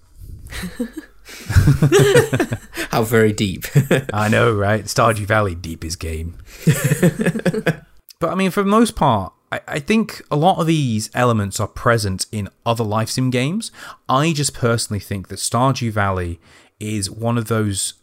How 2.91 3.03
very 3.03 3.33
deep. 3.33 3.65
I 4.13 4.29
know, 4.29 4.53
right? 4.53 4.85
Stardew 4.85 5.25
Valley, 5.25 5.55
deepest 5.55 5.99
game. 5.99 6.37
but 8.19 8.29
I 8.29 8.35
mean, 8.35 8.51
for 8.51 8.61
the 8.61 8.69
most 8.69 8.95
part, 8.95 9.33
I, 9.51 9.61
I 9.67 9.79
think 9.79 10.21
a 10.29 10.35
lot 10.35 10.59
of 10.59 10.67
these 10.67 11.09
elements 11.13 11.59
are 11.59 11.67
present 11.67 12.27
in 12.31 12.49
other 12.65 12.83
life 12.83 13.09
sim 13.09 13.31
games. 13.31 13.71
I 14.07 14.33
just 14.33 14.53
personally 14.53 14.99
think 14.99 15.29
that 15.29 15.39
Stardew 15.39 15.91
Valley 15.91 16.39
is 16.79 17.09
one 17.09 17.37
of 17.37 17.47
those 17.47 17.95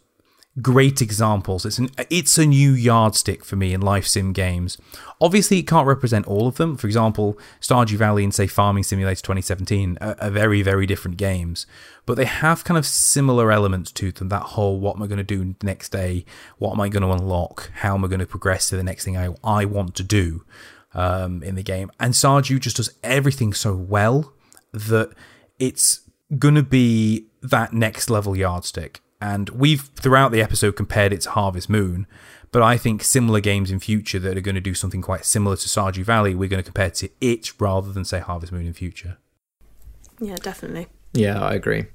great 0.61 1.01
examples. 1.01 1.65
It's 1.65 1.79
an 1.79 1.89
it's 2.09 2.37
a 2.37 2.45
new 2.45 2.71
yardstick 2.71 3.43
for 3.43 3.55
me 3.55 3.73
in 3.73 3.81
life 3.81 4.05
sim 4.05 4.33
games. 4.33 4.77
Obviously, 5.19 5.59
it 5.59 5.67
can't 5.67 5.87
represent 5.87 6.27
all 6.27 6.47
of 6.47 6.57
them. 6.57 6.77
For 6.77 6.87
example, 6.87 7.37
Stardew 7.59 7.97
Valley 7.97 8.23
and 8.23 8.33
say 8.33 8.45
Farming 8.45 8.83
Simulator 8.83 9.21
2017 9.21 9.97
are, 9.99 10.29
very 10.29 10.61
very 10.61 10.85
different 10.85 11.17
games, 11.17 11.65
but 12.05 12.15
they 12.15 12.25
have 12.25 12.63
kind 12.63 12.77
of 12.77 12.85
similar 12.85 13.51
elements 13.51 13.91
to 13.93 14.11
them. 14.11 14.29
That 14.29 14.43
whole 14.43 14.79
what 14.79 14.95
am 14.95 15.03
I 15.03 15.07
going 15.07 15.17
to 15.17 15.23
do 15.23 15.55
next 15.63 15.89
day? 15.89 16.25
What 16.59 16.73
am 16.73 16.81
I 16.81 16.89
going 16.89 17.03
to 17.03 17.11
unlock? 17.11 17.71
How 17.75 17.95
am 17.95 18.05
I 18.05 18.07
going 18.07 18.19
to 18.19 18.27
progress 18.27 18.69
to 18.69 18.77
the 18.77 18.83
next 18.83 19.05
thing 19.05 19.17
I 19.17 19.35
I 19.43 19.65
want 19.65 19.95
to 19.95 20.03
do 20.03 20.45
um, 20.93 21.41
in 21.41 21.55
the 21.55 21.63
game? 21.63 21.91
And 21.99 22.13
Stardew 22.13 22.59
just 22.59 22.77
does 22.77 22.93
everything 23.03 23.53
so 23.53 23.75
well 23.75 24.33
that 24.71 25.13
it's 25.57 26.01
going 26.37 26.55
to 26.55 26.63
be 26.63 27.27
that 27.41 27.73
next 27.73 28.09
level 28.09 28.35
yardstick. 28.35 29.02
And 29.23 29.47
we've 29.51 29.83
throughout 29.95 30.33
the 30.33 30.41
episode 30.41 30.75
compared 30.75 31.13
it 31.13 31.21
to 31.21 31.29
Harvest 31.29 31.69
Moon, 31.69 32.07
but 32.51 32.61
I 32.61 32.75
think 32.75 33.05
similar 33.05 33.39
games 33.39 33.71
in 33.71 33.79
future 33.79 34.19
that 34.19 34.37
are 34.37 34.41
going 34.41 34.55
to 34.55 34.61
do 34.61 34.73
something 34.73 35.01
quite 35.01 35.23
similar 35.23 35.55
to 35.55 35.65
Stardew 35.65 36.03
Valley, 36.03 36.35
we're 36.35 36.49
going 36.49 36.61
to 36.61 36.69
compare 36.69 36.89
to 36.89 37.07
it 37.21 37.53
rather 37.57 37.93
than 37.93 38.03
say 38.03 38.19
Harvest 38.19 38.51
Moon 38.51 38.67
in 38.67 38.73
future. 38.73 39.17
Yeah, 40.19 40.35
definitely. 40.35 40.87
Yeah, 41.13 41.41
I 41.41 41.53
agree. 41.53 41.85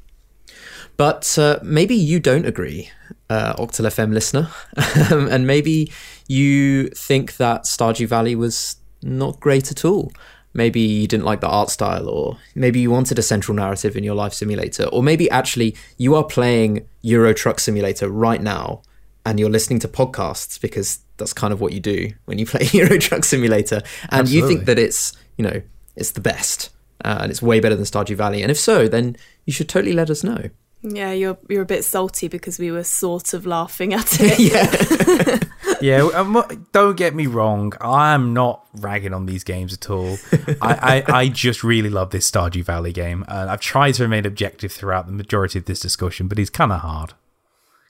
But 0.96 1.38
uh, 1.38 1.58
maybe 1.62 1.94
you 1.94 2.18
don't 2.18 2.46
agree, 2.46 2.90
uh, 3.28 3.52
Octal 3.56 3.86
FM 3.86 4.14
listener, 4.14 4.48
Um, 5.12 5.28
and 5.28 5.46
maybe 5.46 5.92
you 6.28 6.88
think 6.88 7.36
that 7.36 7.64
Stardew 7.64 8.06
Valley 8.06 8.36
was 8.36 8.76
not 9.02 9.38
great 9.38 9.70
at 9.70 9.84
all. 9.84 10.12
Maybe 10.54 10.80
you 10.80 11.06
didn't 11.06 11.24
like 11.24 11.40
the 11.40 11.48
art 11.48 11.70
style, 11.70 12.08
or 12.08 12.38
maybe 12.54 12.80
you 12.80 12.90
wanted 12.90 13.18
a 13.18 13.22
central 13.22 13.54
narrative 13.54 13.96
in 13.96 14.04
your 14.04 14.14
life 14.14 14.32
simulator, 14.32 14.84
or 14.84 15.02
maybe 15.02 15.30
actually 15.30 15.76
you 15.98 16.14
are 16.14 16.24
playing 16.24 16.86
Euro 17.02 17.32
Truck 17.34 17.60
Simulator 17.60 18.08
right 18.08 18.42
now 18.42 18.82
and 19.24 19.38
you're 19.38 19.50
listening 19.50 19.78
to 19.80 19.88
podcasts 19.88 20.58
because 20.58 21.00
that's 21.18 21.34
kind 21.34 21.52
of 21.52 21.60
what 21.60 21.72
you 21.72 21.80
do 21.80 22.10
when 22.24 22.38
you 22.38 22.46
play 22.52 22.66
Euro 22.72 22.98
Truck 22.98 23.24
Simulator, 23.24 23.82
and 24.10 24.28
you 24.28 24.46
think 24.46 24.64
that 24.64 24.78
it's 24.78 25.12
you 25.36 25.44
know 25.44 25.62
it's 25.96 26.12
the 26.12 26.20
best 26.20 26.70
uh, 27.04 27.18
and 27.20 27.30
it's 27.30 27.42
way 27.42 27.60
better 27.60 27.76
than 27.76 27.84
Stardew 27.84 28.16
Valley. 28.16 28.42
And 28.42 28.50
if 28.50 28.58
so, 28.58 28.88
then 28.88 29.16
you 29.44 29.52
should 29.52 29.68
totally 29.68 29.92
let 29.92 30.10
us 30.10 30.24
know. 30.24 30.50
Yeah, 30.82 31.12
you're 31.12 31.36
you're 31.48 31.62
a 31.62 31.66
bit 31.66 31.84
salty 31.84 32.28
because 32.28 32.58
we 32.58 32.70
were 32.70 32.84
sort 32.84 33.34
of 33.34 33.46
laughing 33.46 33.94
at 33.94 34.16
it. 34.20 34.38
yeah, 34.38 35.38
Yeah, 35.80 36.08
um, 36.14 36.66
don't 36.72 36.96
get 36.96 37.14
me 37.14 37.26
wrong. 37.26 37.72
I'm 37.80 38.32
not 38.32 38.64
ragging 38.74 39.12
on 39.12 39.26
these 39.26 39.44
games 39.44 39.72
at 39.72 39.90
all. 39.90 40.18
I, 40.60 41.02
I, 41.08 41.12
I 41.20 41.28
just 41.28 41.62
really 41.62 41.90
love 41.90 42.10
this 42.10 42.28
Stardew 42.30 42.64
Valley 42.64 42.92
game, 42.92 43.24
and 43.28 43.50
I've 43.50 43.60
tried 43.60 43.92
to 43.94 44.02
remain 44.04 44.26
objective 44.26 44.72
throughout 44.72 45.06
the 45.06 45.12
majority 45.12 45.58
of 45.58 45.66
this 45.66 45.80
discussion, 45.80 46.26
but 46.28 46.38
it's 46.38 46.50
kind 46.50 46.72
of 46.72 46.80
hard. 46.80 47.14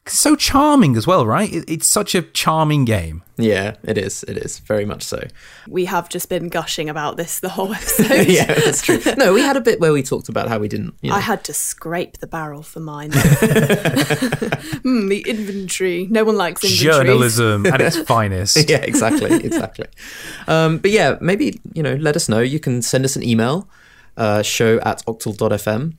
'Cause 0.09 0.14
It's 0.14 0.21
so 0.23 0.37
charming 0.37 0.97
as 0.97 1.07
well, 1.07 1.27
right? 1.27 1.51
It's 1.68 1.87
such 1.87 2.14
a 2.14 2.23
charming 2.23 2.85
game. 2.87 3.23
yeah, 3.37 3.75
it 3.85 3.97
is. 3.99 4.25
It 4.25 4.37
is 4.38 4.59
very 4.61 4.85
much 4.85 5.03
so. 5.05 5.23
We 5.68 5.85
have 5.85 6.09
just 6.09 6.29
been 6.29 6.49
gushing 6.49 6.88
about 6.88 7.16
this 7.16 7.40
the 7.40 7.51
whole 7.51 7.73
episode. 7.81 8.27
yeah, 8.27 8.47
that's 8.47 8.83
true. 8.83 9.01
No, 9.16 9.33
we 9.35 9.40
had 9.42 9.57
a 9.57 9.61
bit 9.61 9.79
where 9.81 9.92
we 9.92 10.03
talked 10.03 10.29
about 10.29 10.49
how 10.49 10.59
we 10.59 10.66
didn't. 10.68 10.94
You 11.03 11.11
know, 11.11 11.16
I 11.16 11.21
had 11.21 11.44
to 11.44 11.53
scrape 11.53 12.18
the 12.18 12.27
barrel 12.27 12.62
for 12.62 12.81
mine. 12.81 13.12
Hmm, 14.83 15.09
the 15.09 15.25
inventory. 15.27 16.07
No 16.11 16.25
one 16.25 16.37
likes 16.37 16.62
inventory. 16.64 17.05
Journalism 17.07 17.66
at 17.66 17.81
its 17.81 17.99
finest. 18.12 18.68
yeah, 18.68 18.79
exactly, 18.79 19.33
exactly. 19.44 19.87
Um, 20.47 20.79
but 20.79 20.90
yeah, 20.90 21.16
maybe 21.21 21.61
you 21.75 21.83
know, 21.83 21.94
let 21.97 22.16
us 22.16 22.29
know. 22.29 22.40
You 22.40 22.61
can 22.61 22.81
send 22.83 23.05
us 23.05 23.16
an 23.16 23.23
email, 23.23 23.68
uh, 24.16 24.42
show 24.42 24.79
at 24.81 25.05
octal.fm. 25.07 25.94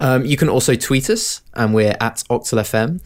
Um, 0.00 0.24
you 0.24 0.36
can 0.36 0.48
also 0.48 0.74
tweet 0.74 1.08
us, 1.10 1.42
and 1.54 1.72
we're 1.74 1.96
at 2.00 2.22
octalfm. 2.30 3.00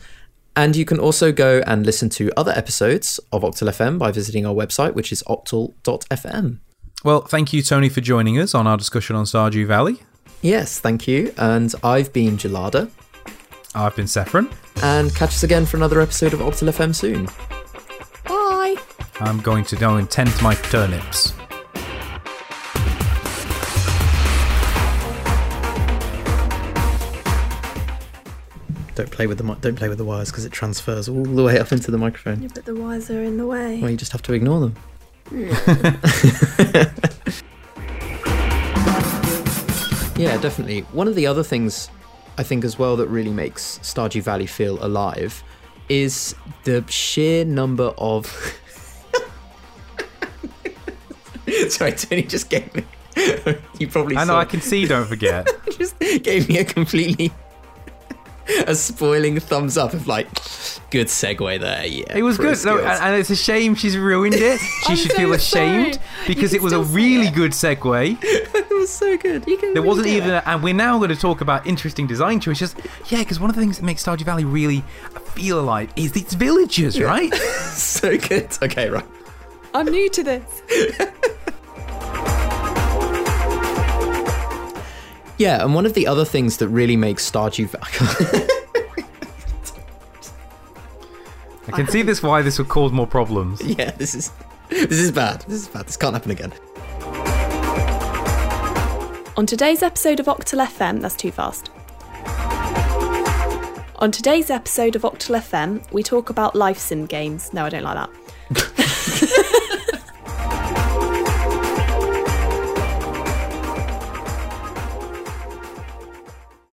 And 0.56 0.74
you 0.74 0.86
can 0.86 0.98
also 0.98 1.32
go 1.32 1.62
and 1.66 1.84
listen 1.84 2.08
to 2.10 2.32
other 2.36 2.52
episodes 2.52 3.20
of 3.30 3.42
Octal 3.42 3.68
FM 3.68 3.98
by 3.98 4.10
visiting 4.10 4.46
our 4.46 4.54
website, 4.54 4.94
which 4.94 5.12
is 5.12 5.22
octal.fm. 5.24 6.60
Well, 7.04 7.20
thank 7.20 7.52
you, 7.52 7.62
Tony, 7.62 7.90
for 7.90 8.00
joining 8.00 8.38
us 8.38 8.54
on 8.54 8.66
our 8.66 8.78
discussion 8.78 9.16
on 9.16 9.26
Stardew 9.26 9.66
Valley. 9.66 9.98
Yes, 10.40 10.80
thank 10.80 11.06
you. 11.06 11.32
And 11.36 11.74
I've 11.84 12.10
been 12.12 12.38
Gelada. 12.38 12.90
I've 13.74 13.94
been 13.94 14.06
Saffron. 14.06 14.48
And 14.82 15.14
catch 15.14 15.30
us 15.30 15.42
again 15.42 15.66
for 15.66 15.76
another 15.76 16.00
episode 16.00 16.32
of 16.32 16.40
Octal 16.40 16.68
FM 16.70 16.94
soon. 16.94 17.26
Bye. 18.26 18.76
I'm 19.20 19.40
going 19.40 19.64
to 19.66 19.76
go 19.76 19.96
and 19.96 20.10
tend 20.10 20.30
to 20.30 20.42
my 20.42 20.54
turnips. 20.54 21.34
Don't 28.96 29.10
play 29.10 29.26
with 29.26 29.36
the 29.36 29.44
don't 29.60 29.76
play 29.76 29.90
with 29.90 29.98
the 29.98 30.06
wires 30.06 30.30
because 30.30 30.46
it 30.46 30.52
transfers 30.52 31.06
all 31.06 31.22
the 31.22 31.44
way 31.44 31.58
up 31.58 31.70
into 31.70 31.90
the 31.90 31.98
microphone. 31.98 32.40
Yeah, 32.40 32.48
but 32.54 32.64
the 32.64 32.74
wires 32.74 33.10
are 33.10 33.22
in 33.22 33.36
the 33.36 33.46
way. 33.46 33.78
Well, 33.78 33.90
you 33.90 33.96
just 33.98 34.12
have 34.12 34.22
to 34.22 34.32
ignore 34.32 34.58
them. 34.58 34.74
yeah, 40.16 40.38
definitely. 40.38 40.80
One 40.92 41.08
of 41.08 41.14
the 41.14 41.26
other 41.26 41.42
things 41.42 41.90
I 42.38 42.42
think 42.42 42.64
as 42.64 42.78
well 42.78 42.96
that 42.96 43.08
really 43.08 43.32
makes 43.32 43.78
Stardew 43.82 44.22
Valley 44.22 44.46
feel 44.46 44.82
alive 44.82 45.44
is 45.90 46.34
the 46.64 46.82
sheer 46.88 47.44
number 47.44 47.92
of. 47.98 48.24
Sorry, 51.68 51.92
Tony 51.92 52.22
just 52.22 52.48
gave 52.48 52.74
me. 52.74 52.82
you 53.78 53.88
probably 53.88 54.16
I 54.16 54.24
know, 54.24 54.32
saw 54.32 54.40
I 54.40 54.46
can 54.46 54.62
see, 54.62 54.86
don't 54.86 55.06
forget. 55.06 55.46
just 55.76 55.98
gave 55.98 56.48
me 56.48 56.58
a 56.58 56.64
completely 56.64 57.30
a 58.66 58.74
spoiling 58.74 59.38
thumbs 59.40 59.76
up 59.76 59.92
of 59.94 60.06
like 60.06 60.28
good 60.90 61.06
segue 61.08 61.60
there. 61.60 61.86
Yeah, 61.86 62.16
It 62.16 62.22
was 62.22 62.36
good, 62.36 62.56
though, 62.56 62.78
skills. 62.78 62.80
and, 62.80 63.04
and 63.04 63.16
it's 63.20 63.30
a 63.30 63.36
shame 63.36 63.74
she's 63.74 63.96
ruined 63.96 64.34
it. 64.36 64.60
She 64.86 64.94
should 64.96 65.10
so 65.12 65.16
feel 65.16 65.32
ashamed 65.32 65.94
sorry. 65.94 66.06
because 66.28 66.54
it 66.54 66.62
was 66.62 66.72
a 66.72 66.76
can 66.76 66.84
still 66.84 66.94
say 66.94 67.02
really 67.02 67.26
it. 67.26 67.34
good 67.34 67.50
segue. 67.52 68.18
it 68.22 68.70
was 68.70 68.90
so 68.92 69.16
good. 69.16 69.46
You 69.48 69.56
can. 69.56 69.74
There 69.74 69.82
wasn't 69.82 70.06
do 70.06 70.12
even, 70.16 70.30
a, 70.30 70.42
and 70.46 70.62
we're 70.62 70.74
now 70.74 70.96
going 70.98 71.10
to 71.10 71.16
talk 71.16 71.40
about 71.40 71.66
interesting 71.66 72.06
design 72.06 72.38
choices. 72.40 72.74
Yeah, 73.08 73.18
because 73.20 73.40
one 73.40 73.50
of 73.50 73.56
the 73.56 73.62
things 73.62 73.78
that 73.78 73.84
makes 73.84 74.04
Stardew 74.04 74.22
Valley 74.22 74.44
really 74.44 74.82
feel 75.34 75.58
alive 75.58 75.92
is 75.96 76.14
its 76.16 76.34
villagers, 76.34 77.00
right? 77.00 77.34
so 77.34 78.16
good. 78.16 78.48
Okay, 78.62 78.88
right. 78.90 79.04
I'm 79.74 79.86
new 79.86 80.08
to 80.10 80.22
this. 80.22 80.62
Yeah, 85.38 85.62
and 85.62 85.74
one 85.74 85.84
of 85.84 85.94
the 85.94 86.06
other 86.06 86.24
things 86.24 86.56
that 86.58 86.68
really 86.68 86.96
makes 86.96 87.30
Stardew 87.30 87.68
Valley. 87.68 88.46
I 91.68 91.72
can 91.72 91.88
see 91.88 92.02
this 92.02 92.22
why 92.22 92.42
this 92.42 92.58
would 92.58 92.68
cause 92.68 92.92
more 92.92 93.06
problems. 93.06 93.60
yeah, 93.60 93.90
this 93.92 94.14
is 94.14 94.32
this 94.68 94.98
is 94.98 95.12
bad. 95.12 95.42
This 95.42 95.62
is 95.62 95.68
bad. 95.68 95.86
This 95.86 95.96
can't 95.96 96.14
happen 96.14 96.30
again. 96.30 96.52
On 99.36 99.44
today's 99.44 99.82
episode 99.82 100.20
of 100.20 100.26
Octal 100.26 100.64
FM, 100.66 101.02
that's 101.02 101.16
too 101.16 101.30
fast. 101.30 101.70
On 103.96 104.10
today's 104.10 104.50
episode 104.50 104.96
of 104.96 105.02
Octal 105.02 105.38
FM, 105.38 105.92
we 105.92 106.02
talk 106.02 106.30
about 106.30 106.54
life 106.54 106.78
sim 106.78 107.04
games. 107.06 107.52
No, 107.52 107.64
I 107.66 107.68
don't 107.68 107.82
like 107.82 107.96
that. 107.96 108.10